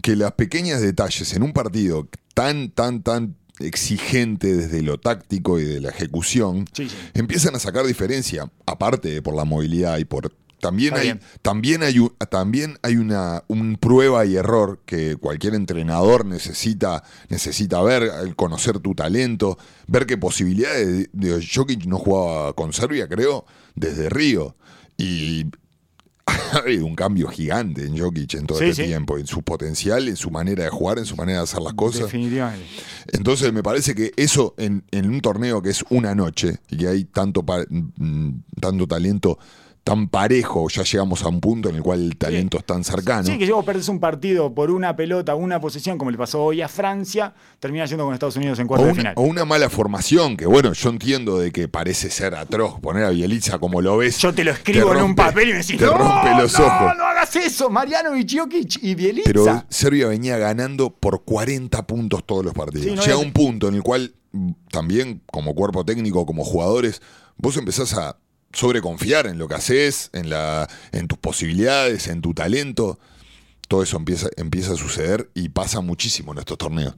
que 0.01 0.15
las 0.15 0.33
pequeños 0.33 0.79
detalles 0.81 1.33
en 1.33 1.43
un 1.43 1.51
partido 1.51 2.07
tan, 2.33 2.69
tan, 2.69 3.01
tan 3.03 3.35
exigente 3.59 4.55
desde 4.55 4.81
lo 4.81 4.99
táctico 4.99 5.59
y 5.59 5.65
de 5.65 5.81
la 5.81 5.89
ejecución, 5.89 6.65
Sí, 6.73 6.87
sí. 6.87 6.95
empiezan 7.13 7.55
a 7.55 7.59
sacar 7.59 7.85
diferencia, 7.85 8.49
aparte 8.65 9.09
de 9.09 9.21
por 9.21 9.35
la 9.35 9.43
movilidad 9.45 9.97
y 9.97 10.05
por... 10.05 10.31
También 10.61 10.93
Está 10.93 11.01
hay, 11.01 11.07
bien. 11.07 11.21
también 11.41 11.83
hay, 11.83 11.99
un- 11.99 12.13
también 12.29 12.77
hay 12.81 12.95
una 12.97 13.43
un 13.47 13.77
prueba 13.77 14.25
y 14.25 14.35
error 14.35 14.81
que 14.85 15.15
cualquier 15.15 15.55
entrenador 15.55 16.25
necesita, 16.25 17.03
necesita 17.29 17.81
ver, 17.81 18.03
el 18.23 18.35
conocer 18.35 18.79
tu 18.79 18.93
talento, 18.95 19.57
ver 19.87 20.05
qué 20.05 20.17
posibilidades. 20.17 21.09
De, 21.13 21.47
Jokic 21.53 21.85
no 21.85 21.97
jugaba 21.97 22.53
con 22.53 22.73
Serbia, 22.73 23.07
creo, 23.07 23.45
desde 23.75 24.09
Río. 24.09 24.55
Y 24.97 25.45
ha 26.53 26.57
habido 26.57 26.85
un 26.85 26.95
cambio 26.95 27.27
gigante 27.29 27.85
en 27.85 27.97
Jokic 27.97 28.35
en 28.35 28.45
todo 28.45 28.59
Sí, 28.59 28.65
este 28.65 28.83
sí. 28.83 28.87
tiempo, 28.89 29.17
en 29.17 29.25
su 29.25 29.41
potencial, 29.41 30.07
en 30.07 30.15
su 30.15 30.29
manera 30.29 30.63
de 30.63 30.69
jugar, 30.69 30.99
en 30.99 31.05
su 31.05 31.15
manera 31.15 31.39
de 31.39 31.43
hacer 31.45 31.61
las 31.61 31.73
cosas. 31.73 32.03
Definitivamente. 32.03 32.65
Entonces 33.13 33.51
me 33.51 33.63
parece 33.63 33.95
que 33.95 34.11
eso 34.15 34.53
en, 34.57 34.83
en 34.91 35.09
un 35.09 35.21
torneo 35.21 35.61
que 35.61 35.69
es 35.71 35.83
una 35.89 36.13
noche 36.13 36.57
y 36.69 36.77
que 36.77 36.87
hay 36.87 37.05
tanto, 37.05 37.43
mm, 37.69 38.29
tanto 38.61 38.87
talento 38.87 39.39
tan 39.83 40.07
parejo, 40.07 40.67
ya 40.69 40.83
llegamos 40.83 41.23
a 41.23 41.29
un 41.29 41.39
punto 41.39 41.69
en 41.69 41.75
el 41.75 41.81
cual 41.81 42.01
el 42.01 42.17
talento 42.17 42.57
es 42.57 42.65
tan 42.65 42.83
cercano. 42.83 43.23
Sí, 43.23 43.37
que 43.37 43.51
vos 43.51 43.65
perdés 43.65 43.89
un 43.89 43.99
partido 43.99 44.53
por 44.53 44.71
una 44.71 44.95
pelota, 44.95 45.35
una 45.35 45.59
posesión, 45.59 45.97
como 45.97 46.11
le 46.11 46.17
pasó 46.17 46.43
hoy 46.43 46.61
a 46.61 46.67
Francia, 46.67 47.33
termina 47.59 47.85
yendo 47.85 48.05
con 48.05 48.13
Estados 48.13 48.35
Unidos 48.35 48.59
en 48.59 48.67
cuarto 48.67 48.85
de 48.85 48.93
final. 48.93 49.13
o 49.15 49.23
una 49.23 49.45
mala 49.45 49.69
formación, 49.69 50.37
que 50.37 50.45
bueno, 50.45 50.73
yo 50.73 50.89
entiendo 50.89 51.39
de 51.39 51.51
que 51.51 51.67
parece 51.67 52.09
ser 52.09 52.35
atroz 52.35 52.79
poner 52.79 53.03
a 53.03 53.09
Bielitsa 53.09 53.57
como 53.57 53.81
lo 53.81 53.97
ves. 53.97 54.19
Yo 54.19 54.33
te 54.33 54.43
lo 54.43 54.51
escribo 54.51 54.93
en 54.93 55.01
un 55.01 55.15
papel 55.15 55.49
y 55.49 55.51
me 55.53 55.57
decís, 55.59 55.77
te 55.77 55.85
no, 55.85 55.97
rompe 55.97 56.35
los 56.39 56.59
no, 56.59 56.65
ojos. 56.65 56.97
no 56.97 57.03
hagas 57.05 57.35
eso, 57.35 57.69
Mariano 57.69 58.11
Jokic 58.11 58.83
y 58.83 58.95
Bielitsa. 58.95 59.25
Pero 59.25 59.63
Serbia 59.69 60.07
venía 60.07 60.37
ganando 60.37 60.91
por 60.91 61.23
40 61.23 61.87
puntos 61.87 62.25
todos 62.25 62.45
los 62.45 62.53
partidos. 62.53 62.85
Sí, 62.85 62.95
no 62.95 63.01
Llega 63.01 63.17
un 63.17 63.33
punto 63.33 63.67
en 63.67 63.75
el 63.75 63.83
cual 63.83 64.13
también 64.71 65.21
como 65.31 65.55
cuerpo 65.55 65.83
técnico, 65.85 66.25
como 66.25 66.43
jugadores, 66.43 67.01
vos 67.37 67.57
empezás 67.57 67.93
a 67.95 68.17
sobreconfiar 68.53 69.27
en 69.27 69.37
lo 69.37 69.47
que 69.47 69.55
haces, 69.55 70.09
en, 70.13 70.29
la, 70.29 70.67
en 70.91 71.07
tus 71.07 71.17
posibilidades, 71.17 72.07
en 72.07 72.21
tu 72.21 72.33
talento. 72.33 72.99
Todo 73.67 73.83
eso 73.83 73.97
empieza, 73.97 74.29
empieza 74.37 74.73
a 74.73 74.77
suceder 74.77 75.29
y 75.35 75.49
pasa 75.49 75.81
muchísimo 75.81 76.31
en 76.33 76.39
estos 76.39 76.57
torneos. 76.57 76.95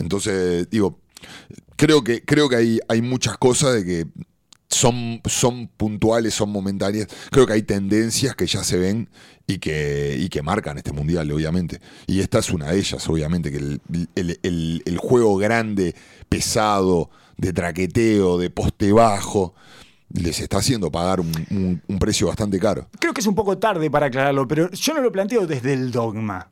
Entonces, 0.00 0.68
digo, 0.70 0.98
creo 1.76 2.02
que, 2.02 2.24
creo 2.24 2.48
que 2.48 2.56
hay, 2.56 2.80
hay 2.88 3.02
muchas 3.02 3.36
cosas 3.36 3.74
de 3.74 3.84
que 3.84 4.06
son, 4.70 5.20
son 5.26 5.68
puntuales, 5.68 6.34
son 6.34 6.50
momentáneas. 6.50 7.08
Creo 7.30 7.46
que 7.46 7.52
hay 7.52 7.62
tendencias 7.62 8.34
que 8.34 8.46
ya 8.46 8.64
se 8.64 8.78
ven 8.78 9.10
y 9.46 9.58
que, 9.58 10.16
y 10.18 10.30
que 10.30 10.40
marcan 10.40 10.78
este 10.78 10.92
mundial, 10.92 11.30
obviamente. 11.30 11.80
Y 12.06 12.20
esta 12.20 12.38
es 12.38 12.50
una 12.50 12.70
de 12.72 12.78
ellas, 12.78 13.06
obviamente, 13.08 13.50
que 13.52 13.58
el, 13.58 13.80
el- 14.14 14.40
el- 14.42 14.82
el 14.86 14.98
juego 14.98 15.36
grande, 15.36 15.94
pesado, 16.30 17.10
de 17.36 17.52
traqueteo, 17.52 18.38
de 18.38 18.48
poste 18.48 18.92
bajo, 18.92 19.54
les 20.14 20.40
está 20.40 20.58
haciendo 20.58 20.90
pagar 20.90 21.20
un, 21.20 21.30
un- 21.50 21.82
un 21.86 21.98
precio 21.98 22.26
bastante 22.28 22.58
caro. 22.58 22.88
Creo 22.98 23.12
que 23.12 23.20
es 23.20 23.26
un 23.26 23.34
poco 23.34 23.58
tarde 23.58 23.90
para 23.90 24.06
aclararlo, 24.06 24.48
pero 24.48 24.70
yo 24.70 24.94
no 24.94 25.00
lo 25.02 25.12
planteo 25.12 25.46
desde 25.46 25.72
el 25.74 25.90
dogma. 25.90 26.48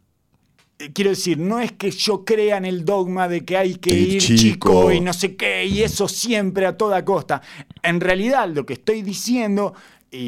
Eh, 0.78 0.90
Quiero 0.92 1.10
decir, 1.10 1.38
no 1.38 1.60
es 1.60 1.72
que 1.72 1.90
yo 1.90 2.24
crea 2.24 2.56
en 2.56 2.64
el 2.64 2.84
dogma 2.84 3.28
de 3.28 3.44
que 3.44 3.56
hay 3.56 3.76
que 3.76 3.90
ir 3.94 4.08
ir 4.14 4.20
chico. 4.20 4.36
chico. 4.42 4.92
y 4.92 5.00
no 5.00 5.12
sé 5.12 5.36
qué, 5.36 5.64
y 5.64 5.82
eso 5.82 6.08
siempre 6.08 6.66
a 6.66 6.76
toda 6.76 7.04
costa. 7.04 7.40
En 7.82 8.00
realidad, 8.00 8.48
lo 8.48 8.66
que 8.66 8.72
estoy 8.74 9.02
diciendo, 9.02 9.74
y, 10.10 10.18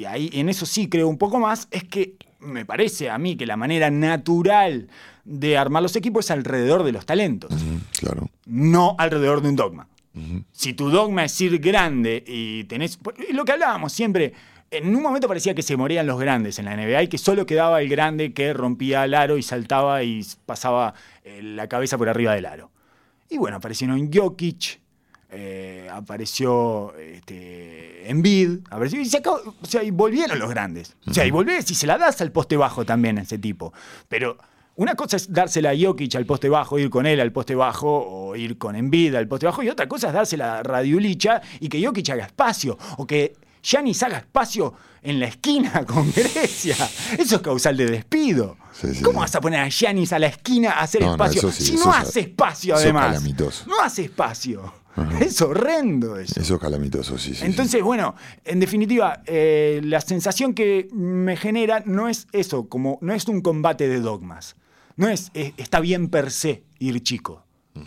y 0.00 0.04
ahí 0.04 0.30
en 0.32 0.48
eso 0.48 0.64
sí 0.64 0.88
creo 0.88 1.08
un 1.08 1.18
poco 1.18 1.38
más, 1.40 1.68
es 1.70 1.84
que 1.84 2.14
me 2.38 2.64
parece 2.64 3.10
a 3.10 3.18
mí 3.18 3.36
que 3.36 3.46
la 3.46 3.56
manera 3.56 3.90
natural 3.90 4.86
de 5.24 5.58
armar 5.58 5.82
los 5.82 5.96
equipos 5.96 6.26
es 6.26 6.30
alrededor 6.30 6.84
de 6.84 6.92
los 6.92 7.04
talentos, 7.04 7.50
Claro. 7.98 8.30
no 8.46 8.94
alrededor 8.98 9.42
de 9.42 9.48
un 9.48 9.56
dogma. 9.56 9.88
Si 10.52 10.72
tu 10.72 10.88
dogma 10.90 11.24
es 11.24 11.40
ir 11.40 11.58
grande 11.58 12.24
y 12.26 12.64
tenés. 12.64 12.98
Lo 13.32 13.44
que 13.44 13.52
hablábamos 13.52 13.92
siempre. 13.92 14.32
En 14.70 14.94
un 14.96 15.00
momento 15.00 15.28
parecía 15.28 15.54
que 15.54 15.62
se 15.62 15.76
morían 15.76 16.06
los 16.08 16.18
grandes 16.18 16.58
en 16.58 16.64
la 16.64 16.74
NBA 16.76 17.04
y 17.04 17.08
que 17.08 17.18
solo 17.18 17.46
quedaba 17.46 17.80
el 17.80 17.88
grande 17.88 18.32
que 18.32 18.52
rompía 18.52 19.04
el 19.04 19.14
aro 19.14 19.36
y 19.38 19.42
saltaba 19.42 20.02
y 20.02 20.26
pasaba 20.44 20.92
eh, 21.22 21.40
la 21.40 21.68
cabeza 21.68 21.96
por 21.96 22.08
arriba 22.08 22.34
del 22.34 22.46
aro. 22.46 22.72
Y 23.30 23.38
bueno, 23.38 23.58
aparecieron 23.58 24.10
Jokic, 24.12 24.80
eh, 25.30 25.88
apareció 25.92 26.94
este, 26.96 28.10
Embiid, 28.10 28.58
apareció, 28.70 29.00
y, 29.00 29.04
se 29.06 29.18
acabó- 29.22 29.54
o 29.60 29.66
sea, 29.66 29.84
y 29.84 29.90
volvieron 29.92 30.38
los 30.38 30.50
grandes. 30.50 30.96
O 31.06 31.14
sea, 31.14 31.24
y 31.24 31.30
volvés 31.30 31.70
y 31.70 31.74
se 31.76 31.86
la 31.86 31.96
das 31.96 32.20
al 32.20 32.32
poste 32.32 32.56
bajo 32.56 32.84
también 32.84 33.18
a 33.18 33.22
ese 33.22 33.38
tipo. 33.38 33.72
Pero 34.08 34.36
una 34.76 34.94
cosa 34.94 35.16
es 35.16 35.32
dársela 35.32 35.70
a 35.70 35.74
Jokic 35.78 36.14
al 36.16 36.26
poste 36.26 36.48
bajo, 36.48 36.78
ir 36.78 36.90
con 36.90 37.06
él 37.06 37.20
al 37.20 37.32
poste 37.32 37.54
bajo, 37.54 37.88
o 37.88 38.36
ir 38.36 38.58
con 38.58 38.76
Embiid 38.76 39.14
al 39.14 39.26
poste 39.28 39.46
bajo, 39.46 39.62
y 39.62 39.68
otra 39.68 39.88
cosa 39.88 40.08
es 40.08 40.12
dársela 40.14 40.58
a 40.58 40.62
Radiulicha 40.62 41.40
y 41.60 41.68
que 41.68 41.84
Jokic 41.84 42.10
haga 42.10 42.26
espacio, 42.26 42.76
o 42.98 43.06
que 43.06 43.34
Giannis 43.62 44.02
haga 44.02 44.18
espacio 44.18 44.74
en 45.02 45.18
la 45.18 45.26
esquina 45.26 45.84
con 45.86 46.12
Grecia. 46.12 46.76
Eso 47.18 47.36
es 47.36 47.42
causal 47.42 47.76
de 47.76 47.86
despido. 47.86 48.56
Sí, 48.72 48.94
sí, 48.94 49.02
¿Cómo 49.02 49.18
sí. 49.20 49.22
vas 49.22 49.34
a 49.34 49.40
poner 49.40 49.60
a 49.60 49.68
Giannis 49.68 50.12
a 50.12 50.18
la 50.18 50.26
esquina 50.28 50.72
a 50.72 50.80
hacer 50.82 51.02
No, 51.02 51.12
espacio? 51.12 51.50
si 51.50 51.74
no 51.76 51.92
hace 51.92 52.20
espacio, 52.20 52.74
además. 52.76 53.06
calamitoso. 53.06 53.64
No 53.66 53.80
hace 53.82 54.04
espacio. 54.04 54.72
Es 55.20 55.42
horrendo 55.42 56.18
eso. 56.18 56.40
Eso 56.40 56.54
es 56.54 56.60
calamitoso, 56.60 57.18
sí, 57.18 57.30
sí. 57.30 57.36
sí. 57.40 57.44
Entonces, 57.46 57.82
bueno, 57.82 58.14
en 58.44 58.60
definitiva, 58.60 59.20
eh, 59.26 59.80
la 59.84 60.00
sensación 60.00 60.54
que 60.54 60.88
me 60.92 61.36
genera 61.36 61.82
no 61.84 62.08
es 62.08 62.28
eso, 62.32 62.66
como 62.68 62.98
no 63.02 63.12
es 63.12 63.26
un 63.28 63.40
combate 63.42 63.88
de 63.88 64.00
dogmas. 64.00 64.56
No 64.96 65.08
es, 65.08 65.30
eh, 65.34 65.52
está 65.56 65.80
bien 65.80 66.08
per 66.08 66.30
se 66.30 66.64
ir 66.78 67.02
chico. 67.02 67.42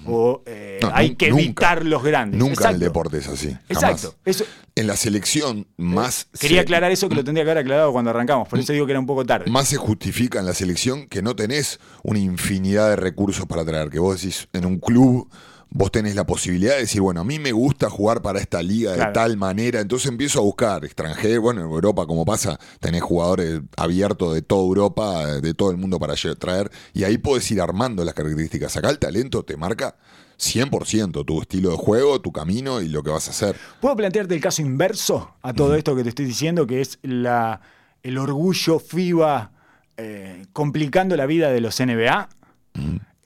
O 0.06 0.44
eh, 0.46 0.78
No, 0.84 0.92
hay 0.94 1.16
que 1.16 1.30
nunca. 1.32 1.42
evitar 1.44 1.84
los 1.86 2.04
grandes. 2.04 2.38
Nunca 2.38 2.52
en 2.52 2.54
Exacto. 2.60 2.76
el 2.76 2.80
deporte 2.80 3.18
es 3.18 3.28
así. 3.28 3.48
jamás. 3.48 3.64
Exacto. 3.70 4.16
Eso, 4.24 4.44
En 4.76 4.86
la 4.86 4.96
selección 4.96 5.66
más 5.78 6.28
quería 6.40 6.58
se- 6.58 6.62
aclarar 6.62 6.92
eso 6.92 7.10
que 7.10 7.16
lo 7.16 7.24
tendría 7.24 7.44
que 7.44 7.50
haber 7.50 7.64
aclarado 7.64 7.92
cuando 7.92 8.12
arrancamos. 8.12 8.48
Por 8.48 8.60
eso 8.60 8.72
digo 8.72 8.86
que 8.86 8.92
era 8.92 9.00
un 9.00 9.08
poco 9.08 9.26
tarde. 9.26 9.50
más 9.50 9.68
se 9.68 9.78
justifica 9.78 10.40
en 10.40 10.46
la 10.46 10.54
selección 10.54 11.08
que 11.08 11.24
no 11.24 11.36
tenés 11.36 11.80
una 12.04 12.20
infinidad 12.20 12.88
de 12.90 12.98
recursos 12.98 13.48
para 13.48 13.66
traer. 13.66 13.90
Que 13.90 13.98
vos 13.98 14.22
decís, 14.22 14.48
en 14.54 14.68
un 14.68 14.78
club, 14.78 15.28
vos 15.72 15.92
tenés 15.92 16.16
la 16.16 16.26
posibilidad 16.26 16.74
de 16.74 16.82
decir, 16.82 17.02
bueno, 17.02 17.22
a 17.22 17.24
mí 17.24 17.38
me 17.40 17.52
gusta 17.52 17.90
jugar 17.90 18.22
para 18.22 18.40
esta 18.40 18.62
liga 18.64 18.94
Claro. 18.96 19.10
de 19.10 19.14
tal 19.14 19.38
manera. 19.38 19.80
Entonces 19.82 20.10
empiezo 20.10 20.40
a 20.40 20.44
buscar 20.44 20.84
extranjeros. 20.84 21.42
Bueno, 21.44 21.62
en 21.62 21.68
Europa, 21.68 22.06
como 22.08 22.26
pasa, 22.26 22.60
tenés 22.80 23.02
jugadores 23.04 23.62
abiertos 23.78 24.34
de 24.34 24.42
toda 24.42 24.64
Europa, 24.64 25.26
de 25.42 25.54
todo 25.54 25.72
el 25.72 25.78
mundo 25.78 26.00
para 26.00 26.16
traer. 26.38 26.72
Y 26.94 27.04
ahí 27.04 27.18
podés 27.18 27.50
ir 27.52 27.62
armando 27.62 28.04
las 28.04 28.14
características. 28.14 28.76
Acá 28.78 28.90
el 28.90 29.00
talento 29.00 29.44
te 29.44 29.58
marca 29.58 29.96
100% 30.40 31.26
tu 31.26 31.42
estilo 31.42 31.72
de 31.72 31.78
juego, 31.78 32.20
tu 32.22 32.32
camino 32.32 32.82
y 32.82 32.88
lo 32.88 33.04
que 33.04 33.12
vas 33.12 33.28
a 33.28 33.32
hacer. 33.32 33.56
¿Puedo 33.82 33.96
plantearte 33.96 34.34
el 34.34 34.42
caso 34.42 34.62
inverso 34.62 35.36
a 35.42 35.54
todo 35.54 35.76
esto 35.76 35.96
que 35.96 36.04
te 36.04 36.10
estoy 36.10 36.26
diciendo, 36.26 36.66
que 36.66 36.82
es 36.82 36.98
la, 37.04 37.62
el 38.04 38.18
orgullo 38.18 38.80
FIBA 38.80 39.52
eh, 39.98 40.46
complicando 40.54 41.16
la 41.18 41.26
vida 41.26 41.52
de 41.52 41.62
los 41.62 41.80
NBA? 41.80 42.30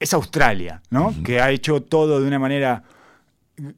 Es 0.03 0.13
Australia, 0.13 0.81
¿no? 0.89 1.15
Que 1.23 1.39
ha 1.39 1.49
hecho 1.49 1.81
todo 1.81 2.19
de 2.19 2.27
una 2.27 2.37
manera 2.37 2.83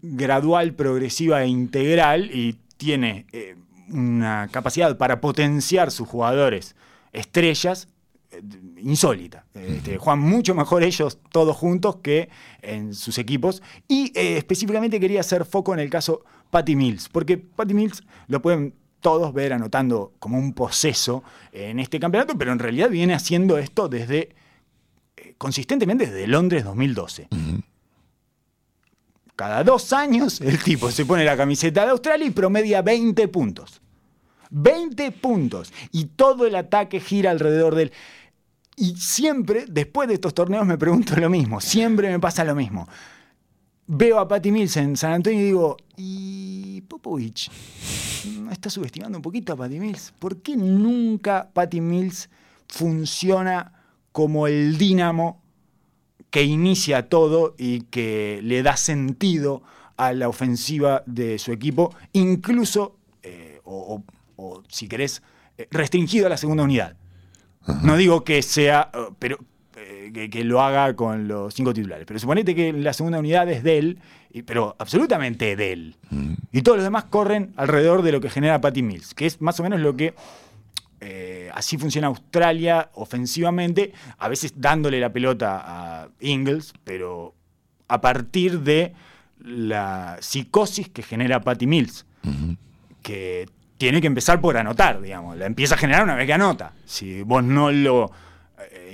gradual, 0.02 0.74
progresiva 0.74 1.44
e 1.44 1.48
integral 1.48 2.32
y 2.34 2.58
tiene 2.78 3.28
eh, 3.32 3.56
una 3.90 4.48
capacidad 4.52 4.98
para 4.98 5.22
potenciar 5.22 5.92
sus 5.92 6.08
jugadores 6.08 6.76
estrellas 7.14 7.90
eh, 8.32 8.42
insólita. 8.78 9.46
Este, 9.54 10.00
juegan 10.00 10.20
mucho 10.20 10.56
mejor 10.56 10.82
ellos 10.82 11.20
todos 11.32 11.56
juntos 11.56 11.98
que 11.98 12.30
en 12.64 12.96
sus 12.96 13.20
equipos. 13.20 13.62
Y 13.88 14.12
eh, 14.18 14.38
específicamente 14.38 15.00
quería 15.00 15.20
hacer 15.20 15.46
foco 15.46 15.76
en 15.76 15.80
el 15.80 15.92
caso 15.92 16.24
Patty 16.50 16.76
Mills, 16.76 17.08
porque 17.08 17.38
Patty 17.38 17.76
Mills 17.76 18.02
lo 18.30 18.42
pueden 18.42 18.74
todos 19.00 19.32
ver 19.32 19.54
anotando 19.54 20.14
como 20.18 20.40
un 20.40 20.54
poseso 20.54 21.24
en 21.52 21.80
este 21.80 22.00
campeonato, 22.00 22.36
pero 22.36 22.52
en 22.52 22.58
realidad 22.58 22.90
viene 22.90 23.14
haciendo 23.14 23.60
esto 23.60 23.88
desde 23.88 24.18
eh, 24.18 24.36
consistentemente 25.38 26.06
desde 26.08 26.28
Londres 26.28 26.64
2012. 26.64 27.28
Cada 29.36 29.64
dos 29.64 29.92
años 29.92 30.40
el 30.42 30.62
tipo 30.64 30.90
se 30.92 31.06
pone 31.06 31.26
la 31.26 31.36
camiseta 31.36 31.84
de 31.84 31.92
Australia 31.92 32.28
y 32.28 32.32
promedia 32.32 32.82
20 32.82 33.28
puntos. 33.28 33.82
20 34.50 35.12
puntos. 35.12 35.74
Y 35.92 36.06
todo 36.06 36.46
el 36.46 36.56
ataque 36.56 37.00
gira 37.00 37.32
alrededor 37.32 37.76
de 37.76 37.84
él. 37.84 37.92
Y 38.78 38.96
siempre, 38.96 39.66
después 39.68 40.08
de 40.08 40.16
estos 40.16 40.34
torneos, 40.34 40.66
me 40.66 40.78
pregunto 40.78 41.16
lo 41.16 41.30
mismo. 41.30 41.60
Siempre 41.60 42.10
me 42.10 42.20
pasa 42.20 42.44
lo 42.44 42.56
mismo. 42.56 42.88
Veo 43.88 44.20
a 44.20 44.28
Patty 44.28 44.52
Mills 44.52 44.78
en 44.78 44.98
San 44.98 45.14
Antonio 45.14 45.40
y 45.40 45.44
digo, 45.44 45.78
¿y 45.96 46.82
Popovich? 46.82 47.52
¿No 48.40 48.52
está 48.52 48.70
subestimando 48.70 49.18
un 49.18 49.22
poquito 49.22 49.54
a 49.54 49.56
Patty 49.56 49.80
Mills? 49.80 50.14
¿Por 50.18 50.42
qué 50.42 50.56
nunca 50.56 51.50
Patty 51.54 51.82
Mills 51.82 52.30
funciona 52.68 53.75
como 54.16 54.48
el 54.48 54.78
dínamo 54.78 55.42
que 56.30 56.44
inicia 56.44 57.10
todo 57.10 57.54
y 57.58 57.82
que 57.82 58.40
le 58.44 58.64
da 58.64 58.78
sentido 58.78 59.62
a 59.98 60.14
la 60.14 60.30
ofensiva 60.30 61.04
de 61.06 61.38
su 61.38 61.52
equipo, 61.52 61.94
incluso, 62.14 62.96
eh, 63.24 63.60
o, 63.66 63.96
o- 63.96 64.04
o, 64.42 64.64
si 64.70 64.88
querés, 64.88 65.22
eh, 65.58 65.68
restringido 65.70 66.28
a 66.28 66.30
la 66.30 66.38
segunda 66.38 66.64
unidad. 66.64 66.96
No 67.84 67.98
digo 67.98 68.24
que 68.24 68.42
sea, 68.42 68.90
eh, 68.94 69.00
pero 69.20 69.38
eh, 69.76 70.12
que, 70.14 70.30
que 70.30 70.46
lo 70.46 70.62
haga 70.62 70.96
con 70.96 71.28
los 71.28 71.54
cinco 71.54 71.74
titulares. 71.74 72.06
Pero 72.08 72.18
suponete 72.18 72.56
que 72.56 72.72
la 72.72 72.94
segunda 72.94 73.20
unidad 73.20 73.50
es 73.50 73.64
de 73.64 73.78
él, 73.80 74.00
pero 74.46 74.78
absolutamente 74.80 75.58
de 75.58 75.74
él. 75.74 75.96
Y 76.54 76.62
todos 76.62 76.78
los 76.78 76.86
demás 76.86 77.04
corren 77.06 77.52
alrededor 77.58 78.02
de 78.02 78.14
lo 78.14 78.22
que 78.22 78.30
genera 78.30 78.62
Patty 78.62 78.82
Mills, 78.82 79.14
que 79.14 79.26
es 79.26 79.42
más 79.42 79.60
o 79.60 79.64
menos 79.64 79.82
lo 79.82 79.98
que 79.98 80.14
eh, 81.02 81.50
así 81.54 81.78
funciona 81.78 82.08
Australia 82.08 82.90
ofensivamente, 82.94 83.94
a 84.18 84.28
veces 84.28 84.54
dándole 84.56 85.00
la 85.00 85.12
pelota 85.12 85.62
a 85.66 86.10
Ingles, 86.20 86.74
pero 86.84 87.36
a 87.88 88.02
partir 88.02 88.62
de 88.62 88.94
la 89.40 90.18
psicosis 90.22 90.90
que 90.90 91.04
genera 91.04 91.42
Patty 91.42 91.68
Mills, 91.68 92.06
que 93.02 93.48
tiene 93.78 94.02
que 94.02 94.08
empezar 94.08 94.42
por 94.42 94.58
anotar, 94.58 95.02
digamos, 95.02 95.38
la 95.38 95.46
empieza 95.46 95.76
a 95.76 95.78
generar 95.78 96.04
una 96.04 96.16
vez 96.16 96.26
que 96.26 96.34
anota. 96.34 96.74
Si 96.86 97.22
vos 97.22 97.44
no 97.44 97.72
lo 97.72 98.12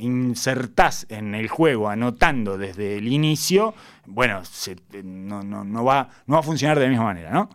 insertás 0.02 1.06
en 1.10 1.36
el 1.36 1.48
juego 1.48 1.90
anotando 1.90 2.58
desde 2.58 2.98
el 2.98 3.08
inicio, 3.08 3.74
bueno, 4.06 4.44
se- 4.44 4.76
no, 5.04 5.44
no- 5.44 5.64
no 5.64 5.84
va, 5.84 6.10
no 6.28 6.34
va 6.36 6.40
a 6.40 6.44
funcionar 6.44 6.78
de 6.80 6.86
la 6.86 6.90
misma 6.90 7.06
manera, 7.06 7.32
¿no? 7.32 7.50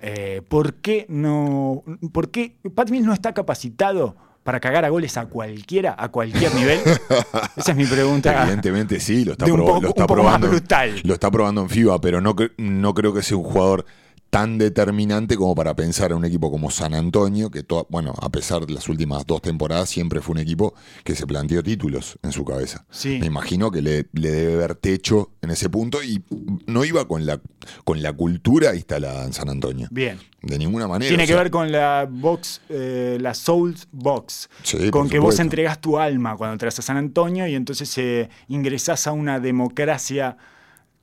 Eh, 0.00 0.42
¿Por 0.48 0.74
qué 0.74 1.06
no? 1.08 1.82
¿Por 2.12 2.30
qué 2.30 2.56
Pat 2.74 2.90
Mills 2.90 3.06
no 3.06 3.12
está 3.12 3.32
capacitado 3.32 4.14
para 4.44 4.60
cagar 4.60 4.84
a 4.84 4.90
goles 4.90 5.16
a 5.16 5.26
cualquiera, 5.26 5.96
a 5.98 6.08
cualquier 6.10 6.54
nivel? 6.54 6.78
Esa 7.56 7.72
es 7.72 7.76
mi 7.76 7.86
pregunta. 7.86 8.42
Evidentemente 8.42 9.00
sí, 9.00 9.24
lo 9.24 9.32
está, 9.32 9.46
de 9.46 9.52
un 9.52 9.58
proba- 9.60 9.66
poco- 9.66 9.80
lo 9.82 9.88
está 9.88 10.02
un 10.02 10.06
poco 10.06 10.22
más 10.22 10.32
probando. 10.38 10.48
brutal. 10.48 11.00
Lo 11.02 11.14
está 11.14 11.30
probando 11.30 11.62
en 11.62 11.68
FIBA, 11.70 12.00
pero 12.00 12.20
no, 12.20 12.36
no 12.58 12.94
creo 12.94 13.12
que 13.14 13.22
sea 13.22 13.36
un 13.36 13.44
jugador 13.44 13.84
tan 14.30 14.58
determinante 14.58 15.36
como 15.36 15.54
para 15.54 15.74
pensar 15.74 16.10
en 16.10 16.18
un 16.18 16.24
equipo 16.24 16.50
como 16.50 16.70
San 16.70 16.94
Antonio, 16.94 17.50
que 17.50 17.64
bueno, 17.88 18.14
a 18.20 18.28
pesar 18.28 18.66
de 18.66 18.74
las 18.74 18.88
últimas 18.88 19.26
dos 19.26 19.40
temporadas, 19.40 19.88
siempre 19.88 20.20
fue 20.20 20.34
un 20.34 20.40
equipo 20.40 20.74
que 21.04 21.14
se 21.14 21.26
planteó 21.26 21.62
títulos 21.62 22.18
en 22.22 22.32
su 22.32 22.44
cabeza. 22.44 22.84
Sí. 22.90 23.18
Me 23.20 23.26
imagino 23.26 23.70
que 23.70 23.82
le, 23.82 24.06
le 24.12 24.30
debe 24.30 24.56
ver 24.56 24.74
techo 24.74 25.32
en 25.42 25.50
ese 25.50 25.70
punto 25.70 26.02
y 26.02 26.22
no 26.66 26.84
iba 26.84 27.06
con 27.06 27.24
la, 27.24 27.40
con 27.84 28.02
la 28.02 28.12
cultura 28.12 28.74
instalada 28.74 29.24
en 29.24 29.32
San 29.32 29.48
Antonio. 29.48 29.88
Bien. 29.90 30.18
De 30.42 30.58
ninguna 30.58 30.86
manera. 30.86 31.08
Tiene 31.08 31.24
que 31.24 31.32
sea, 31.32 31.42
ver 31.42 31.50
con 31.50 31.72
la 31.72 32.06
box, 32.08 32.60
eh, 32.68 33.18
la 33.20 33.34
Souls 33.34 33.88
Box. 33.90 34.48
Sí, 34.62 34.90
con 34.90 35.08
que 35.08 35.18
vos 35.18 35.38
entregás 35.40 35.80
tu 35.80 35.98
alma 35.98 36.36
cuando 36.36 36.52
entras 36.52 36.78
a 36.78 36.82
San 36.82 36.96
Antonio 36.96 37.46
y 37.46 37.54
entonces 37.54 37.96
eh, 37.98 38.28
ingresás 38.48 39.06
a 39.06 39.12
una 39.12 39.40
democracia 39.40 40.36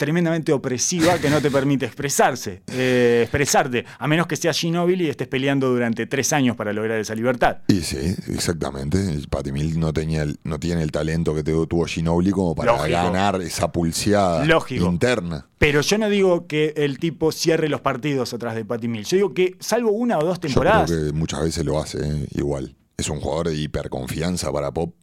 tremendamente 0.03 0.51
opresiva 0.51 1.17
que 1.17 1.29
no 1.29 1.39
te 1.41 1.49
permite 1.49 1.85
expresarse, 1.85 2.61
eh, 2.67 3.21
expresarte, 3.23 3.85
a 3.97 4.07
menos 4.07 4.27
que 4.27 4.35
seas 4.35 4.57
Ginóbili 4.57 5.05
y 5.05 5.09
estés 5.09 5.29
peleando 5.29 5.69
durante 5.69 6.05
tres 6.07 6.33
años 6.33 6.55
para 6.57 6.73
lograr 6.73 6.99
esa 6.99 7.15
libertad. 7.15 7.59
Y 7.69 7.79
sí, 7.81 7.97
exactamente. 8.27 8.97
Patty 9.29 9.51
Mills 9.53 9.77
no, 9.77 9.93
tenía 9.93 10.23
el- 10.23 10.37
no 10.43 10.59
tiene 10.59 10.83
el 10.83 10.91
talento 10.91 11.33
que 11.33 11.43
tuvo 11.43 11.85
Ginobili 11.85 12.31
como 12.31 12.53
para 12.53 12.73
Lógico. 12.73 12.89
ganar 12.97 13.41
esa 13.41 13.71
pulseada 13.71 14.43
Lógico. 14.45 14.85
interna. 14.85 15.47
Pero 15.57 15.79
yo 15.79 15.97
no 15.97 16.09
digo 16.09 16.47
que 16.47 16.73
el 16.75 16.99
tipo 16.99 17.31
cierre 17.31 17.69
los 17.69 17.79
partidos 17.79 18.33
atrás 18.33 18.55
de 18.55 18.65
Patty 18.65 18.89
Mills. 18.89 19.09
Yo 19.09 19.15
digo 19.17 19.33
que, 19.33 19.55
salvo 19.61 19.91
una 19.91 20.17
o 20.19 20.23
dos 20.25 20.35
Yo 20.35 20.41
creo 20.41 20.49
temporadas, 20.49 20.91
que 20.91 21.13
muchas 21.13 21.41
veces 21.41 21.63
lo 21.63 21.79
hace 21.79 21.99
eh, 22.05 22.27
igual. 22.35 22.75
Es 22.97 23.07
un 23.09 23.21
jugador 23.21 23.47
de 23.49 23.55
hiperconfianza 23.55 24.51
para 24.51 24.71
Pop 24.71 24.93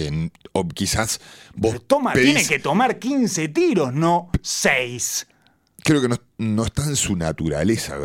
que 0.00 0.30
o 0.52 0.68
quizás 0.68 1.20
vos 1.54 1.72
pero 1.72 1.84
toma, 1.84 2.12
pedís- 2.12 2.24
tiene 2.24 2.46
que 2.46 2.58
tomar 2.58 2.98
15 2.98 3.48
tiros, 3.48 3.92
no 3.94 4.30
6. 4.42 5.26
creo 5.82 6.02
que 6.02 6.08
no, 6.08 6.16
no 6.38 6.64
está 6.66 6.82
en 6.84 6.96
su 6.96 7.14
naturaleza 7.16 7.96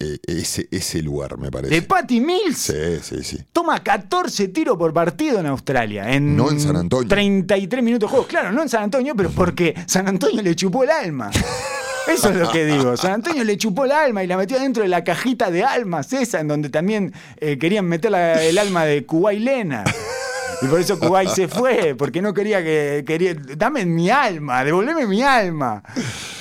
eh, 0.00 0.18
ese, 0.26 0.68
ese 0.70 1.00
lugar, 1.02 1.38
me 1.38 1.50
parece. 1.50 1.72
De 1.74 1.82
Patty 1.82 2.20
Mills. 2.20 2.58
Sí, 2.58 2.74
sí, 3.02 3.22
sí. 3.24 3.38
Toma 3.52 3.82
14 3.82 4.48
tiros 4.48 4.76
por 4.76 4.92
partido 4.92 5.38
en 5.40 5.46
Australia. 5.46 6.12
En 6.12 6.36
No 6.36 6.50
en 6.50 6.60
San 6.60 6.76
Antonio. 6.76 7.08
33 7.08 7.82
minutos 7.82 8.08
de 8.08 8.10
juego. 8.10 8.26
Claro, 8.26 8.50
no 8.52 8.60
en 8.62 8.68
San 8.68 8.82
Antonio, 8.82 9.14
pero 9.16 9.30
porque 9.30 9.74
San 9.86 10.08
Antonio 10.08 10.42
le 10.42 10.54
chupó 10.56 10.82
el 10.84 10.90
alma. 10.90 11.30
Eso 12.12 12.30
es 12.30 12.36
lo 12.36 12.50
que 12.50 12.64
digo. 12.64 12.96
San 12.96 13.12
Antonio 13.12 13.44
le 13.44 13.56
chupó 13.58 13.84
el 13.84 13.92
alma 13.92 14.24
y 14.24 14.26
la 14.26 14.36
metió 14.36 14.58
dentro 14.58 14.82
de 14.82 14.88
la 14.88 15.04
cajita 15.04 15.50
de 15.50 15.62
almas, 15.62 16.10
esa, 16.12 16.40
en 16.40 16.48
donde 16.48 16.70
también 16.70 17.12
eh, 17.36 17.56
querían 17.58 17.84
meter 17.86 18.10
la- 18.10 18.42
el 18.42 18.56
alma 18.58 18.84
de 18.86 19.04
Kuwait 19.06 19.40
Lena. 19.40 19.84
Y 20.62 20.66
por 20.66 20.80
eso 20.80 20.98
Kuwait 20.98 21.28
se 21.28 21.46
fue, 21.48 21.94
porque 21.96 22.20
no 22.22 22.34
quería 22.34 22.62
que. 22.62 23.04
Quería, 23.06 23.34
dame 23.34 23.86
mi 23.86 24.10
alma, 24.10 24.64
devolveme 24.64 25.06
mi 25.06 25.22
alma. 25.22 25.82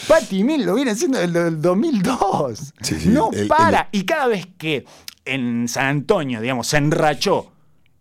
Patty 0.07 0.43
Mills 0.43 0.65
lo 0.65 0.75
viene 0.75 0.91
haciendo 0.91 1.19
desde 1.19 1.47
el 1.49 1.61
2002. 1.61 2.73
Sí, 2.81 2.95
sí, 2.99 3.09
no 3.09 3.29
el- 3.33 3.47
para. 3.47 3.89
Y 3.91 4.03
cada 4.05 4.27
vez 4.27 4.47
que 4.57 4.85
en 5.25 5.67
San 5.67 5.85
Antonio, 5.87 6.41
digamos, 6.41 6.67
se 6.67 6.77
enrachó 6.77 7.51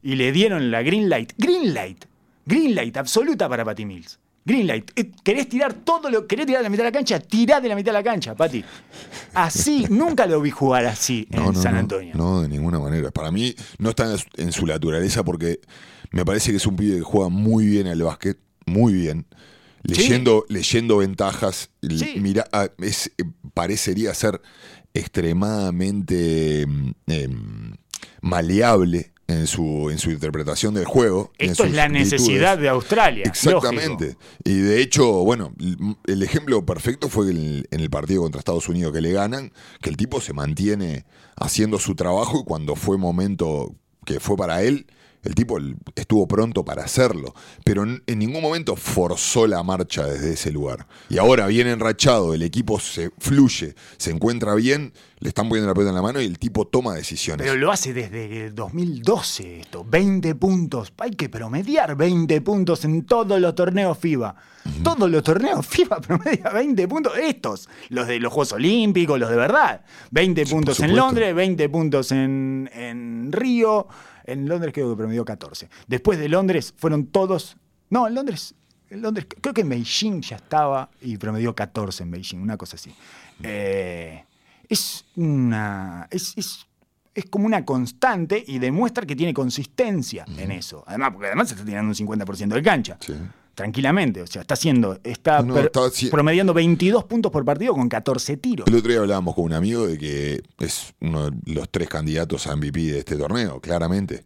y 0.02 0.14
le 0.14 0.32
dieron 0.32 0.70
la 0.70 0.82
green 0.82 1.08
light, 1.08 1.32
green 1.36 1.74
light, 1.74 2.04
green 2.44 2.74
light 2.74 2.96
absoluta 2.96 3.48
para 3.48 3.64
Patty 3.64 3.84
Mills. 3.84 4.18
Green 4.46 4.66
light. 4.66 4.90
Eh, 4.96 5.10
¿Querés 5.24 5.48
tirar 5.48 5.74
todo 5.74 6.08
lo 6.08 6.26
querés 6.26 6.46
tirar 6.46 6.60
de 6.60 6.64
la 6.64 6.70
mitad 6.70 6.84
de 6.84 6.90
la 6.90 6.96
cancha? 6.96 7.18
Tirá 7.20 7.60
de 7.60 7.68
la 7.68 7.74
mitad 7.74 7.90
de 7.92 7.98
la 7.98 8.02
cancha, 8.04 8.34
Patty. 8.34 8.64
Así, 9.34 9.86
nunca 9.90 10.24
lo 10.26 10.40
vi 10.40 10.50
jugar 10.50 10.86
así 10.86 11.26
en 11.32 11.42
No, 11.42 11.52
San 11.54 11.74
Antonio. 11.76 12.14
No, 12.16 12.42
de 12.42 12.48
ninguna 12.48 12.78
manera. 12.78 13.10
Para 13.10 13.30
mí 13.32 13.54
no 13.78 13.90
está 13.90 14.16
en 14.36 14.52
su- 14.52 14.64
naturaleza 14.66 15.24
porque 15.24 15.60
me 16.12 16.24
parece 16.24 16.52
que 16.52 16.56
es 16.58 16.66
un 16.66 16.76
pibe 16.76 16.96
que 16.98 17.02
juega 17.02 17.28
muy 17.28 17.66
bien 17.66 17.88
al 17.88 18.00
básquet, 18.02 18.38
muy 18.66 18.92
bien. 18.94 19.26
Leyendo, 19.82 20.44
leyendo 20.48 20.96
ventajas, 20.98 21.70
Sí. 21.82 22.14
mira, 22.20 22.46
ah, 22.52 22.68
es, 22.78 23.08
eh, 23.18 23.24
parecería 23.54 24.14
ser 24.14 24.40
extremadamente 24.94 26.66
mm, 26.66 26.90
em, 27.06 27.72
maleable 28.20 29.12
en 29.28 29.46
su, 29.48 29.90
en 29.90 29.98
su 29.98 30.10
interpretación 30.10 30.74
del 30.74 30.84
juego. 30.84 31.32
Esto 31.38 31.64
es 31.64 31.72
la 31.72 31.88
virtudes. 31.88 32.12
necesidad 32.12 32.58
de 32.58 32.68
Australia. 32.68 33.24
Exactamente. 33.26 34.04
lógico. 34.06 34.20
Y 34.44 34.54
de 34.54 34.80
hecho, 34.80 35.04
bueno, 35.24 35.52
el 36.06 36.22
ejemplo 36.22 36.64
perfecto 36.64 37.08
fue 37.08 37.30
el- 37.30 37.66
en 37.70 37.80
el 37.80 37.90
partido 37.90 38.22
contra 38.22 38.38
Estados 38.38 38.68
Unidos 38.68 38.92
que 38.92 39.00
le 39.00 39.12
ganan, 39.12 39.52
que 39.82 39.90
el 39.90 39.96
tipo 39.96 40.20
se 40.20 40.32
mantiene 40.32 41.04
haciendo 41.36 41.78
su 41.78 41.94
trabajo 41.96 42.40
y 42.40 42.44
cuando 42.44 42.76
fue 42.76 42.98
momento 42.98 43.74
que 44.04 44.20
fue 44.20 44.36
para 44.36 44.62
él, 44.62 44.86
el 45.22 45.34
tipo 45.34 45.58
estuvo 45.94 46.26
pronto 46.26 46.64
para 46.64 46.84
hacerlo, 46.84 47.34
pero 47.64 47.84
en, 47.84 48.02
ningún 48.06 48.42
momento 48.42 48.76
forzó 48.76 49.46
la 49.46 49.62
marcha 49.62 50.04
desde 50.04 50.34
ese 50.34 50.52
lugar. 50.52 50.86
Y 51.08 51.18
ahora 51.18 51.46
viene 51.46 51.72
enrachado, 51.72 52.34
el 52.34 52.42
equipo 52.42 52.80
se 52.80 53.10
fluye, 53.18 53.74
se 53.96 54.10
encuentra 54.10 54.54
bien, 54.54 54.92
le 55.18 55.28
están 55.28 55.48
poniendo 55.48 55.68
la 55.68 55.74
pelota 55.74 55.90
en 55.90 55.96
la 55.96 56.02
mano 56.02 56.20
y 56.20 56.26
el 56.26 56.38
tipo 56.38 56.66
toma 56.66 56.94
decisiones. 56.94 57.46
Pero 57.46 57.58
lo 57.58 57.72
hace 57.72 57.92
desde 57.92 58.46
el 58.46 58.54
2012 58.54 59.60
esto. 59.60 59.84
20 59.84 60.34
puntos. 60.34 60.92
Hay 60.98 61.12
que 61.12 61.28
promediar 61.28 61.96
20 61.96 62.40
puntos 62.42 62.84
en 62.84 63.04
todos 63.04 63.40
los 63.40 63.54
torneos 63.54 63.98
FIBA. 63.98 64.34
Todos 64.82 65.10
los 65.10 65.22
torneos 65.22 65.66
FIBA 65.66 66.00
promedia 66.06 66.50
20 66.50 66.88
puntos. 66.88 67.12
Estos, 67.16 67.68
los 67.88 68.06
de 68.06 68.20
los 68.20 68.32
Juegos 68.32 68.52
Olímpicos, 68.52 69.18
los 69.18 69.30
de 69.30 69.36
verdad. 69.36 69.82
20 70.10 70.44
Sí, 70.44 70.50
por 70.50 70.58
puntos 70.58 70.80
en. 70.80 70.96
Londres, 70.96 71.34
20 71.34 71.68
puntos 71.68 72.12
en, 72.12 72.70
en 72.74 73.32
Río. 73.32 73.86
En 74.26 74.48
Londres 74.48 74.72
creo 74.74 74.90
que 74.90 74.96
promedió 74.96 75.24
14. 75.24 75.68
Después 75.86 76.18
de 76.18 76.28
Londres 76.28 76.74
fueron 76.76 77.06
todos... 77.06 77.56
No, 77.90 78.06
en 78.06 78.14
Londres... 78.14 78.54
En 78.88 79.02
Londres, 79.02 79.26
creo 79.40 79.52
que 79.52 79.62
en 79.62 79.68
Beijing 79.68 80.20
ya 80.22 80.36
estaba 80.36 80.88
y 81.00 81.16
promedió 81.16 81.54
14 81.56 82.04
en 82.04 82.10
Beijing, 82.12 82.38
una 82.38 82.56
cosa 82.56 82.76
así. 82.76 82.94
Eh, 83.42 84.24
es 84.68 85.04
una. 85.16 86.06
Es, 86.10 86.34
es- 86.36 86.66
es 87.12 87.24
como 87.30 87.46
una 87.46 87.64
constante 87.64 88.44
y 88.46 88.58
demuestra 88.58 89.06
que 89.06 89.16
tiene 89.16 89.32
consistencia 89.32 90.24
en 90.36 90.52
eso. 90.52 90.84
Además, 90.86 91.10
porque 91.12 91.26
además 91.28 91.48
se 91.48 91.54
está 91.54 91.64
tirando 91.66 91.88
un 91.88 91.94
50% 91.94 92.48
de 92.48 92.62
cancha. 92.62 92.98
Sí. 93.00 93.14
Tranquilamente. 93.56 94.20
O 94.20 94.26
sea, 94.26 94.42
está 94.42 94.52
haciendo. 94.52 95.00
Está, 95.02 95.40
No, 95.42 95.58
está 95.58 95.80
promediando 96.10 96.52
22 96.52 97.04
puntos 97.04 97.32
por 97.32 97.42
partido 97.42 97.72
con 97.72 97.88
14 97.88 98.36
tiros. 98.36 98.68
El 98.68 98.74
otro 98.74 98.90
día 98.90 99.00
hablábamos 99.00 99.34
con 99.34 99.44
un 99.44 99.54
amigo 99.54 99.86
de 99.86 99.96
que 99.96 100.42
es 100.58 100.92
uno 101.00 101.30
de 101.30 101.54
los 101.54 101.66
tres 101.70 101.88
candidatos 101.88 102.46
a 102.46 102.54
MVP 102.54 102.80
de 102.80 102.98
este 102.98 103.16
torneo, 103.16 103.58
claramente. 103.58 104.24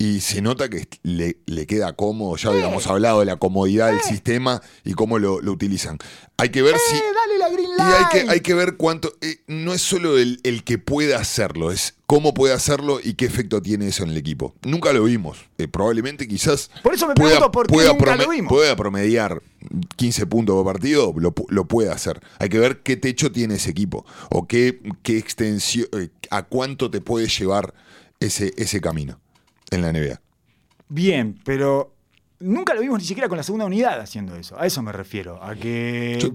Y 0.00 0.20
se 0.20 0.40
nota 0.40 0.70
que 0.70 0.88
le, 1.02 1.36
le 1.44 1.66
queda 1.66 1.92
cómodo, 1.92 2.34
ya 2.36 2.48
habíamos 2.48 2.86
hablado 2.86 3.20
de 3.20 3.26
la 3.26 3.36
comodidad 3.36 3.92
del 3.92 4.00
sistema 4.00 4.62
y 4.82 4.94
cómo 4.94 5.18
lo, 5.18 5.42
lo 5.42 5.52
utilizan. 5.52 5.98
Hay 6.38 6.48
que 6.48 6.62
ver 6.62 6.74
si... 6.78 6.96
¡Eh, 6.96 7.02
dale 7.14 7.38
la 7.38 7.48
green 7.50 7.68
Y 7.76 7.82
hay 7.82 8.04
que, 8.10 8.30
hay 8.30 8.40
que 8.40 8.54
ver 8.54 8.78
cuánto... 8.78 9.12
eh, 9.20 9.40
no 9.46 9.74
es 9.74 9.82
solo 9.82 10.16
el, 10.16 10.40
el 10.42 10.64
que 10.64 10.78
puede 10.78 11.14
hacerlo, 11.14 11.70
es 11.70 11.96
cómo 12.06 12.32
puede 12.32 12.54
hacerlo 12.54 12.98
y 13.04 13.12
qué 13.12 13.26
efecto 13.26 13.60
tiene 13.60 13.88
eso 13.88 14.02
en 14.04 14.08
el 14.08 14.16
equipo. 14.16 14.54
Nunca 14.62 14.94
lo 14.94 15.04
vimos. 15.04 15.36
Eh, 15.58 15.68
probablemente 15.68 16.26
quizás... 16.26 16.70
Por 16.82 16.94
eso 16.94 17.06
me 17.06 17.12
pregunto 17.12 17.52
por 17.52 17.66
qué 17.66 17.84
nunca 17.86 18.16
lo 18.16 18.30
vimos. 18.30 18.48
pueda 18.48 18.74
promediar 18.76 19.42
15 19.96 20.24
puntos 20.28 20.54
por 20.54 20.64
partido, 20.64 21.12
lo, 21.14 21.34
lo 21.48 21.68
puede 21.68 21.90
hacer. 21.90 22.22
Hay 22.38 22.48
que 22.48 22.58
ver 22.58 22.80
qué 22.82 22.96
techo 22.96 23.32
tiene 23.32 23.56
ese 23.56 23.68
equipo 23.68 24.06
o 24.30 24.48
qué, 24.48 24.80
qué 25.02 25.18
extensión, 25.18 25.88
eh, 25.92 26.08
a 26.30 26.44
cuánto 26.44 26.90
te 26.90 27.02
puede 27.02 27.28
llevar 27.28 27.74
ese, 28.18 28.54
ese 28.56 28.80
camino 28.80 29.20
en 29.70 29.82
la 29.82 29.92
NBA. 29.92 30.20
Bien, 30.88 31.38
pero 31.44 31.94
nunca 32.40 32.74
lo 32.74 32.80
vimos 32.80 32.98
ni 33.00 33.04
siquiera 33.06 33.28
con 33.28 33.36
la 33.36 33.42
segunda 33.44 33.66
unidad 33.66 34.00
haciendo 34.00 34.36
eso. 34.36 34.58
A 34.60 34.66
eso 34.66 34.82
me 34.82 34.92
refiero. 34.92 35.42
A 35.42 35.54
que. 35.54 36.18
Yo- 36.20 36.30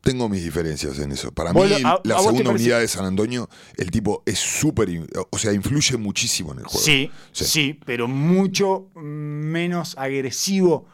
Tengo 0.00 0.28
mis 0.28 0.42
diferencias 0.42 0.98
en 0.98 1.12
eso. 1.12 1.30
Para 1.30 1.52
mí, 1.52 1.60
a- 1.84 2.00
la 2.02 2.16
a 2.16 2.18
segunda 2.22 2.50
unidad 2.50 2.80
de 2.80 2.88
San 2.88 3.04
Antonio, 3.04 3.48
el 3.76 3.92
tipo 3.92 4.24
es 4.26 4.36
súper. 4.40 4.88
O 5.30 5.38
sea, 5.38 5.52
influye 5.52 5.96
muchísimo 5.96 6.50
en 6.52 6.58
el 6.58 6.64
juego. 6.64 6.84
Sí, 6.84 7.08
Sí. 7.30 7.44
sí, 7.44 7.80
pero 7.86 8.08
mucho 8.08 8.88
menos 8.96 9.96
agresivo 9.96 10.86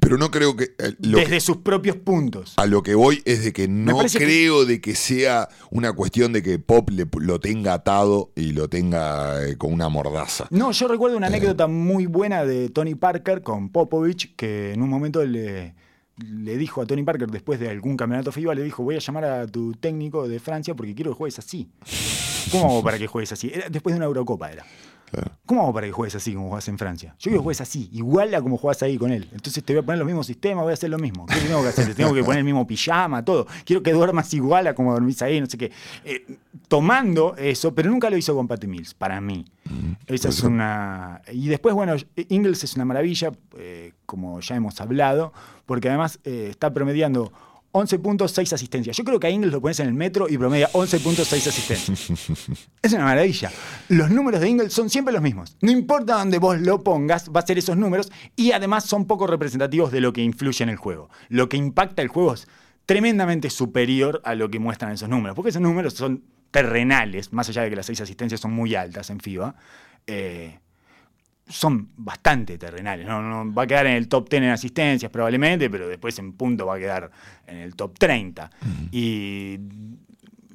Pero 0.00 0.18
no 0.18 0.30
creo 0.30 0.56
que. 0.56 0.64
eh, 0.78 0.94
lo 1.00 1.18
desde 1.18 1.30
que- 1.34 1.40
sus 1.40 1.58
propios 1.58 1.96
puntos. 1.96 2.54
a 2.56 2.66
lo 2.66 2.82
que 2.82 2.94
voy 2.94 3.22
es 3.24 3.44
de 3.44 3.52
que 3.52 3.68
no 3.68 3.96
parece 3.96 4.18
que- 4.18 4.24
creo 4.24 4.64
de 4.64 4.80
que 4.80 4.94
sea 4.94 5.48
una 5.70 5.92
cuestión 5.92 6.32
de 6.32 6.42
que 6.42 6.58
Pop 6.58 6.90
le- 6.90 7.06
lo 7.20 7.40
tenga 7.40 7.74
atado 7.74 8.30
y 8.36 8.52
lo 8.52 8.68
tenga 8.68 9.46
eh, 9.48 9.56
con 9.56 9.72
una 9.72 9.88
mordaza. 9.88 10.46
No, 10.50 10.72
yo 10.72 10.88
recuerdo 10.88 11.14
Eh. 11.16 11.18
una 11.18 11.26
anécdota 11.28 11.66
muy 11.66 12.06
buena 12.06 12.44
de 12.44 12.68
Tony 12.70 12.94
Parker 12.94 13.42
con 13.42 13.70
Popovich, 13.70 14.34
que 14.36 14.72
en 14.72 14.82
un 14.82 14.88
momento 14.88 15.24
le, 15.24 15.74
le 16.16 16.56
dijo 16.56 16.82
a 16.82 16.86
Tony 16.86 17.02
Parker, 17.04 17.30
después 17.30 17.60
de 17.60 17.68
algún 17.70 17.96
campeonato 17.96 18.32
FIBA, 18.32 18.54
le 18.54 18.62
dijo, 18.64 18.82
voy 18.82 18.96
a 18.96 18.98
llamar 18.98 19.24
a 19.24 19.46
tu 19.46 19.72
técnico 19.74 20.26
de 20.28 20.40
Francia 20.40 20.74
porque 20.74 20.94
quiero 20.94 21.12
que 21.12 21.16
juegues 21.18 21.38
así. 21.38 21.68
¿Cómo 22.50 22.82
para 22.82 22.98
que 22.98 23.06
juegues 23.06 23.30
así? 23.32 23.50
Era 23.52 23.68
después 23.68 23.92
de 23.94 23.98
una 23.98 24.06
Eurocopa 24.06 24.50
era. 24.50 24.64
Claro. 25.10 25.32
¿Cómo 25.46 25.62
hago 25.62 25.72
para 25.74 25.86
que 25.86 25.92
juegues 25.92 26.14
así 26.14 26.34
como 26.34 26.48
jugás 26.48 26.68
en 26.68 26.78
Francia? 26.78 27.14
Yo 27.18 27.30
quiero 27.30 27.38
que 27.38 27.44
juegues 27.44 27.60
así, 27.60 27.88
igual 27.92 28.34
a 28.34 28.42
como 28.42 28.56
jugás 28.56 28.82
ahí 28.82 28.98
con 28.98 29.10
él. 29.10 29.28
Entonces 29.32 29.64
te 29.64 29.72
voy 29.72 29.82
a 29.82 29.86
poner 29.86 29.98
los 29.98 30.06
mismos 30.06 30.26
sistemas, 30.26 30.64
voy 30.64 30.72
a 30.72 30.74
hacer 30.74 30.90
lo 30.90 30.98
mismo. 30.98 31.26
¿Qué 31.26 31.36
tengo 31.36 31.62
que 31.62 31.68
hacer? 31.68 31.86
Te 31.86 31.94
tengo 31.94 32.12
que 32.12 32.22
poner 32.22 32.38
el 32.38 32.44
mismo 32.44 32.66
pijama, 32.66 33.24
todo. 33.24 33.46
Quiero 33.64 33.82
que 33.82 33.92
duermas 33.92 34.32
igual 34.34 34.66
a 34.66 34.74
como 34.74 34.92
dormís 34.92 35.22
ahí, 35.22 35.40
no 35.40 35.46
sé 35.46 35.56
qué. 35.56 35.72
Eh, 36.04 36.26
tomando 36.68 37.34
eso, 37.36 37.74
pero 37.74 37.90
nunca 37.90 38.10
lo 38.10 38.16
hizo 38.16 38.34
con 38.34 38.46
Patty 38.46 38.66
Mills, 38.66 38.94
para 38.94 39.20
mí. 39.20 39.44
Esa 40.06 40.30
es 40.30 40.42
una. 40.42 41.22
Y 41.32 41.48
después, 41.48 41.74
bueno, 41.74 41.94
Ingles 42.28 42.64
es 42.64 42.74
una 42.76 42.84
maravilla, 42.84 43.32
eh, 43.56 43.92
como 44.06 44.40
ya 44.40 44.56
hemos 44.56 44.80
hablado, 44.80 45.32
porque 45.66 45.88
además 45.88 46.20
eh, 46.24 46.48
está 46.50 46.72
promediando 46.72 47.32
11 47.72 47.98
puntos, 47.98 48.32
6 48.32 48.52
asistencias. 48.54 48.96
Yo 48.96 49.04
creo 49.04 49.20
que 49.20 49.26
a 49.26 49.30
Ingles 49.30 49.52
lo 49.52 49.60
pones 49.60 49.78
en 49.80 49.88
el 49.88 49.94
metro 49.94 50.28
y 50.28 50.38
promedia 50.38 50.70
11 50.72 51.00
puntos, 51.00 51.28
6 51.28 51.46
asistencias. 51.46 52.68
es 52.82 52.92
una 52.92 53.04
maravilla. 53.04 53.50
Los 53.88 54.10
números 54.10 54.40
de 54.40 54.48
Ingles 54.48 54.72
son 54.72 54.88
siempre 54.88 55.12
los 55.12 55.22
mismos. 55.22 55.56
No 55.60 55.70
importa 55.70 56.14
dónde 56.14 56.38
vos 56.38 56.58
lo 56.58 56.82
pongas, 56.82 57.30
va 57.34 57.40
a 57.40 57.46
ser 57.46 57.58
esos 57.58 57.76
números 57.76 58.10
y 58.36 58.52
además 58.52 58.84
son 58.84 59.06
poco 59.06 59.26
representativos 59.26 59.92
de 59.92 60.00
lo 60.00 60.12
que 60.12 60.22
influye 60.22 60.62
en 60.62 60.70
el 60.70 60.76
juego. 60.76 61.10
Lo 61.28 61.48
que 61.48 61.56
impacta 61.56 62.02
el 62.02 62.08
juego 62.08 62.34
es 62.34 62.48
tremendamente 62.86 63.50
superior 63.50 64.22
a 64.24 64.34
lo 64.34 64.50
que 64.50 64.58
muestran 64.58 64.92
esos 64.92 65.08
números, 65.08 65.34
porque 65.36 65.50
esos 65.50 65.60
números 65.60 65.92
son 65.92 66.24
terrenales, 66.50 67.32
más 67.34 67.48
allá 67.50 67.62
de 67.62 67.70
que 67.70 67.76
las 67.76 67.86
6 67.86 68.00
asistencias 68.00 68.40
son 68.40 68.52
muy 68.52 68.74
altas 68.74 69.10
en 69.10 69.20
FIBA. 69.20 69.54
eh, 70.06 70.58
son 71.48 71.88
bastante 71.96 72.58
terrenales. 72.58 73.06
¿no? 73.06 73.22
No 73.22 73.52
va 73.52 73.62
a 73.62 73.66
quedar 73.66 73.86
en 73.86 73.94
el 73.94 74.08
top 74.08 74.28
10 74.28 74.42
en 74.42 74.48
asistencias 74.50 75.10
probablemente, 75.10 75.70
pero 75.70 75.88
después 75.88 76.18
en 76.18 76.32
punto 76.32 76.66
va 76.66 76.76
a 76.76 76.78
quedar 76.78 77.10
en 77.46 77.58
el 77.58 77.74
top 77.74 77.98
30. 77.98 78.50
Y 78.92 79.58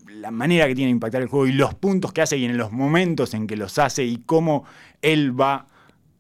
la 0.07 0.31
manera 0.31 0.67
que 0.67 0.75
tiene 0.75 0.87
de 0.87 0.93
impactar 0.93 1.21
el 1.21 1.27
juego 1.27 1.47
y 1.47 1.53
los 1.53 1.73
puntos 1.73 2.13
que 2.13 2.21
hace 2.21 2.37
y 2.37 2.45
en 2.45 2.57
los 2.57 2.71
momentos 2.71 3.33
en 3.33 3.47
que 3.47 3.57
los 3.57 3.77
hace 3.79 4.03
y 4.05 4.17
cómo 4.17 4.65
él 5.01 5.39
va 5.39 5.67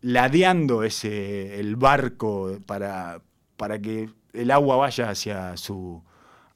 ladeando 0.01 0.83
ese, 0.83 1.59
el 1.59 1.75
barco 1.75 2.57
para, 2.65 3.21
para 3.55 3.79
que 3.79 4.09
el 4.33 4.51
agua 4.51 4.75
vaya 4.75 5.09
hacia 5.09 5.55
su, 5.55 6.01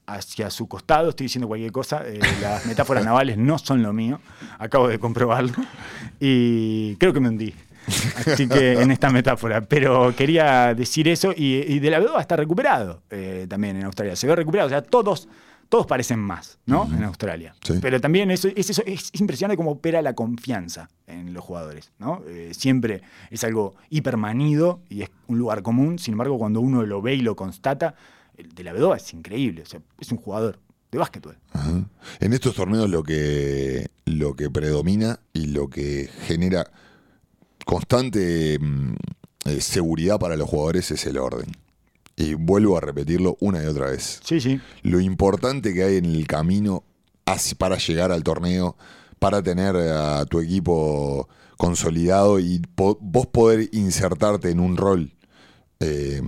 hacia 0.06 0.50
su 0.50 0.68
costado. 0.68 1.10
Estoy 1.10 1.26
diciendo 1.26 1.48
cualquier 1.48 1.72
cosa. 1.72 2.02
eh, 2.06 2.18
las 2.42 2.66
metáforas 2.66 3.04
navales 3.04 3.38
no 3.38 3.58
son 3.58 3.82
lo 3.82 3.92
mío. 3.92 4.20
Acabo 4.58 4.88
de 4.88 4.98
comprobarlo. 4.98 5.54
Y 6.20 6.96
creo 6.96 7.12
que 7.12 7.20
me 7.20 7.28
hundí. 7.28 7.54
Así 8.26 8.48
que 8.48 8.80
en 8.80 8.90
esta 8.90 9.10
metáfora. 9.10 9.62
Pero 9.62 10.14
quería 10.16 10.74
decir 10.74 11.08
eso. 11.08 11.32
Y, 11.36 11.56
y 11.56 11.78
de 11.78 11.90
la 11.90 11.98
Vedova 11.98 12.20
está 12.20 12.36
recuperado 12.36 13.02
eh, 13.10 13.46
también 13.48 13.76
en 13.76 13.84
Australia. 13.84 14.16
Se 14.16 14.26
ve 14.26 14.36
recuperado. 14.36 14.66
O 14.66 14.70
sea, 14.70 14.82
todos. 14.82 15.28
Todos 15.68 15.86
parecen 15.86 16.18
más, 16.18 16.58
¿no? 16.64 16.88
En 16.96 17.04
Australia. 17.04 17.54
Sí. 17.62 17.74
Pero 17.82 18.00
también 18.00 18.30
eso, 18.30 18.48
es, 18.56 18.70
eso, 18.70 18.82
es 18.86 19.10
impresionante 19.12 19.54
cómo 19.54 19.72
opera 19.72 20.00
la 20.00 20.14
confianza 20.14 20.88
en 21.06 21.34
los 21.34 21.44
jugadores, 21.44 21.92
¿no? 21.98 22.22
Eh, 22.26 22.52
siempre 22.54 23.02
es 23.30 23.44
algo 23.44 23.74
hipermanido 23.90 24.80
y 24.88 25.02
es 25.02 25.10
un 25.26 25.36
lugar 25.36 25.60
común. 25.60 25.98
Sin 25.98 26.12
embargo, 26.12 26.38
cuando 26.38 26.62
uno 26.62 26.86
lo 26.86 27.02
ve 27.02 27.16
y 27.16 27.20
lo 27.20 27.36
constata, 27.36 27.94
el 28.38 28.54
de 28.54 28.64
la 28.64 28.72
Vedova 28.72 28.96
es 28.96 29.12
increíble. 29.12 29.60
O 29.60 29.66
sea, 29.66 29.80
es 30.00 30.10
un 30.10 30.16
jugador 30.16 30.58
de 30.90 30.96
básquetbol. 30.96 31.36
Ajá. 31.52 31.84
En 32.20 32.32
estos 32.32 32.54
torneos 32.54 32.88
lo 32.88 33.02
que, 33.02 33.88
lo 34.06 34.36
que 34.36 34.48
predomina 34.48 35.20
y 35.34 35.48
lo 35.48 35.68
que 35.68 36.08
genera 36.22 36.70
constante 37.68 38.58
mm, 38.58 38.94
eh, 39.44 39.60
seguridad 39.60 40.18
para 40.18 40.36
los 40.36 40.48
jugadores 40.48 40.90
es 40.90 41.04
el 41.04 41.18
orden. 41.18 41.52
Y 42.16 42.32
vuelvo 42.32 42.78
a 42.78 42.80
repetirlo 42.80 43.36
una 43.40 43.62
y 43.62 43.66
otra 43.66 43.90
vez. 43.90 44.20
Sí, 44.24 44.40
sí. 44.40 44.58
Lo 44.82 45.00
importante 45.00 45.74
que 45.74 45.84
hay 45.84 45.96
en 45.98 46.06
el 46.06 46.26
camino 46.26 46.82
para 47.58 47.76
llegar 47.76 48.10
al 48.10 48.22
torneo, 48.24 48.74
para 49.18 49.42
tener 49.42 49.76
a 49.76 50.24
tu 50.24 50.40
equipo 50.40 51.28
consolidado 51.58 52.40
y 52.40 52.60
po- 52.74 52.98
vos 53.02 53.26
poder 53.26 53.68
insertarte 53.72 54.50
en 54.50 54.60
un 54.60 54.78
rol, 54.78 55.12
eh, 55.80 56.22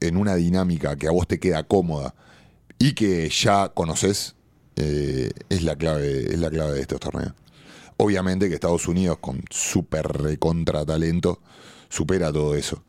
en 0.00 0.16
una 0.16 0.36
dinámica 0.36 0.94
que 0.94 1.08
a 1.08 1.10
vos 1.10 1.26
te 1.26 1.40
queda 1.40 1.64
cómoda 1.64 2.14
y 2.78 2.92
que 2.92 3.28
ya 3.28 3.70
conoces, 3.70 4.36
eh, 4.76 5.30
es, 5.48 5.62
la 5.64 5.74
clave, 5.74 6.32
es 6.32 6.38
la 6.38 6.50
clave 6.50 6.72
de 6.74 6.80
estos 6.82 7.00
torneos. 7.00 7.32
Obviamente 7.98 8.48
que 8.48 8.54
Estados 8.54 8.86
Unidos, 8.88 9.18
con 9.20 9.42
súper 9.50 10.06
recontra 10.06 10.86
talento, 10.86 11.40
supera 11.88 12.32
todo 12.32 12.54
eso. 12.54 12.82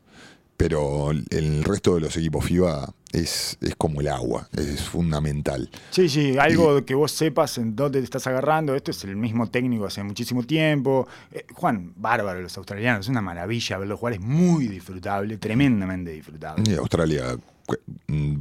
Pero 0.56 1.10
el- 1.10 1.64
resto 1.64 1.94
de 1.94 2.02
los 2.02 2.16
equipos 2.16 2.44
FIBA 2.44 2.92
es, 3.12 3.56
es 3.62 3.74
como 3.76 4.00
el 4.02 4.08
agua, 4.08 4.48
es 4.56 4.82
fundamental. 4.82 5.70
Sí, 5.90 6.08
sí, 6.08 6.36
algo 6.38 6.84
que 6.84 6.94
vos 6.94 7.10
sepas 7.12 7.56
en 7.58 7.74
dónde 7.74 7.98
te 7.98 8.04
estás 8.04 8.26
agarrando. 8.26 8.74
Esto 8.74 8.90
es 8.90 9.02
el 9.04 9.16
mismo 9.16 9.50
técnico 9.50 9.86
hace 9.86 10.02
muchísimo 10.02 10.42
tiempo. 10.44 11.08
Eh, 11.32 11.44
Juan, 11.54 11.92
bárbaro 11.96 12.40
los 12.42 12.56
australianos, 12.58 13.06
es 13.06 13.08
una 13.08 13.22
maravilla 13.22 13.78
verlos 13.78 13.98
jugar, 13.98 14.14
es 14.14 14.20
muy 14.20 14.68
disfrutable, 14.68 15.38
tremendamente 15.38 16.10
disfrutable. 16.10 16.62
Y 16.70 16.74
Australia 16.74 17.36
mm, 18.08 18.34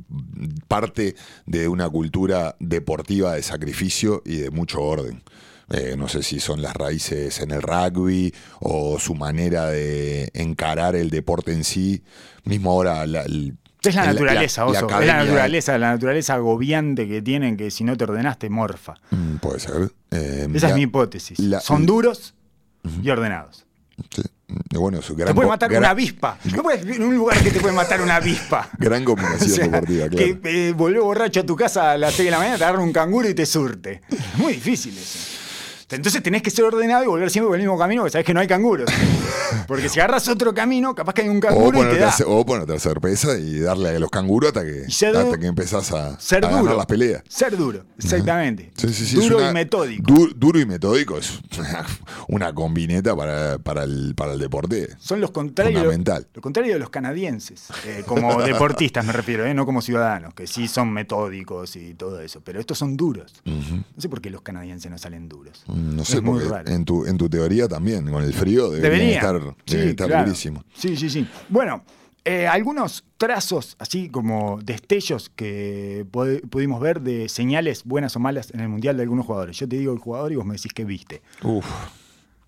parte 0.67 1.15
de 1.45 1.67
una 1.67 1.89
cultura 1.89 2.55
deportiva 2.59 3.35
de 3.35 3.43
sacrificio 3.43 4.21
y 4.25 4.37
de 4.37 4.51
mucho 4.51 4.81
orden. 4.81 5.23
Eh, 5.71 5.95
no 5.97 6.07
sé 6.07 6.23
si 6.23 6.39
son 6.39 6.61
las 6.61 6.73
raíces 6.75 7.39
en 7.41 7.51
el 7.51 7.61
rugby 7.61 8.33
o 8.59 8.97
su 8.99 9.13
manera 9.15 9.67
de 9.67 10.29
encarar 10.33 10.95
el 10.95 11.09
deporte 11.09 11.51
en 11.53 11.63
sí. 11.63 12.03
Mismo 12.43 12.71
ahora 12.71 13.05
la, 13.05 13.21
el- 13.23 13.55
Es 13.83 13.93
la 13.95 14.05
naturaleza, 14.05 14.65
oso, 14.65 14.87
es 14.99 15.05
la 15.07 15.23
naturaleza, 15.23 15.77
la 15.77 15.91
naturaleza 15.91 16.33
agobiante 16.35 17.07
que 17.07 17.21
tienen 17.21 17.55
que 17.55 17.69
si 17.69 17.83
no 17.83 17.95
te 17.95 18.05
ordenaste 18.05 18.49
morfa. 18.49 18.95
Mm, 19.11 19.35
Puede 19.37 19.59
ser. 19.59 19.91
Eh, 20.11 20.47
Esa 20.53 20.67
la- 20.67 20.69
es 20.71 20.75
mi 20.75 20.81
hipótesis. 20.83 21.37
la- 21.39 21.59
Son 21.59 21.85
duros 21.85 22.33
y 23.03 23.09
ordenados. 23.09 23.65
sí. 24.09 24.21
Bueno, 24.71 24.99
su 25.03 25.15
Te 25.15 25.31
puede 25.35 25.47
matar 25.47 25.69
gran- 25.69 25.83
una 25.83 25.89
avispa. 25.91 26.39
No 26.55 26.63
puedes 26.63 26.83
en 26.83 27.03
un 27.03 27.15
lugar 27.15 27.37
que 27.43 27.51
te 27.51 27.59
puede 27.59 27.75
matar 27.75 28.01
una 28.01 28.15
avispa. 28.15 28.67
gran 28.79 29.03
combinación 29.05 29.43
O 29.51 29.55
sea, 29.55 29.65
deportiva, 29.65 30.09
claro. 30.09 30.39
Que 30.41 30.69
eh, 30.69 30.73
volvés 30.73 31.03
borracho 31.03 31.41
a 31.41 31.45
tu 31.45 31.55
casa 31.55 31.91
a 31.91 31.97
las 31.99 32.15
6 32.15 32.25
de 32.25 32.31
la 32.31 32.39
mañana, 32.39 32.57
te 32.57 32.63
agarra 32.63 32.81
un 32.81 32.91
canguro 32.91 33.29
y 33.29 33.35
te 33.35 33.45
surte. 33.45 34.01
Es 34.09 34.37
muy 34.39 34.53
difícil 34.53 34.97
eso. 34.97 35.19
Entonces 35.91 36.21
tenés 36.21 36.41
que 36.41 36.51
ser 36.51 36.65
ordenado 36.65 37.03
y 37.03 37.07
volver 37.07 37.29
siempre 37.31 37.47
por 37.47 37.55
el 37.55 37.61
mismo 37.63 37.77
camino 37.77 38.01
porque 38.03 38.11
sabés 38.11 38.25
que 38.25 38.33
no 38.33 38.39
hay 38.39 38.47
canguros. 38.47 38.89
Porque 39.67 39.89
si 39.89 39.99
agarras 39.99 40.27
otro 40.27 40.53
camino, 40.53 40.93
capaz 40.93 41.13
que 41.13 41.23
hay 41.23 41.29
un 41.29 41.37
O 41.37 41.41
canguro 41.41 41.67
y 41.69 41.71
te 41.71 41.77
ponerte, 41.87 42.03
a 42.03 42.07
da. 42.07 42.25
o 42.27 42.45
ponerte 42.45 42.73
a 42.73 42.75
hacer 42.75 42.99
pesa 43.01 43.35
y 43.37 43.59
darle 43.59 43.89
a 43.89 43.99
los 43.99 44.09
canguros 44.11 44.49
hasta 44.49 44.63
que, 44.63 44.89
ser 44.91 45.15
hasta 45.17 45.37
que 45.39 45.47
empezás 45.47 45.91
a, 45.91 46.19
Ser 46.19 46.45
a 46.45 46.49
ganar 46.49 46.63
duro. 46.65 46.77
las 46.77 46.85
peleas. 46.85 47.23
Ser 47.27 47.57
duro, 47.57 47.83
exactamente. 47.97 48.71
Sí, 48.75 48.93
sí, 48.93 49.05
sí, 49.07 49.15
duro 49.15 49.37
una- 49.37 49.49
y 49.49 49.53
metódico. 49.53 50.03
du- 50.13 50.33
duro 50.35 50.59
y 50.59 50.65
metódico 50.67 51.17
es 51.17 51.39
una, 51.57 51.85
una 52.27 52.53
combineta 52.53 53.15
para, 53.15 53.57
para, 53.57 53.83
el, 53.85 54.13
para 54.15 54.33
el 54.33 54.39
deporte. 54.39 54.89
Son 54.99 55.19
los 55.19 55.31
contrarios, 55.31 55.79
Fundamental. 55.81 56.27
lo 56.33 56.41
contrario 56.41 56.73
de 56.73 56.79
los 56.79 56.89
canadienses, 56.91 57.65
eh, 57.85 58.03
como 58.05 58.41
deportistas 58.43 59.03
me 59.05 59.13
refiero, 59.13 59.45
eh, 59.45 59.53
no 59.55 59.65
como 59.65 59.81
ciudadanos, 59.81 60.33
que 60.35 60.45
sí 60.47 60.67
son 60.67 60.91
metódicos 60.93 61.75
y 61.75 61.95
todo 61.95 62.21
eso, 62.21 62.41
pero 62.43 62.59
estos 62.59 62.77
son 62.77 62.95
duros. 62.97 63.33
No 63.45 63.83
sé 63.97 64.09
por 64.09 64.21
qué 64.21 64.29
los 64.29 64.41
canadienses 64.41 64.91
no 64.91 64.97
salen 64.99 65.27
duros. 65.27 65.63
No 65.79 66.05
sé, 66.05 66.21
porque 66.21 66.71
en 66.71 66.85
tu, 66.85 67.05
en 67.05 67.17
tu 67.17 67.29
teoría 67.29 67.67
también, 67.67 68.09
con 68.11 68.23
el 68.23 68.33
frío, 68.33 68.69
deberían 68.69 68.99
Debería. 68.99 69.15
estar, 69.17 69.55
Sí, 69.65 69.75
deben 69.75 69.89
estar 69.89 70.07
claro. 70.07 70.25
durísimos. 70.25 70.63
Sí, 70.73 70.95
sí, 70.97 71.09
sí. 71.09 71.27
Bueno, 71.49 71.83
eh, 72.25 72.47
algunos 72.47 73.05
trazos, 73.17 73.75
así 73.79 74.09
como 74.09 74.59
destellos 74.61 75.29
que 75.29 76.05
pudimos 76.49 76.79
ver 76.81 77.01
de 77.01 77.29
señales 77.29 77.83
buenas 77.85 78.15
o 78.15 78.19
malas 78.19 78.51
en 78.53 78.59
el 78.59 78.69
Mundial 78.69 78.97
de 78.97 79.03
algunos 79.03 79.25
jugadores. 79.25 79.57
Yo 79.57 79.67
te 79.67 79.77
digo 79.77 79.93
el 79.93 79.99
jugador 79.99 80.31
y 80.31 80.35
vos 80.35 80.45
me 80.45 80.55
decís 80.55 80.73
que 80.73 80.85
viste. 80.85 81.21
Uf, 81.43 81.65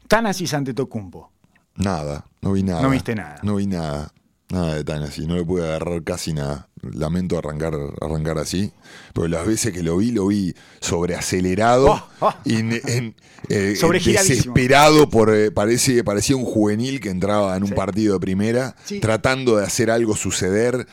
Tanasis 0.08 0.54
ante 0.54 0.74
Tocumpo. 0.74 1.32
nada, 1.76 2.26
no 2.42 2.52
vi 2.54 2.64
nada. 2.64 2.82
No 2.82 2.90
viste 2.90 3.16
nada. 3.16 3.38
No 3.44 3.56
vi 3.56 3.68
nada. 3.68 4.12
Nada 4.50 4.76
de 4.76 4.84
tan 4.84 5.02
así, 5.04 5.26
no 5.26 5.36
le 5.38 5.46
pude 5.46 5.64
agarrar 5.66 6.04
casi 6.04 6.34
nada. 6.34 6.68
Lamento 6.84 7.38
arrancar, 7.38 7.74
arrancar 8.02 8.38
así, 8.38 8.72
pero 9.14 9.28
las 9.28 9.46
veces 9.46 9.72
que 9.74 9.84
lo 9.84 9.98
vi, 9.98 10.12
lo 10.12 10.28
vi 10.28 10.54
sobreacelerado, 10.80 11.88
Oh, 11.92 12.04
oh. 12.28 12.34
en- 12.46 12.80
en- 12.88 13.16
eh, 13.50 13.76
desesperado 14.04 15.10
por 15.10 15.34
eh, 15.36 15.52
parece, 15.52 16.04
parecía 16.04 16.36
un 16.36 16.46
juvenil 16.46 17.00
que 17.00 17.10
entraba 17.10 17.56
en 17.58 17.64
un 17.64 17.70
Sí. 17.70 17.76
partido 17.76 18.14
de 18.14 18.20
primera, 18.20 18.76
Sí. 18.86 19.00
tratando 19.00 19.58
de 19.58 19.66
hacer 19.66 19.90
algo 19.92 20.16
suceder, 20.16 20.88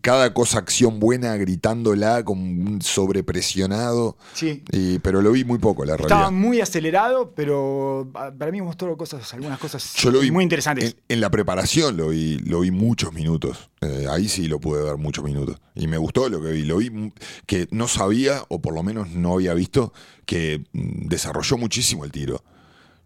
cada 0.00 0.32
cosa 0.32 0.58
acción 0.58 1.00
buena, 1.00 1.36
gritándola 1.36 2.24
como 2.24 2.42
un 2.42 2.80
sobrepresionado. 2.82 4.16
Sí. 4.34 4.62
Y- 4.72 4.98
pero 5.00 5.22
lo 5.22 5.32
vi 5.32 5.44
muy 5.44 5.58
poco, 5.58 5.84
la 5.84 5.96
realidad. 5.96 6.18
Estaba 6.18 6.30
muy 6.30 6.60
acelerado, 6.60 7.32
pero 7.34 8.08
ah, 8.14 8.32
para 8.36 8.50
mí 8.52 8.60
mostró 8.62 8.96
cosas, 8.96 9.32
algunas 9.34 9.58
cosas 9.58 9.94
Yo 9.94 10.10
lo 10.10 10.20
vi 10.20 10.30
muy 10.30 10.42
interesantes. 10.42 10.84
En, 11.08 11.16
en 11.16 11.20
la 11.20 11.30
preparación 11.30 11.96
lo 11.96 12.08
vi, 12.08 12.38
lo 12.40 12.60
vi 12.60 12.70
muchos 12.70 13.12
minutos. 13.12 13.70
Eh, 13.80 14.06
ahí 14.10 14.28
sí 14.28 14.48
lo 14.48 14.58
pude 14.58 14.82
ver 14.82 14.96
muchos 14.96 15.22
minutos. 15.24 15.27
Y 15.74 15.86
me 15.86 15.98
gustó 15.98 16.28
lo 16.28 16.42
que 16.42 16.52
vi. 16.52 16.64
Lo 16.64 16.78
vi 16.78 16.90
mm, 16.90 17.12
que 17.46 17.68
no 17.70 17.88
sabía, 17.88 18.42
o 18.48 18.60
por 18.60 18.74
lo 18.74 18.82
menos 18.82 19.10
no 19.10 19.34
había 19.34 19.54
visto, 19.54 19.92
que 20.26 20.64
mm, 20.72 21.08
desarrolló 21.08 21.58
muchísimo 21.58 22.04
el 22.04 22.12
tiro. 22.12 22.42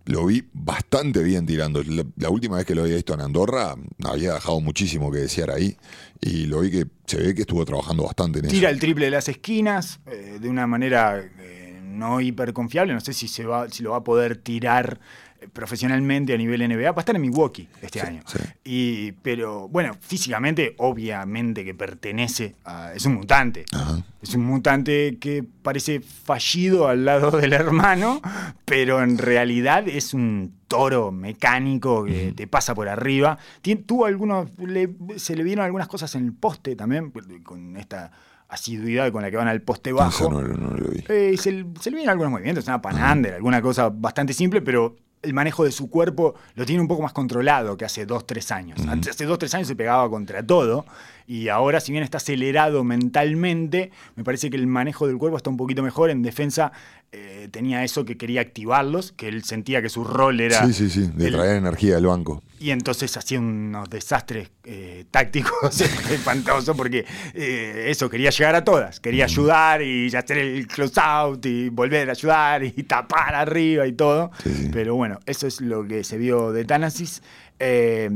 Lo 0.05 0.27
vi 0.27 0.45
bastante 0.53 1.23
bien 1.23 1.47
tirando. 1.47 1.83
La, 2.17 2.29
última 2.29 2.57
vez 2.57 2.67
que 2.67 2.75
lo 2.75 2.83
había 2.83 2.97
visto 2.97 3.15
en 3.15 3.21
Andorra, 3.21 3.77
había 4.05 4.35
dejado 4.35 4.61
muchísimo 4.61 5.13
que 5.13 5.19
desear 5.19 5.51
ahí. 5.51 5.77
Y 6.21 6.47
lo 6.47 6.61
vi 6.61 6.71
que 6.71 6.87
se 7.07 7.19
ve 7.19 7.35
que 7.35 7.43
estuvo 7.43 7.65
trabajando 7.65 8.05
bastante 8.05 8.41
en 8.41 8.49
Tira 8.49 8.69
eso. 8.69 8.75
el 8.75 8.81
triple 8.81 9.05
de 9.05 9.11
las 9.13 9.29
esquinas 9.29 10.01
eh, 10.07 10.39
de 10.41 10.49
una 10.49 10.67
manera 10.67 11.21
eh, 11.21 11.62
no 11.93 12.21
hiperconfiable. 12.21 12.93
No 12.95 13.01
sé 13.01 13.13
si, 13.13 13.29
se 13.29 13.45
va, 13.45 13.69
si 13.69 13.83
lo 13.83 13.91
va 13.93 13.99
a 13.99 14.05
poder 14.05 14.37
tirar 14.37 14.99
eh, 15.41 15.49
profesionalmente 15.53 16.33
a 16.35 16.37
nivel 16.37 16.67
NBA. 16.69 16.93
Va 16.93 16.97
a 16.99 17.01
estar 17.01 17.15
en 17.17 17.23
Milwaukee 17.23 17.69
este 17.81 18.01
Sí, 18.01 18.07
año. 18.07 18.23
sí. 18.27 18.39
Y, 18.65 19.13
pero 19.23 19.69
bueno, 19.69 19.95
físicamente, 20.01 20.75
obviamente 20.79 21.65
que 21.65 21.75
pertenece 21.75 22.55
a. 22.65 22.93
Es 22.95 23.05
un 23.07 23.15
mutante. 23.15 23.65
Ajá. 23.73 24.03
Es 24.23 24.35
un 24.37 24.45
mutante 24.45 25.19
que 25.19 25.43
parece 25.63 26.01
fallido 26.01 26.87
al 26.89 27.05
lado 27.05 27.31
del 27.41 27.53
hermano, 27.53 28.21
pero 28.65 29.03
en 29.03 29.19
realidad 29.19 29.89
es 29.89 30.15
un 30.15 30.55
toro 30.69 31.11
mecánico 31.11 32.05
que 32.05 32.33
te 32.33 32.47
pasa 32.47 32.75
por 32.75 32.89
arriba. 32.89 33.37
Tien- 33.63 33.85
tuvo 33.85 34.07
algunos, 34.07 34.49
le- 34.59 34.95
se 35.17 35.35
le 35.35 35.43
vieron 35.43 35.65
algunas 35.65 35.89
cosas 35.89 36.15
en 36.15 36.25
el 36.27 36.33
poste 36.33 36.77
también, 36.77 37.13
con 37.43 37.77
esta 37.77 38.13
asiduidad 38.53 39.11
con 39.11 39.23
la 39.23 39.31
que 39.31 39.37
van 39.37 39.49
al 39.49 39.63
poste 39.63 39.93
bajo. 39.93 40.31
No, 40.31 40.41
lo- 40.43 40.57
no 40.57 40.71
lo 40.77 40.89
vi. 40.89 41.05
Eh, 41.09 41.37
se, 41.39 41.51
le- 41.53 41.67
se 41.81 41.91
le 41.91 41.97
vienen 41.97 42.11
algunos 42.11 42.31
movimientos, 42.31 42.67
una 42.67 42.81
panander, 42.83 43.35
alguna 43.35 43.61
cosa 43.63 43.89
bastante 43.89 44.33
simple, 44.33 44.61
pero 44.63 44.95
el 45.23 45.35
manejo 45.35 45.65
de 45.65 45.71
su 45.73 45.89
cuerpo 45.89 46.35
lo 46.55 46.67
tiene 46.67 46.83
un 46.83 46.89
poco 46.89 47.03
más 47.03 47.13
controlado 47.13 47.77
que 47.77 47.85
hace 47.85 48.05
dos, 48.07 48.27
tres 48.27 48.51
años. 48.51 48.81
Antes, 48.89 49.13
hace 49.15 49.25
dos, 49.25 49.39
tres 49.39 49.55
años 49.55 49.69
se 49.69 49.77
pegaba 49.77 50.09
contra 50.11 50.45
todo 50.45 50.85
y 51.27 51.49
ahora, 51.49 51.81
si 51.81 51.93
bien 51.93 52.05
está 52.05 52.19
acelerado 52.19 52.85
mentalmente, 52.85 53.91
me 54.17 54.25
parece 54.25 54.51
que 54.51 54.57
el 54.57 54.67
manejo 54.67 55.07
del 55.07 55.19
cuerpo 55.19 55.37
está 55.37 55.51
un 55.51 55.57
poquito 55.57 55.83
mejor. 55.83 56.11
En 56.11 56.23
defensa 56.23 56.73
eh, 57.13 57.49
tenía 57.51 57.85
eso 57.85 58.05
que 58.05 58.17
quería 58.17 58.41
activarlos, 58.41 59.13
que 59.13 59.29
él 59.29 59.45
sentía 59.45 59.83
que 59.83 59.89
su 59.89 60.03
rol 60.05 60.41
era... 60.41 60.67
Sí, 60.67 60.73
sí, 60.73 60.91
sí. 60.91 61.11
De 61.15 61.27
el- 61.29 61.33
traer 61.35 61.57
energía 61.57 61.95
del 61.97 62.07
banco. 62.07 62.43
y 62.59 62.71
entonces 62.71 63.15
hacía 63.17 63.39
unos 63.39 63.89
desastres 63.91 64.51
eh, 64.65 65.05
tácticos 65.11 65.81
espantosos 66.11 66.77
porque 66.77 67.05
eh, 67.35 67.87
eso, 67.89 68.09
quería 68.09 68.31
llegar 68.31 68.55
a 68.55 68.65
todas. 68.65 68.99
Quería 69.01 69.25
ayudar 69.25 69.83
y 69.83 70.15
hacer 70.15 70.39
el 70.39 70.67
close 70.67 70.99
out 71.01 71.45
y 71.47 71.69
volver 71.69 72.09
a 72.09 72.13
ayudar 72.13 72.65
y 72.65 72.71
tapar 72.85 73.35
arriba 73.35 73.87
y 73.87 73.93
todo. 73.93 74.31
Sí, 74.43 74.55
sí. 74.55 74.69
Pero 74.73 74.95
bueno, 74.95 75.19
eso 75.27 75.47
es 75.47 75.61
lo 75.61 75.87
que 75.87 76.05
se 76.05 76.17
vio 76.19 76.51
de 76.53 76.65
Tánasis. 76.65 77.23
Eh, 77.59 78.09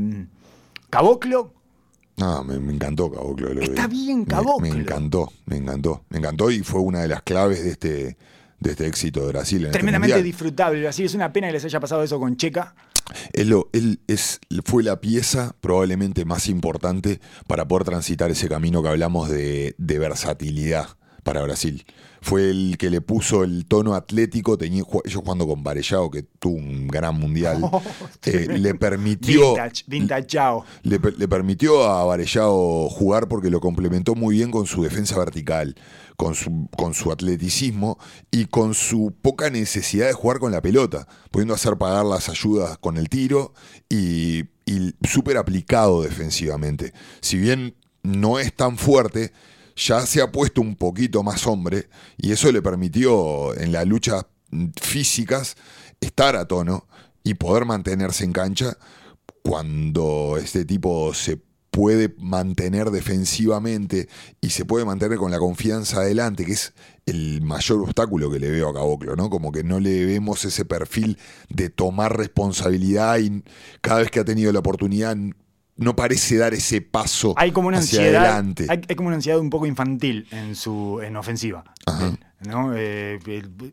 Caboclo, 0.89 1.53
No, 2.17 2.43
me, 2.43 2.59
me 2.59 2.73
encantó 2.73 3.11
Caboclo. 3.11 3.53
lo 3.53 3.61
Está 3.61 3.87
bien 3.87 4.25
Caboclo. 4.25 4.59
Me, 4.59 4.69
encantó, 4.69 5.31
me 5.45 5.57
encantó. 5.57 6.03
Me 6.09 6.17
encantó 6.17 6.49
y 6.51 6.61
fue 6.63 6.81
una 6.81 7.01
de 7.01 7.07
las 7.07 7.21
claves 7.21 7.63
de 7.63 7.69
este, 7.69 8.17
de 8.59 8.71
este 8.71 8.87
éxito 8.87 9.21
de 9.21 9.27
Brasil. 9.27 9.59
En 9.59 9.65
este 9.67 9.77
tremendamente 9.77 10.23
disfrutable. 10.23 10.87
Así 10.87 11.03
es 11.03 11.13
una 11.13 11.31
pena 11.31 11.47
que 11.47 11.53
les 11.53 11.65
haya 11.65 11.79
pasado 11.79 12.01
eso 12.03 12.19
con 12.19 12.35
Checa. 12.35 12.75
Él, 13.33 13.49
lo- 13.49 13.69
él 13.71 13.99
es, 14.07 14.39
fue 14.65 14.83
la 14.83 14.99
pieza 14.99 15.55
probablemente 15.61 16.25
más 16.25 16.47
importante 16.49 17.21
para 17.47 17.67
poder 17.67 17.85
transitar 17.85 18.31
ese 18.31 18.49
camino 18.49 18.81
que 18.81 18.89
hablamos 18.89 19.29
de, 19.29 19.75
de 19.77 19.99
versatilidad 19.99 20.89
para 21.27 21.41
Brasil. 21.43 21.85
Fue 22.21 22.49
el 22.49 22.77
que 22.79 22.89
le 22.89 23.01
puso 23.01 23.43
el 23.43 23.65
tono 23.65 23.95
atlético, 23.95 24.57
tenía, 24.57 24.83
ellos 25.03 25.21
jugando 25.21 25.45
con 25.45 25.61
Varellao, 25.61 26.09
que 26.09 26.23
tuvo 26.23 26.55
un 26.55 26.87
gran 26.87 27.19
mundial, 27.19 27.61
eh, 28.25 28.47
le 28.57 28.73
permitió... 28.75 29.51
Vintage, 29.51 29.83
le 30.83 31.27
permitió 31.27 31.83
a 31.83 32.05
Varellao 32.05 32.89
jugar 32.89 33.27
porque 33.27 33.49
lo 33.49 33.59
complementó 33.59 34.15
muy 34.15 34.37
bien 34.37 34.51
con 34.51 34.67
su 34.67 34.83
defensa 34.83 35.19
vertical, 35.19 35.75
con 36.15 36.33
su, 36.33 36.69
con 36.77 36.93
su 36.93 37.11
atleticismo 37.11 37.99
y 38.31 38.45
con 38.45 38.73
su 38.73 39.13
poca 39.21 39.49
necesidad 39.49 40.07
de 40.07 40.13
jugar 40.13 40.39
con 40.39 40.53
la 40.53 40.61
pelota, 40.61 41.09
pudiendo 41.29 41.53
hacer 41.53 41.77
pagar 41.77 42.05
las 42.05 42.29
ayudas 42.29 42.77
con 42.77 42.95
el 42.95 43.09
tiro 43.09 43.53
y, 43.89 44.45
y 44.65 44.95
súper 45.03 45.35
aplicado 45.35 46.03
defensivamente. 46.03 46.93
Si 47.19 47.37
bien 47.37 47.75
no 48.01 48.39
es 48.39 48.53
tan 48.53 48.77
fuerte, 48.77 49.33
ya 49.77 50.05
se 50.05 50.21
ha 50.21 50.31
puesto 50.31 50.59
un 50.59 50.75
poquito 50.75 51.23
más 51.23 51.45
hombre 51.47 51.87
y 52.17 52.31
eso 52.31 52.51
le 52.51 52.61
permitió 52.61 53.55
en 53.55 53.71
las 53.71 53.85
luchas 53.85 54.25
físicas 54.81 55.55
estar 56.01 56.35
a 56.35 56.47
tono 56.47 56.87
y 57.23 57.35
poder 57.35 57.65
mantenerse 57.65 58.23
en 58.23 58.33
cancha 58.33 58.77
cuando 59.43 60.37
este 60.37 60.65
tipo 60.65 61.13
se 61.13 61.39
puede 61.77 62.15
mantener 62.17 62.89
defensivamente 62.89 64.09
y 64.41 64.49
se 64.49 64.65
puede 64.65 64.83
mantener 64.83 65.19
con 65.19 65.29
la 65.29 65.37
confianza 65.37 65.99
adelante, 65.99 66.43
que 66.43 66.53
es 66.53 66.73
el 67.05 67.43
mayor 67.43 67.81
obstáculo 67.81 68.31
que 68.31 68.39
le 68.39 68.49
veo 68.49 68.69
a 68.69 68.73
Caboclo, 68.73 69.15
¿no? 69.15 69.29
Como 69.29 69.51
que 69.51 69.63
no 69.63 69.79
le 69.79 70.05
vemos 70.05 70.43
ese 70.43 70.65
perfil 70.65 71.19
de 71.49 71.69
tomar 71.69 72.17
responsabilidad 72.17 73.19
y 73.19 73.43
cada 73.81 73.99
vez 73.99 74.09
que 74.09 74.19
ha 74.19 74.25
tenido 74.25 74.51
la 74.51 74.59
oportunidad 74.59 75.15
no 75.77 75.95
parece 75.95 76.37
dar 76.37 76.53
ese 76.53 76.81
paso 76.81 77.33
Hay 77.37 77.51
como 77.51 77.67
una 77.69 77.77
hacia 77.79 77.99
ansiedad. 77.99 78.23
adelante. 78.25 78.65
Hay, 78.69 78.81
hay 78.87 78.95
como 78.95 79.07
una 79.07 79.15
ansiedad 79.17 79.39
un 79.39 79.49
poco 79.49 79.65
infantil 79.65 80.27
en 80.31 80.55
su 80.55 80.99
en 81.03 81.15
ofensiva. 81.15 81.63
Ajá. 81.85 82.17
¿no? 82.41 82.73
Eh, 82.75 83.19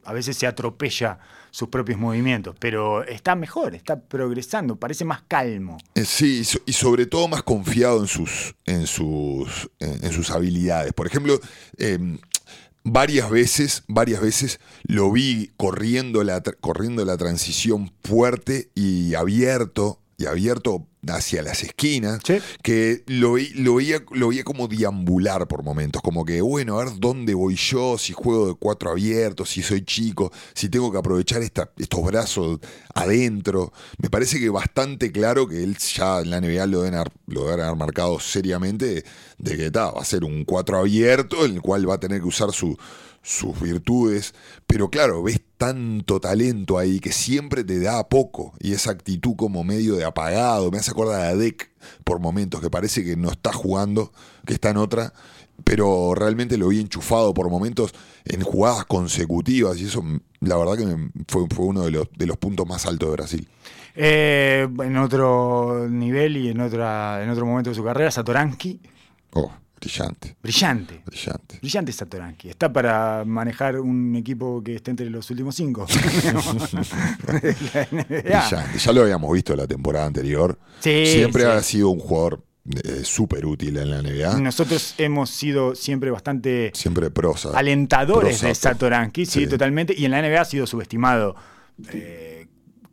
a 0.05 0.13
veces 0.15 0.37
se 0.39 0.47
atropella 0.47 1.19
sus 1.51 1.69
propios 1.69 1.99
movimientos, 1.99 2.57
pero 2.59 3.05
está 3.05 3.35
mejor, 3.37 3.75
está 3.75 4.01
progresando, 4.01 4.77
parece 4.77 5.05
más 5.05 5.23
calmo. 5.29 5.77
Eh, 5.95 6.05
Sí, 6.05 6.39
y 6.41 6.45
so- 6.45 6.59
y 6.67 6.73
sobre 6.73 7.07
todo 7.07 7.29
más 7.29 7.43
confiado 7.43 8.01
en 8.01 8.07
sus, 8.09 8.55
en 8.65 8.87
sus, 8.87 9.71
en, 9.79 10.11
sus 10.13 10.31
habilidades. 10.31 10.93
Por 10.95 11.07
ejemplo, 11.07 11.39
eh, 11.77 11.99
varias 12.85 13.31
veces, 13.31 13.85
varias 13.87 14.21
veces 14.21 14.61
lo 14.85 15.13
vi 15.13 15.53
corriendo 15.57 16.25
la, 16.25 16.43
corriendo 16.43 17.05
la 17.05 17.17
transición 17.17 17.93
fuerte 18.03 18.71
y 18.75 19.15
abierto, 19.15 20.01
y 20.17 20.27
abierto 20.27 20.87
hacia 21.09 21.43
las 21.43 21.63
esquinas, 21.63 22.21
Sí. 22.25 22.39
que 22.63 23.03
lo, 23.07 23.35
lo, 23.57 23.75
veía, 23.75 24.03
lo 24.13 24.29
veía 24.29 24.43
como 24.45 24.69
deambular 24.69 25.47
por 25.49 25.63
momentos, 25.63 26.01
como 26.01 26.25
que, 26.25 26.41
bueno, 26.41 26.79
a 26.81 26.85
ver 26.85 26.95
dónde 26.99 27.35
voy 27.35 27.57
yo, 27.57 27.99
si 27.99 28.13
juego 28.15 28.47
de 28.49 28.55
cuatro 28.55 28.91
abiertos, 28.91 29.51
si 29.51 29.63
soy 29.63 29.83
chico, 29.85 30.33
si 30.55 30.69
tengo 30.71 30.91
que 30.91 30.99
aprovechar 30.99 31.43
esta- 31.43 31.71
estos 31.77 32.03
brazos 32.05 32.61
adentro. 32.95 33.73
Me 33.99 34.09
parece 34.09 34.39
que 34.41 34.49
bastante 34.49 35.13
claro 35.13 35.47
que 35.47 35.63
él 35.63 35.77
ya 35.77 36.21
en 36.21 36.31
la 36.31 36.39
NBA 36.41 36.67
lo 36.67 36.83
deben 36.83 36.95
haber, 36.99 37.13
lo 37.27 37.45
deben 37.45 37.61
haber 37.61 37.77
marcado 37.77 38.19
seriamente 38.21 39.05
de 39.39 39.57
que 39.57 39.71
ta, 39.71 39.91
va 39.91 40.01
a 40.01 40.05
ser 40.05 40.25
un 40.25 40.45
cuatro 40.45 40.79
abierto, 40.79 41.45
en 41.45 41.55
el 41.55 41.61
cual 41.61 41.89
va 41.89 41.95
a 41.95 42.01
tener 42.01 42.21
que 42.21 42.29
usar 42.29 42.53
su- 42.53 42.79
sus 43.27 43.59
virtudes, 43.59 44.35
pero 44.67 44.91
claro, 44.91 45.23
ves 45.23 45.41
tanto 45.57 46.21
talento 46.21 46.77
ahí 46.79 47.01
que 47.01 47.11
siempre 47.11 47.65
te 47.65 47.81
da 47.81 48.07
poco 48.09 48.53
y 48.61 48.73
esa 48.75 48.91
actitud 48.91 49.35
como 49.35 49.65
medio 49.65 49.97
de 49.97 50.05
apagado, 50.05 50.71
me 50.71 50.77
hace 50.79 50.91
acordar 50.91 51.23
a 51.23 51.35
Deck 51.35 51.71
por 52.05 52.21
momentos, 52.21 52.61
que 52.61 52.69
parece 52.71 53.03
que 53.03 53.17
no 53.17 53.31
está 53.31 53.51
jugando, 53.53 54.13
que 54.47 54.53
está 54.53 54.71
en 54.71 54.77
otra, 54.77 55.15
pero 55.65 56.15
realmente 56.15 56.59
lo 56.59 56.69
vi 56.69 56.81
enchufado 56.81 57.33
por 57.33 57.49
momentos 57.49 57.95
en 58.27 58.43
jugadas 58.43 58.85
consecutivas 58.85 59.81
y 59.81 59.87
eso 59.87 60.05
la 60.41 60.57
verdad 60.59 60.77
que 60.77 60.85
me- 60.85 61.11
fue, 61.27 61.47
fue 61.49 61.65
uno 61.65 61.83
de 61.85 61.93
los, 61.93 62.09
de 62.17 62.27
los 62.27 62.37
puntos 62.37 62.67
más 62.69 62.85
altos 62.85 63.09
de 63.09 63.13
Brasil. 63.15 63.49
Eh, 63.95 64.69
en 64.83 64.97
otro 64.99 65.89
nivel 65.89 66.37
y 66.37 66.49
en, 66.49 66.61
otra, 66.61 67.23
en 67.23 67.31
otro 67.31 67.47
momento 67.47 67.71
de 67.71 67.77
su 67.77 67.85
carrera, 67.85 68.11
Satoransky, 68.11 68.81
Oh, 69.33 69.51
brillante, 69.85 70.37
brillante. 70.43 71.03
brillante. 71.07 71.59
Brillante 71.61 71.93
Satoransky. 71.93 72.49
Está 72.51 72.73
para 72.73 73.25
manejar 73.25 73.79
un 73.81 74.17
equipo 74.17 74.63
que 74.63 74.77
esté 74.77 74.91
entre 74.91 75.11
los 75.11 75.31
últimos 75.31 75.55
cinco. 75.55 75.87
Brillante. 77.27 78.25
Ya 78.79 78.93
lo 78.93 79.03
habíamos 79.03 79.33
visto 79.33 79.55
la 79.57 79.67
temporada 79.67 80.07
anterior. 80.07 80.59
Sí, 80.81 81.07
Siempre 81.07 81.43
sí. 81.43 81.49
ha 81.49 81.63
sido 81.63 81.91
un 81.91 81.99
jugador 82.01 82.45
eh, 82.83 83.01
súper 83.05 83.45
útil 83.47 83.77
en 83.77 83.91
la 83.91 84.03
NBA. 84.03 84.39
Nosotros 84.41 84.95
hemos 84.99 85.31
sido 85.31 85.75
siempre 85.75 86.11
bastante 86.11 86.71
Siempre 86.75 87.11
prosa. 87.11 87.51
alentadores 87.55 88.39
Prosa, 88.39 88.49
de 88.49 88.55
Satoransky, 88.55 89.27
sí, 89.27 89.41
sí. 89.41 89.47
totalmente. 89.47 89.95
Y 89.97 90.05
en 90.07 90.13
la 90.13 90.23
NBA 90.23 90.41
ha 90.41 90.45
sido 90.45 90.67
subestimado 90.67 91.37
eh, 91.93 92.44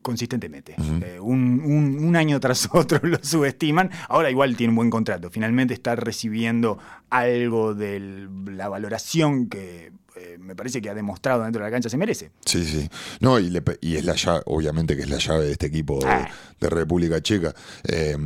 consistentemente. 0.01 0.75
Eh, 1.03 1.19
un, 1.19 1.61
un- 1.63 2.03
un 2.03 2.15
año 2.15 2.39
tras 2.39 2.69
otro 2.73 2.99
lo 3.03 3.17
subestiman. 3.21 3.89
Ahora 4.09 4.29
igual 4.29 4.55
tiene 4.55 4.71
un 4.71 4.75
buen 4.77 4.89
contrato. 4.89 5.29
Finalmente 5.29 5.73
está 5.73 5.95
recibiendo 5.95 6.77
algo 7.09 7.73
de 7.75 8.27
la 8.45 8.67
valoración 8.69 9.47
que 9.47 9.91
eh, 10.17 10.37
me 10.39 10.55
parece 10.55 10.81
que 10.81 10.89
ha 10.89 10.93
demostrado 10.93 11.43
dentro 11.43 11.63
de 11.63 11.67
la 11.69 11.71
cancha 11.71 11.89
se 11.89 11.97
merece. 11.97 12.31
Sí, 12.45 12.65
sí. 12.65 12.89
No, 13.21 13.39
y, 13.39 13.49
le 13.49 13.63
y 13.81 13.95
es 13.95 14.05
la 14.05 14.15
llave, 14.15 14.41
obviamente 14.45 14.95
que 14.95 15.03
es 15.03 15.09
la 15.09 15.17
llave 15.19 15.45
de 15.45 15.51
este 15.53 15.67
equipo 15.67 15.99
de, 15.99 16.07
Ah. 16.07 16.29
de 16.59 16.69
República 16.69 17.21
Checa. 17.21 17.53
Eh, 17.87 18.17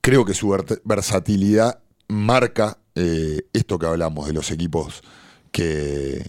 creo 0.00 0.24
que 0.24 0.34
su 0.34 0.56
versatilidad 0.84 1.80
marca 2.08 2.78
esto 2.94 3.78
que 3.78 3.86
hablamos 3.86 4.26
de 4.26 4.32
los 4.34 4.50
equipos 4.50 5.02
que, 5.50 6.22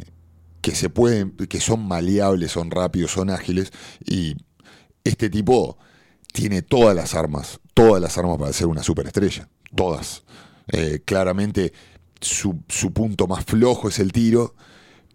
que 0.63 0.73
se 0.73 0.89
pueden, 0.89 1.31
que 1.31 1.59
son 1.59 1.85
maleables, 1.87 2.53
son 2.53 2.71
rápidos, 2.71 3.11
son 3.11 3.29
ágiles. 3.29 3.71
Y 4.05 4.35
este 5.03 5.29
tipo 5.29 5.77
tiene 6.31 6.61
todas 6.61 6.95
las 6.95 7.13
armas, 7.15 7.59
todas 7.73 8.01
las 8.01 8.17
armas 8.17 8.37
para 8.39 8.53
ser 8.53 8.67
una 8.67 8.81
superestrella. 8.81 9.49
Todas. 9.75 10.23
Eh, 10.71 11.01
claramente 11.03 11.73
su, 12.21 12.63
su 12.69 12.93
punto 12.93 13.27
más 13.27 13.43
flojo 13.43 13.89
es 13.89 13.99
el 13.99 14.13
tiro, 14.13 14.55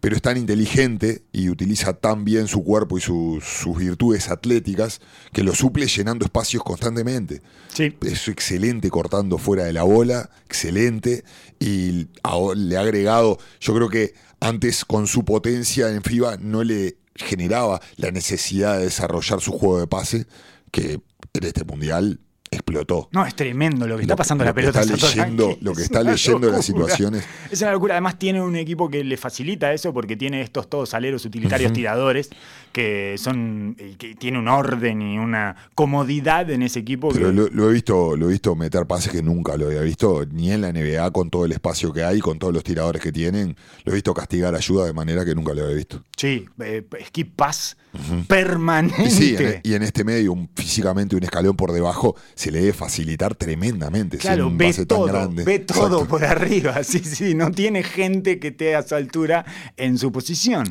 pero 0.01 0.15
es 0.15 0.23
tan 0.23 0.37
inteligente 0.37 1.25
y 1.33 1.49
utiliza 1.49 1.95
tan 1.95 2.25
bien 2.25 2.47
su 2.47 2.63
cuerpo 2.63 2.99
y 2.99 3.01
su- 3.01 3.43
sus 3.43 3.79
virtudes 3.79 4.29
atléticas 4.29 5.01
que 5.33 5.43
lo 5.43 5.55
suple 5.55 5.87
llenando 5.87 6.27
espacios 6.27 6.63
constantemente. 6.63 7.41
Sí. 7.75 7.97
Es 8.03 8.29
excelente 8.29 8.91
cortando 8.91 9.39
fuera 9.39 9.65
de 9.65 9.73
la 9.73 9.83
bola, 9.85 10.29
excelente. 10.45 11.25
Y 11.59 12.07
le 12.55 12.77
ha 12.77 12.81
agregado, 12.81 13.39
yo 13.61 13.75
creo 13.75 13.89
que 13.89 14.13
antes 14.41 14.84
con 14.84 15.07
su 15.07 15.24
potencia 15.24 15.91
en 15.91 16.03
FIBA 16.03 16.36
no 16.39 16.64
le 16.64 16.99
generaba 17.14 17.80
la 17.97 18.11
necesidad 18.11 18.78
de 18.78 18.84
desarrollar 18.84 19.41
su 19.41 19.53
juego 19.53 19.80
de 19.80 19.86
pase, 19.86 20.26
que 20.70 21.01
en 21.32 21.45
este 21.45 21.64
mundial 21.64 22.20
explotó. 22.51 23.09
No, 23.13 23.25
es 23.27 23.35
tremendo 23.35 23.87
lo 23.87 23.97
que 23.97 24.03
está 24.03 24.17
pasando 24.17 24.45
lo 24.45 24.51
la 24.51 24.55
pelota. 24.55 24.81
está 24.83 24.95
leyendo- 24.95 25.57
lo 25.61 25.73
que 25.73 25.81
Es 25.83 25.85
está 25.87 26.03
leyendo 26.03 26.51
las 26.51 26.65
situaciones. 26.65 27.25
Es 27.51 27.61
una 27.63 27.73
locura. 27.73 27.95
Además 27.95 28.19
tiene 28.19 28.41
un 28.43 28.57
equipo 28.57 28.89
que 28.89 29.03
le 29.05 29.17
facilita 29.17 29.73
eso 29.73 29.93
porque 29.93 30.17
tiene 30.17 30.41
estos 30.43 30.69
todos 30.69 30.95
aleros 30.95 31.25
utilitarios 31.25 31.73
tiradores 31.73 32.31
que 32.73 33.17
son 33.19 33.77
y 33.79 33.95
que 33.95 34.15
tiene 34.15 34.39
un 34.39 34.49
orden 34.49 35.01
y 35.03 35.19
una 35.19 35.57
comodidad 35.75 36.51
en 36.51 36.63
ese 36.63 36.81
equipo. 36.81 37.09
Pero 37.09 37.29
que- 37.29 37.33
lo, 37.33 37.49
lo 37.49 37.71
he 37.71 37.73
visto, 37.73 38.17
lo 38.17 38.27
he 38.29 38.33
visto 38.33 38.55
meter 38.55 38.87
pases 38.87 39.11
que 39.13 39.23
nunca 39.23 39.57
lo 39.57 39.67
había 39.67 39.81
visto, 39.81 40.25
ni 40.31 40.53
en 40.53 40.61
la 40.61 40.69
NBA 40.73 41.11
con 41.13 41.31
todo 41.31 41.45
el 41.45 41.53
espacio 41.53 41.93
que 41.93 42.05
hay, 42.05 42.21
con 42.21 42.39
todos 42.39 42.53
los 42.53 42.63
tiradores 42.65 43.01
que 43.03 43.13
tienen. 43.13 43.57
Lo 43.85 43.93
he 43.93 43.95
visto 43.95 44.13
castigar 44.15 44.55
ayuda 44.55 44.85
de 44.87 44.93
manera 44.93 45.25
que 45.25 45.35
nunca 45.35 45.55
lo 45.55 45.63
había 45.65 45.77
visto. 45.77 46.03
Sí, 46.17 46.45
eh, 46.61 46.85
skip 47.07 47.35
pass 47.37 47.77
permanente. 48.26 49.03
Y 49.05 49.11
sí, 49.11 49.36
en, 49.39 49.61
y 49.62 49.74
en 49.74 49.82
este 49.82 50.05
medio, 50.05 50.32
un- 50.32 50.49
físicamente 50.55 51.16
un 51.16 51.22
escalón 51.24 51.57
por 51.57 51.72
debajo, 51.72 52.16
se 52.34 52.51
le 52.51 52.61
debe 52.61 52.72
facilitar 52.72 53.34
tremendamente. 53.34 54.18
Claro, 54.18 54.47
un 54.49 54.59
ve 54.59 54.72
tan 54.72 54.86
todo, 54.86 55.05
grande. 55.07 55.45
ve 55.45 55.59
todo 55.61 55.86
Exacto. 55.86 56.07
por 56.09 56.24
arriba, 56.24 56.82
sí, 56.84 56.99
sí, 57.01 57.34
no 57.34 57.51
tiene 57.51 57.82
gente 57.82 58.39
que 58.39 58.49
esté 58.49 58.74
a 58.76 58.82
su 58.82 58.95
altura 58.95 59.45
en 59.76 59.99
su 59.99 60.12
posición. 60.12 60.64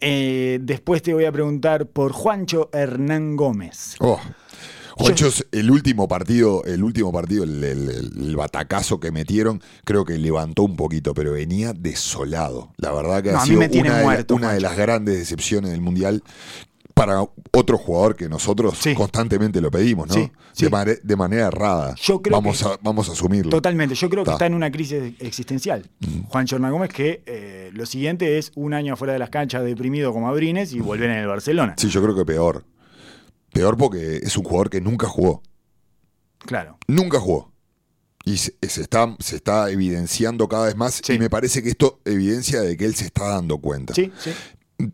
Eh, 0.00 0.58
después 0.62 1.02
te 1.02 1.14
voy 1.14 1.24
a 1.24 1.32
preguntar 1.32 1.86
por 1.86 2.12
Juancho 2.12 2.70
Hernán 2.72 3.36
Gómez. 3.36 3.96
Oh. 4.00 4.20
Juancho, 4.96 5.28
el 5.52 5.70
último 5.70 6.08
partido, 6.08 6.64
el 6.64 6.82
último 6.82 7.12
partido, 7.12 7.44
el, 7.44 7.62
el- 7.64 7.88
el- 7.90 8.12
el 8.28 8.36
batacazo 8.36 9.00
que 9.00 9.10
metieron, 9.10 9.60
creo 9.84 10.04
que 10.04 10.18
levantó 10.18 10.62
un 10.64 10.76
poquito, 10.76 11.14
pero 11.14 11.32
venía 11.32 11.72
desolado. 11.72 12.72
La 12.76 12.92
verdad 12.92 13.22
que 13.22 13.32
No, 13.32 13.38
ha 13.38 13.44
sido 13.46 13.58
una, 13.58 13.68
de, 13.68 13.82
la- 13.82 14.02
muerto, 14.02 14.34
una 14.34 14.52
de 14.52 14.60
Juancho. 14.60 14.68
las 14.68 14.76
grandes 14.76 15.18
decepciones 15.18 15.70
del 15.70 15.80
Mundial 15.80 16.22
para 16.94 17.24
otro 17.52 17.78
jugador 17.78 18.14
que 18.16 18.28
nosotros 18.28 18.76
Sí. 18.78 18.94
constantemente 18.94 19.62
lo 19.62 19.70
pedimos, 19.70 20.08
¿no? 20.08 20.14
Sí, 20.14 20.30
sí. 20.52 20.66
De, 20.68 21.00
de 21.02 21.16
manera 21.16 21.46
errada. 21.46 21.94
Yo 22.02 22.20
creo 22.20 22.36
vamos, 22.36 22.58
que- 22.62 22.68
a, 22.68 22.78
vamos 22.82 23.08
a 23.08 23.12
asumirlo. 23.12 23.50
Totalmente, 23.50 23.94
yo 23.94 24.10
creo 24.10 24.24
que 24.24 24.30
está 24.30 24.44
en 24.44 24.52
una 24.54 24.70
crisis 24.70 25.14
existencial. 25.18 25.88
Juancho 26.28 26.56
Hernán 26.56 26.72
Gómez, 26.72 26.90
que 26.92 27.22
eh, 27.24 27.70
lo 27.72 27.86
siguiente 27.86 28.36
es 28.36 28.52
un 28.56 28.74
año 28.74 28.92
afuera 28.92 29.14
de 29.14 29.18
las 29.18 29.30
canchas 29.30 29.64
deprimido 29.64 30.12
como 30.12 30.28
Abrines 30.28 30.74
y 30.74 30.80
volver 30.80 31.08
en 31.10 31.16
el 31.16 31.26
Barcelona. 31.26 31.74
Sí, 31.78 31.88
yo 31.88 32.02
creo 32.02 32.14
que 32.14 32.26
peor. 32.26 32.64
Peor 33.52 33.76
porque 33.76 34.16
es 34.16 34.36
un 34.36 34.44
jugador 34.44 34.70
que 34.70 34.80
nunca 34.80 35.06
jugó. 35.06 35.42
Claro. 36.38 36.78
Nunca 36.88 37.20
jugó. 37.20 37.52
Y 38.24 38.36
se, 38.36 38.54
se 38.62 38.82
está, 38.82 39.14
se 39.18 39.36
está 39.36 39.70
evidenciando 39.70 40.48
cada 40.48 40.66
vez 40.66 40.76
más. 40.76 41.00
Sí. 41.04 41.14
Y 41.14 41.18
me 41.18 41.28
parece 41.28 41.62
que 41.62 41.70
esto 41.70 42.00
evidencia 42.04 42.60
de 42.62 42.76
que 42.76 42.84
él 42.84 42.94
se 42.94 43.06
está 43.06 43.28
dando 43.28 43.58
cuenta. 43.58 43.94
Sí, 43.94 44.12
sí. 44.18 44.32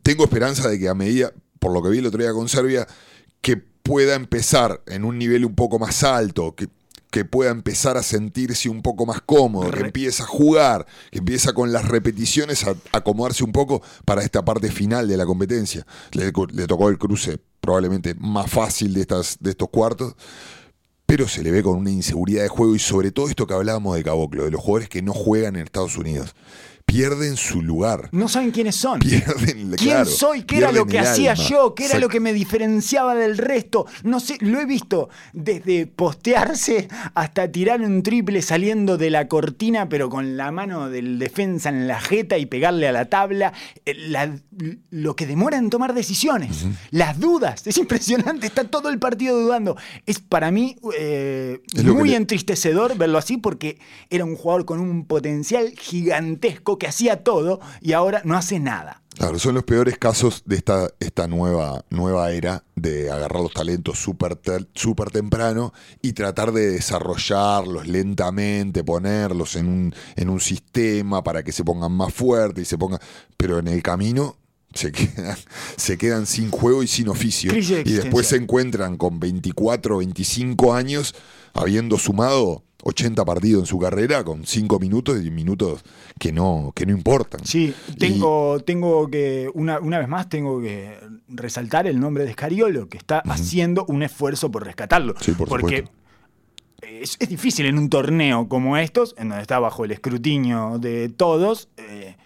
Tengo 0.02 0.24
esperanza 0.24 0.68
de 0.68 0.78
que 0.78 0.88
a 0.88 0.94
medida, 0.94 1.32
por 1.58 1.72
lo 1.72 1.82
que 1.82 1.90
vi 1.90 1.98
el 1.98 2.06
otro 2.06 2.22
día 2.22 2.32
con 2.32 2.48
Serbia, 2.48 2.86
que 3.40 3.56
pueda 3.56 4.14
empezar 4.14 4.82
en 4.86 5.04
un 5.04 5.18
nivel 5.18 5.44
un 5.44 5.54
poco 5.54 5.78
más 5.78 6.02
alto, 6.02 6.54
que, 6.54 6.68
que 7.10 7.24
pueda 7.24 7.50
empezar 7.50 7.96
a 7.96 8.02
sentirse 8.02 8.68
un 8.68 8.82
poco 8.82 9.06
más 9.06 9.20
cómodo, 9.22 9.70
que 9.70 9.80
empiece 9.80 10.22
a 10.22 10.26
jugar, 10.26 10.86
que 11.10 11.18
empieza 11.18 11.52
con 11.52 11.72
las 11.72 11.86
repeticiones 11.86 12.64
a 12.64 12.74
acomodarse 12.92 13.44
un 13.44 13.52
poco 13.52 13.82
para 14.04 14.22
esta 14.22 14.44
parte 14.44 14.70
final 14.70 15.08
de 15.08 15.16
la 15.16 15.24
competencia. 15.24 15.86
Le, 16.12 16.32
le 16.52 16.66
tocó 16.66 16.88
el 16.88 16.98
cruce 16.98 17.40
probablemente 17.68 18.14
más 18.14 18.50
fácil 18.50 18.94
de, 18.94 19.02
estas, 19.02 19.36
de 19.40 19.50
estos 19.50 19.68
cuartos, 19.68 20.14
pero 21.04 21.28
se 21.28 21.42
le 21.42 21.50
ve 21.50 21.62
con 21.62 21.76
una 21.76 21.90
inseguridad 21.90 22.42
de 22.42 22.48
juego 22.48 22.74
y 22.74 22.78
sobre 22.78 23.12
todo 23.12 23.28
esto 23.28 23.46
que 23.46 23.52
hablábamos 23.52 23.94
de 23.94 24.02
Caboclo, 24.02 24.46
de 24.46 24.50
los 24.50 24.62
jugadores 24.62 24.88
que 24.88 25.02
no 25.02 25.12
juegan 25.12 25.54
en 25.54 25.64
Estados 25.64 25.98
Unidos. 25.98 26.34
Pierden 26.88 27.36
su 27.36 27.60
lugar. 27.60 28.08
No 28.12 28.28
saben 28.28 28.50
quiénes 28.50 28.74
son. 28.74 28.98
Pierden, 29.00 29.72
¿Quién 29.76 29.90
claro, 29.90 30.06
soy? 30.06 30.42
¿Qué 30.44 30.56
era 30.56 30.72
lo 30.72 30.86
que 30.86 30.98
hacía 30.98 31.32
alma. 31.32 31.44
yo? 31.44 31.74
¿Qué 31.74 31.82
era 31.84 31.90
Exacto. 31.96 32.06
lo 32.06 32.08
que 32.10 32.20
me 32.20 32.32
diferenciaba 32.32 33.14
del 33.14 33.36
resto? 33.36 33.84
No 34.04 34.20
sé, 34.20 34.38
lo 34.40 34.58
he 34.58 34.64
visto 34.64 35.10
desde 35.34 35.86
postearse 35.86 36.88
hasta 37.14 37.52
tirar 37.52 37.82
un 37.82 38.02
triple 38.02 38.40
saliendo 38.40 38.96
de 38.96 39.10
la 39.10 39.28
cortina, 39.28 39.90
pero 39.90 40.08
con 40.08 40.38
la 40.38 40.50
mano 40.50 40.88
del 40.88 41.18
defensa 41.18 41.68
en 41.68 41.86
la 41.88 42.00
jeta 42.00 42.38
y 42.38 42.46
pegarle 42.46 42.88
a 42.88 42.92
la 42.92 43.04
tabla. 43.10 43.52
Eh, 43.84 43.94
la- 43.94 44.38
lo 44.90 45.14
que 45.14 45.26
demora 45.26 45.56
en 45.58 45.70
tomar 45.70 45.94
decisiones, 45.94 46.66
las 46.90 47.20
dudas. 47.20 47.64
Es 47.66 47.76
impresionante, 47.78 48.46
está 48.46 48.64
todo 48.64 48.88
el 48.88 48.98
partido 48.98 49.38
dudando. 49.38 49.76
Es 50.06 50.18
para 50.20 50.50
mí 50.50 50.76
eh, 50.98 51.60
Es 51.76 51.84
muy 51.84 52.14
entristecedor 52.14 52.96
verlo 52.96 53.18
así 53.18 53.36
porque 53.36 53.78
era 54.10 54.24
un 54.24 54.34
jugador 54.36 54.64
con 54.64 54.80
un 54.80 55.04
potencial 55.06 55.74
gigantesco 55.78 56.77
que 56.78 56.88
hacía 56.88 57.22
todo 57.22 57.60
y 57.80 57.92
ahora 57.92 58.22
no 58.24 58.36
hace 58.36 58.58
nada. 58.60 59.02
Claro, 59.18 59.36
son 59.40 59.56
los 59.56 59.64
peores 59.64 59.98
casos 59.98 60.44
de 60.46 60.54
esta, 60.54 60.90
esta 61.00 61.26
nueva, 61.26 61.84
nueva 61.90 62.30
era 62.30 62.62
de 62.76 63.10
agarrar 63.10 63.42
los 63.42 63.52
talentos 63.52 63.98
súper 63.98 64.38
súper 64.74 65.10
temprano 65.10 65.72
y 66.00 66.12
tratar 66.12 66.52
de 66.52 66.70
desarrollarlos 66.70 67.88
lentamente, 67.88 68.84
ponerlos 68.84 69.56
en 69.56 69.66
un, 69.66 69.94
en 70.14 70.30
un 70.30 70.38
sistema 70.38 71.24
para 71.24 71.42
que 71.42 71.50
se 71.50 71.64
pongan 71.64 71.90
más 71.90 72.14
fuertes 72.14 72.62
y 72.62 72.64
se 72.64 72.78
pongan. 72.78 73.00
Pero 73.36 73.58
en 73.58 73.66
el 73.66 73.82
camino 73.82 74.36
se 74.74 74.92
quedan, 74.92 75.36
se 75.76 75.98
quedan 75.98 76.26
sin 76.26 76.50
juego 76.50 76.82
y 76.82 76.86
sin 76.86 77.08
oficio. 77.08 77.52
Y 77.56 77.92
después 77.92 78.26
se 78.26 78.36
encuentran 78.36 78.96
con 78.96 79.18
24, 79.20 79.98
25 79.98 80.74
años, 80.74 81.14
habiendo 81.54 81.98
sumado 81.98 82.62
80 82.84 83.24
partidos 83.24 83.62
en 83.62 83.66
su 83.66 83.78
carrera, 83.78 84.22
con 84.22 84.46
5 84.46 84.78
minutos 84.78 85.20
y 85.24 85.30
minutos 85.30 85.82
que 86.18 86.32
no, 86.32 86.72
que 86.76 86.86
no 86.86 86.92
importan. 86.92 87.44
Sí, 87.44 87.74
Y- 87.88 87.94
tengo, 87.96 88.60
tengo 88.60 89.08
que, 89.10 89.50
una, 89.54 89.80
una 89.80 89.98
vez 89.98 90.08
más, 90.08 90.28
tengo 90.28 90.60
que 90.60 90.96
resaltar 91.28 91.86
el 91.86 91.98
nombre 91.98 92.24
de 92.24 92.32
Scariolo, 92.32 92.88
que 92.88 92.96
está 92.98 93.18
haciendo 93.26 93.84
un 93.86 94.02
esfuerzo 94.04 94.50
por 94.50 94.64
rescatarlo. 94.64 95.14
Sí, 95.20 95.32
por 95.32 95.48
porque 95.48 95.78
supuesto. 95.78 95.98
es, 96.82 97.16
es 97.18 97.28
difícil 97.28 97.66
en 97.66 97.78
un 97.78 97.90
torneo 97.90 98.48
como 98.48 98.76
estos, 98.76 99.14
en 99.18 99.30
donde 99.30 99.42
está 99.42 99.58
bajo 99.58 99.84
el 99.84 99.90
escrutinio 99.90 100.78
de 100.78 101.08
todos, 101.08 101.68
eh, 101.78 102.16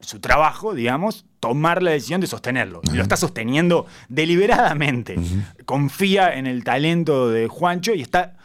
su 0.00 0.20
trabajo, 0.20 0.74
digamos, 0.74 1.24
tomar 1.40 1.82
la 1.82 1.92
decisión 1.92 2.20
de 2.20 2.26
sostenerlo. 2.26 2.80
Y 2.92 2.96
lo 2.96 3.02
está 3.02 3.16
sosteniendo 3.16 3.86
deliberadamente. 4.08 5.16
Confía 5.64 6.34
en 6.36 6.46
el 6.46 6.64
talento 6.64 7.30
de 7.30 7.48
Juancho 7.48 7.94
y 7.94 8.02
está 8.02 8.36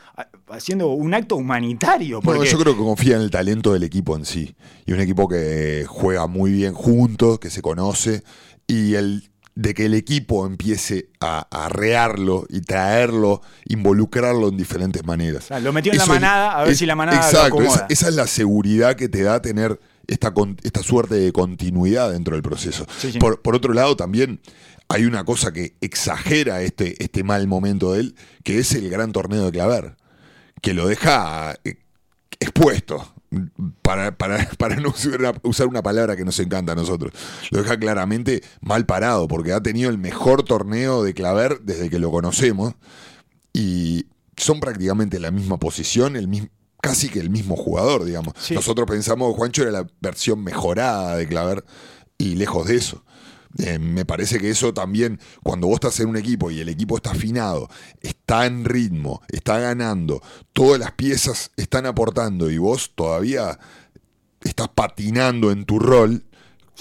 haciendo 0.50 0.89
un 0.89 1.14
acto 1.14 1.36
humanitario. 1.36 2.22
Bueno, 2.22 2.39
Porque 2.39 2.52
yo 2.52 2.60
creo 2.60 2.74
que 2.74 2.84
confía 2.84 3.16
en 3.16 3.22
el 3.24 3.32
talento 3.32 3.74
del 3.74 3.84
equipo 3.84 4.16
en 4.16 4.26
sí. 4.26 4.56
Y 4.86 4.94
un 4.94 5.00
equipo 5.00 5.28
que 5.28 5.86
juega 5.88 6.28
muy 6.28 6.52
bien 6.52 6.74
juntos, 6.74 7.39
que 7.39 7.50
se 7.50 7.62
conoce. 7.62 8.24
Y 8.68 8.94
el 8.96 9.30
de 9.56 9.74
que 9.76 9.86
el 9.86 9.94
equipo 9.94 10.48
empiece 10.48 11.10
a 11.20 11.48
arrearlo 11.52 12.46
y 12.50 12.62
traerlo, 12.62 13.41
involucrarlo 13.66 14.50
en 14.50 14.58
diferentes 14.58 15.06
maneras. 15.06 15.46
sea, 15.46 15.60
lo 15.60 15.72
metió 15.72 15.91
en 15.91 16.00
la 16.00 16.04
Eso 16.06 16.14
manada, 16.14 16.60
a 16.60 16.64
ver 16.64 16.76
si 16.76 16.86
la 16.88 16.96
manada 16.96 17.20
lo 17.20 17.24
Exacto, 17.24 17.48
acomoda. 17.48 17.76
esa, 17.76 17.86
esa 17.89 18.10
es 18.10 18.16
la 18.16 18.26
seguridad 18.28 18.96
que 18.96 19.10
te 19.10 19.22
da 19.22 19.41
tener 19.44 19.80
esta, 20.08 20.34
esta 20.64 20.84
suerte 20.84 21.16
de 21.16 21.32
continuidad 21.32 22.12
dentro 22.12 22.36
del 22.36 22.43
proceso. 22.43 22.86
Sí, 22.97 23.14
sí. 23.14 23.20
Por, 23.20 23.41
por 23.41 23.56
otro 23.56 23.74
lado, 23.74 23.95
también 23.95 24.39
hay 24.89 25.06
una 25.06 25.24
cosa 25.24 25.51
que 25.51 25.76
exagera 25.82 26.62
este, 26.62 27.01
este 27.04 27.24
mal 27.24 27.47
momento 27.47 27.93
de 27.93 28.01
él, 28.01 28.16
que 28.43 28.60
es 28.60 28.74
el 28.74 28.89
gran 28.89 29.12
torneo 29.12 29.45
de 29.45 29.51
Claver, 29.51 29.95
que 30.62 30.74
lo 30.74 30.88
deja 30.88 31.56
eh, 31.64 31.78
expuesto. 32.39 33.14
para, 33.82 34.16
para, 34.16 34.47
para 34.58 34.76
no 34.76 34.89
usar 34.89 35.20
una, 35.20 35.34
usar 35.43 35.68
una 35.68 35.82
palabra 35.82 36.16
que 36.16 36.26
nos 36.26 36.39
encanta 36.39 36.74
a 36.74 36.76
nosotros, 36.76 37.14
lo 37.51 37.64
deja 37.64 37.80
claramente 37.80 38.43
mal 38.62 38.86
parado, 38.86 39.28
porque 39.28 39.54
ha 39.54 39.62
tenido 39.62 39.89
el 39.89 39.97
mejor 39.97 40.43
torneo 40.43 41.04
de 41.04 41.14
Claver 41.14 41.62
desde 41.62 41.89
que 41.89 41.99
lo 41.99 42.12
conocemos 42.12 42.76
y 43.54 44.06
son 44.38 44.60
prácticamente 44.60 45.20
la 45.20 45.32
misma 45.32 45.58
posición, 45.58 46.16
el 46.16 46.28
mismo, 46.28 46.49
casi 46.84 47.08
que 47.08 47.20
el 47.22 47.30
mismo 47.30 47.56
jugador, 47.56 48.04
digamos. 48.04 48.34
Sí. 48.38 48.54
Nosotros 48.54 48.86
pensamos 48.90 49.32
que 49.32 49.38
Juancho 49.38 49.62
era 49.62 49.72
la 49.72 49.88
versión 50.02 50.44
mejorada 50.44 51.16
de 51.16 51.26
Claver 51.30 51.64
y 52.18 52.36
lejos 52.36 52.68
de 52.68 52.76
eso. 52.76 53.06
Eh, 53.58 53.80
me 53.80 54.04
parece 54.04 54.38
que 54.38 54.50
eso 54.50 54.74
también, 54.74 55.18
cuando 55.44 55.68
vos 55.68 55.76
estás 55.76 55.98
en 56.02 56.10
un 56.10 56.18
equipo 56.18 56.52
y 56.52 56.60
el 56.60 56.68
equipo 56.68 56.98
está 56.98 57.12
afinado, 57.12 57.70
está 58.02 58.46
en 58.48 58.66
ritmo, 58.66 59.22
está 59.30 59.60
ganando, 59.60 60.22
todas 60.52 60.78
las 60.78 60.92
piezas 60.92 61.52
están 61.56 61.86
aportando 61.86 62.52
y 62.52 62.58
vos 62.58 62.92
todavía 62.96 63.58
estás 64.42 64.68
patinando 64.76 65.52
en 65.52 65.64
tu 65.66 65.80
rol, 65.80 66.26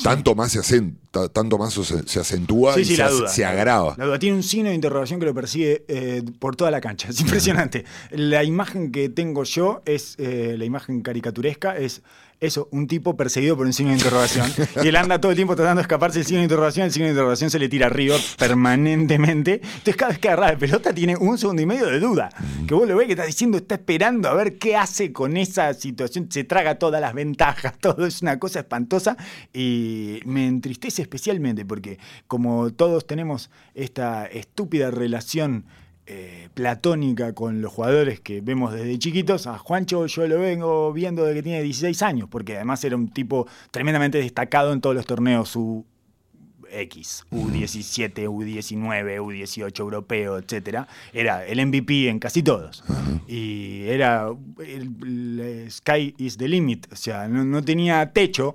tanto 0.03 0.35
más 0.35 0.51
se, 0.53 0.59
acen- 0.61 0.97
ta- 1.02 1.02
tanto 1.33 1.59
más 1.59 1.75
se, 1.75 1.85
se 2.09 2.21
acentúa 2.21 2.75
Sí, 2.75 2.81
y 2.81 2.85
sí, 2.87 2.93
se, 2.97 3.03
la 3.03 3.07
hace- 3.07 3.15
duda. 3.17 3.29
se 3.29 3.45
agrava. 3.45 3.95
La 3.99 4.07
duda 4.07 4.19
tiene 4.19 4.37
un 4.37 4.43
signo 4.43 4.71
de 4.71 4.75
interrogación 4.75 5.21
que 5.21 5.27
lo 5.27 5.35
persigue 5.35 5.85
eh, 5.89 6.23
por 6.39 6.57
toda 6.57 6.71
la 6.71 6.81
cancha. 6.81 7.09
Es 7.11 7.21
impresionante. 7.21 7.85
La 8.11 8.43
imagen 8.45 8.91
que 8.93 9.09
tengo 9.09 9.45
yo 9.45 9.83
es 9.85 10.15
eh, 10.19 10.55
la 10.59 10.65
imagen 10.65 11.03
caricaturesca, 11.03 11.77
es 11.77 12.03
eso, 12.43 12.69
un 12.73 12.89
tipo 12.89 13.17
perseguido 13.17 13.57
por 13.57 13.67
un 13.67 13.73
signo 13.73 13.93
de 13.93 13.99
interrogación. 13.99 14.53
y 14.83 14.89
él 14.89 14.97
anda 14.97 15.21
todo 15.21 15.31
el 15.31 15.37
tiempo 15.37 15.55
tratando 15.55 15.79
de 15.79 15.83
escaparse 15.83 16.19
del 16.19 16.27
signo 16.27 16.41
de 16.41 16.45
interrogación, 16.45 16.87
el 16.87 16.93
signo 16.93 17.07
de 17.07 17.13
interrogación 17.13 17.51
se 17.51 17.59
le 17.61 17.69
tira 17.69 17.87
arriba 17.87 18.17
permanentemente. 18.37 19.61
Entonces 19.63 19.95
cada 19.95 20.11
vez 20.11 20.19
que 20.19 20.29
agarra 20.29 20.53
la 20.53 20.59
pelota 20.59 20.93
tiene 20.93 21.17
un 21.17 21.39
segundo 21.39 21.63
y 21.63 21.67
medio 21.67 21.87
de 21.87 22.01
duda. 22.01 22.31
Que 22.67 22.75
vos 22.75 22.89
lo 22.89 22.97
ves 22.97 23.07
que 23.07 23.13
está 23.13 23.25
diciendo, 23.25 23.59
está 23.59 23.77
esperando 23.77 24.29
a 24.29 24.35
ver 24.35 24.59
qué 24.59 24.75
hace 24.75 25.13
con 25.13 25.37
esa 25.37 25.73
situación. 25.75 26.27
Se 26.31 26.43
traga 26.43 26.81
todas 26.81 27.01
las 27.01 27.15
ventajas, 27.15 27.75
todo 27.81 28.07
es 28.07 28.23
una 28.23 28.41
cosa 28.41 28.59
espantosa. 28.61 29.17
Y 29.53 30.19
me 30.25 30.49
entristece 30.49 31.03
especialmente 31.03 31.65
porque 31.65 32.01
como 32.27 32.73
todos 32.73 33.07
tenemos 33.07 33.51
esta 33.75 34.27
estúpida 34.27 34.91
relación 34.91 35.65
eh, 36.15 36.51
platónica 36.53 37.33
con 37.33 37.63
los 37.63 37.73
jugadores 37.73 38.21
que 38.21 38.43
vemos 38.43 38.75
desde 38.75 38.99
chiquitos. 38.99 39.47
A 39.47 39.57
Juancho 39.57 40.05
yo 40.05 40.27
lo 40.27 40.39
vengo 40.39 40.93
viendo 40.93 41.25
desde 41.25 41.37
que 41.37 41.43
tiene 41.43 41.63
16 41.63 42.03
años, 42.03 42.29
porque 42.31 42.57
además 42.57 42.85
era 42.85 42.97
un 42.97 43.09
tipo 43.09 43.47
tremendamente 43.71 44.19
destacado 44.19 44.75
en 44.75 44.83
todos 44.83 44.95
los 44.95 45.07
torneos 45.07 45.57
U 45.57 45.87
X, 46.71 47.25
U17, 47.31 48.29
U19, 48.29 49.21
U18 49.21 49.81
europeo, 49.81 50.37
etcétera. 50.37 50.87
Era 51.15 51.47
el 51.47 51.65
MVP 51.67 52.11
en 52.11 52.19
casi 52.19 52.43
todos. 52.43 52.85
Y 53.27 53.85
era 53.85 54.29
el, 54.59 54.91
el 55.41 55.71
sky 55.71 56.15
is 56.19 56.37
the 56.37 56.47
limit, 56.47 56.93
o 56.93 56.97
sea, 56.97 57.27
no, 57.27 57.43
no 57.43 57.63
tenía 57.63 58.13
techo. 58.13 58.55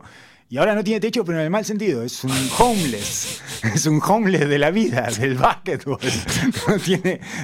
Y 0.49 0.57
ahora 0.57 0.75
no 0.75 0.83
tiene 0.83 1.01
techo, 1.01 1.25
pero 1.25 1.39
en 1.39 1.43
el 1.45 1.49
mal 1.49 1.65
sentido. 1.65 2.03
Es 2.03 2.23
un 2.23 2.31
homeless. 2.57 3.41
Es 3.73 3.85
un 3.87 3.99
homeless 4.01 4.47
de 4.47 4.59
la 4.59 4.69
vida, 4.71 5.07
del 5.19 5.35
básquetbol. 5.35 5.99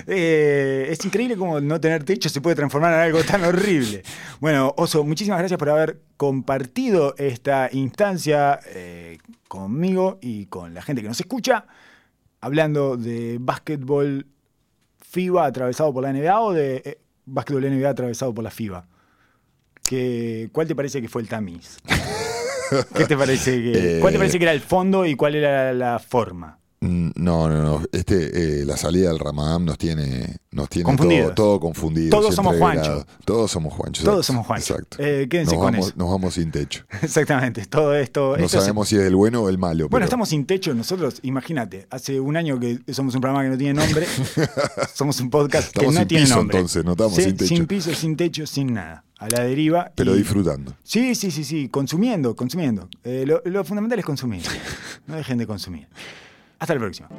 Eh, 0.07 0.87
es 0.89 1.03
increíble 1.05 1.35
como 1.37 1.59
no 1.59 1.79
tener 1.81 2.03
techo 2.03 2.29
se 2.29 2.39
puede 2.41 2.55
transformar 2.55 2.93
en 2.93 2.99
algo 2.99 3.23
tan 3.23 3.43
horrible. 3.43 4.03
Bueno, 4.39 4.73
Oso, 4.77 5.03
muchísimas 5.03 5.39
gracias 5.39 5.57
por 5.57 5.69
haber 5.69 6.01
compartido 6.17 7.15
esta 7.17 7.69
instancia 7.71 8.59
eh, 8.67 9.17
conmigo 9.47 10.19
y 10.21 10.45
con 10.47 10.73
la 10.73 10.81
gente 10.81 11.01
que 11.01 11.07
nos 11.07 11.19
escucha, 11.19 11.65
hablando 12.41 12.95
de 12.97 13.37
básquetbol 13.39 14.27
FIBA 15.09 15.45
atravesado 15.45 15.93
por 15.93 16.03
la 16.03 16.13
NBA 16.13 16.39
o 16.41 16.53
de 16.53 16.81
eh, 16.85 16.97
básquetbol 17.25 17.63
NBA 17.69 17.89
atravesado 17.89 18.33
por 18.33 18.43
la 18.43 18.51
FIBA. 18.51 18.87
¿Qué- 19.83 20.49
¿Cuál 20.51 20.67
te 20.67 20.75
parece 20.75 21.01
que 21.01 21.09
fue 21.09 21.21
el 21.21 21.27
tamiz? 21.27 21.77
¿Qué 22.95 23.05
te 23.05 23.17
parece 23.17 23.51
que, 23.61 23.97
Eh, 23.97 23.99
¿Cuál 23.99 24.13
te 24.13 24.19
parece 24.19 24.37
que 24.39 24.45
era 24.45 24.53
el 24.53 24.61
fondo 24.61 25.05
y 25.05 25.15
cuál 25.15 25.35
era 25.35 25.73
la 25.73 25.99
forma? 25.99 26.59
Mm, 26.81 27.11
No, 27.15 27.47
no, 27.47 27.61
no. 27.61 27.81
Este, 27.93 28.61
eh, 28.61 28.65
la 28.65 28.75
salida 28.75 29.07
del 29.07 29.17
Ramadán 29.19 29.63
nos 29.63 29.77
tiene, 29.77 30.35
nos 30.51 30.67
tiene 30.67 30.83
Confundidos. 30.83 31.33
todo, 31.33 31.51
todo 31.51 31.59
confundido. 31.61 32.09
Todos 32.09 32.35
somos 32.35 32.55
entreverado. 32.55 33.05
Todos 33.23 33.51
somos 33.51 33.73
Juancho. 33.73 34.03
Todos 34.03 34.25
somos 34.25 34.45
Juancho. 34.45 34.73
Exacto. 34.73 34.97
Eh, 34.99 35.27
quédense 35.29 35.53
nos 35.55 35.63
con 35.63 35.71
vamos, 35.71 35.87
eso. 35.87 35.95
Nos 35.97 36.09
vamos 36.09 36.33
sin 36.33 36.51
techo. 36.51 36.83
Exactamente, 37.01 37.65
todo 37.67 37.95
esto. 37.95 38.35
No 38.37 38.43
esto 38.43 38.59
sabemos 38.59 38.89
si 38.89 38.97
es 38.97 39.03
el 39.03 39.15
bueno 39.15 39.43
o 39.43 39.47
el 39.49 39.57
malo. 39.57 39.83
Bueno, 39.87 39.89
pero- 39.91 40.03
estamos 40.03 40.27
sin 40.27 40.45
techo 40.45 40.73
nosotros, 40.73 41.19
imagínate, 41.21 41.87
hace 41.89 42.19
un 42.19 42.35
año 42.35 42.59
que 42.59 42.79
somos 42.93 43.15
un 43.15 43.21
programa 43.21 43.43
que 43.45 43.49
no 43.51 43.57
tiene 43.57 43.75
nombre, 43.75 44.05
somos 44.93 45.19
un 45.21 45.29
podcast 45.29 45.71
que 45.71 45.79
Estamos 45.79 45.93
no 45.93 45.99
sin 46.01 46.07
tiene 46.09 46.23
piso, 46.25 46.35
nombre. 46.35 46.57
entonces, 46.57 46.83
no 46.85 46.91
estamos 46.91 47.13
sin 47.15 47.37
techo. 47.37 47.47
Sin 47.47 47.65
piso, 47.65 47.93
sin 47.93 48.17
techo, 48.17 48.45
sin 48.45 48.73
nada, 48.73 49.05
a 49.23 49.29
la 49.29 49.43
deriva. 49.43 49.91
Pero 49.95 50.13
y- 50.15 50.19
disfrutando. 50.19 50.75
Sí, 50.83 51.15
sí, 51.15 51.31
sí, 51.31 51.43
sí, 51.43 51.69
consumiendo, 51.69 52.35
consumiendo. 52.35 52.89
Eh, 53.03 53.25
lo, 53.27 53.41
lo 53.45 53.63
fundamental 53.63 53.99
es 53.99 54.05
consumir, 54.05 54.41
no 55.07 55.15
dejen 55.15 55.37
de 55.37 55.47
consumir. 55.47 55.87
Hasta 56.59 56.73
la 56.75 56.79
próxima. 56.79 57.09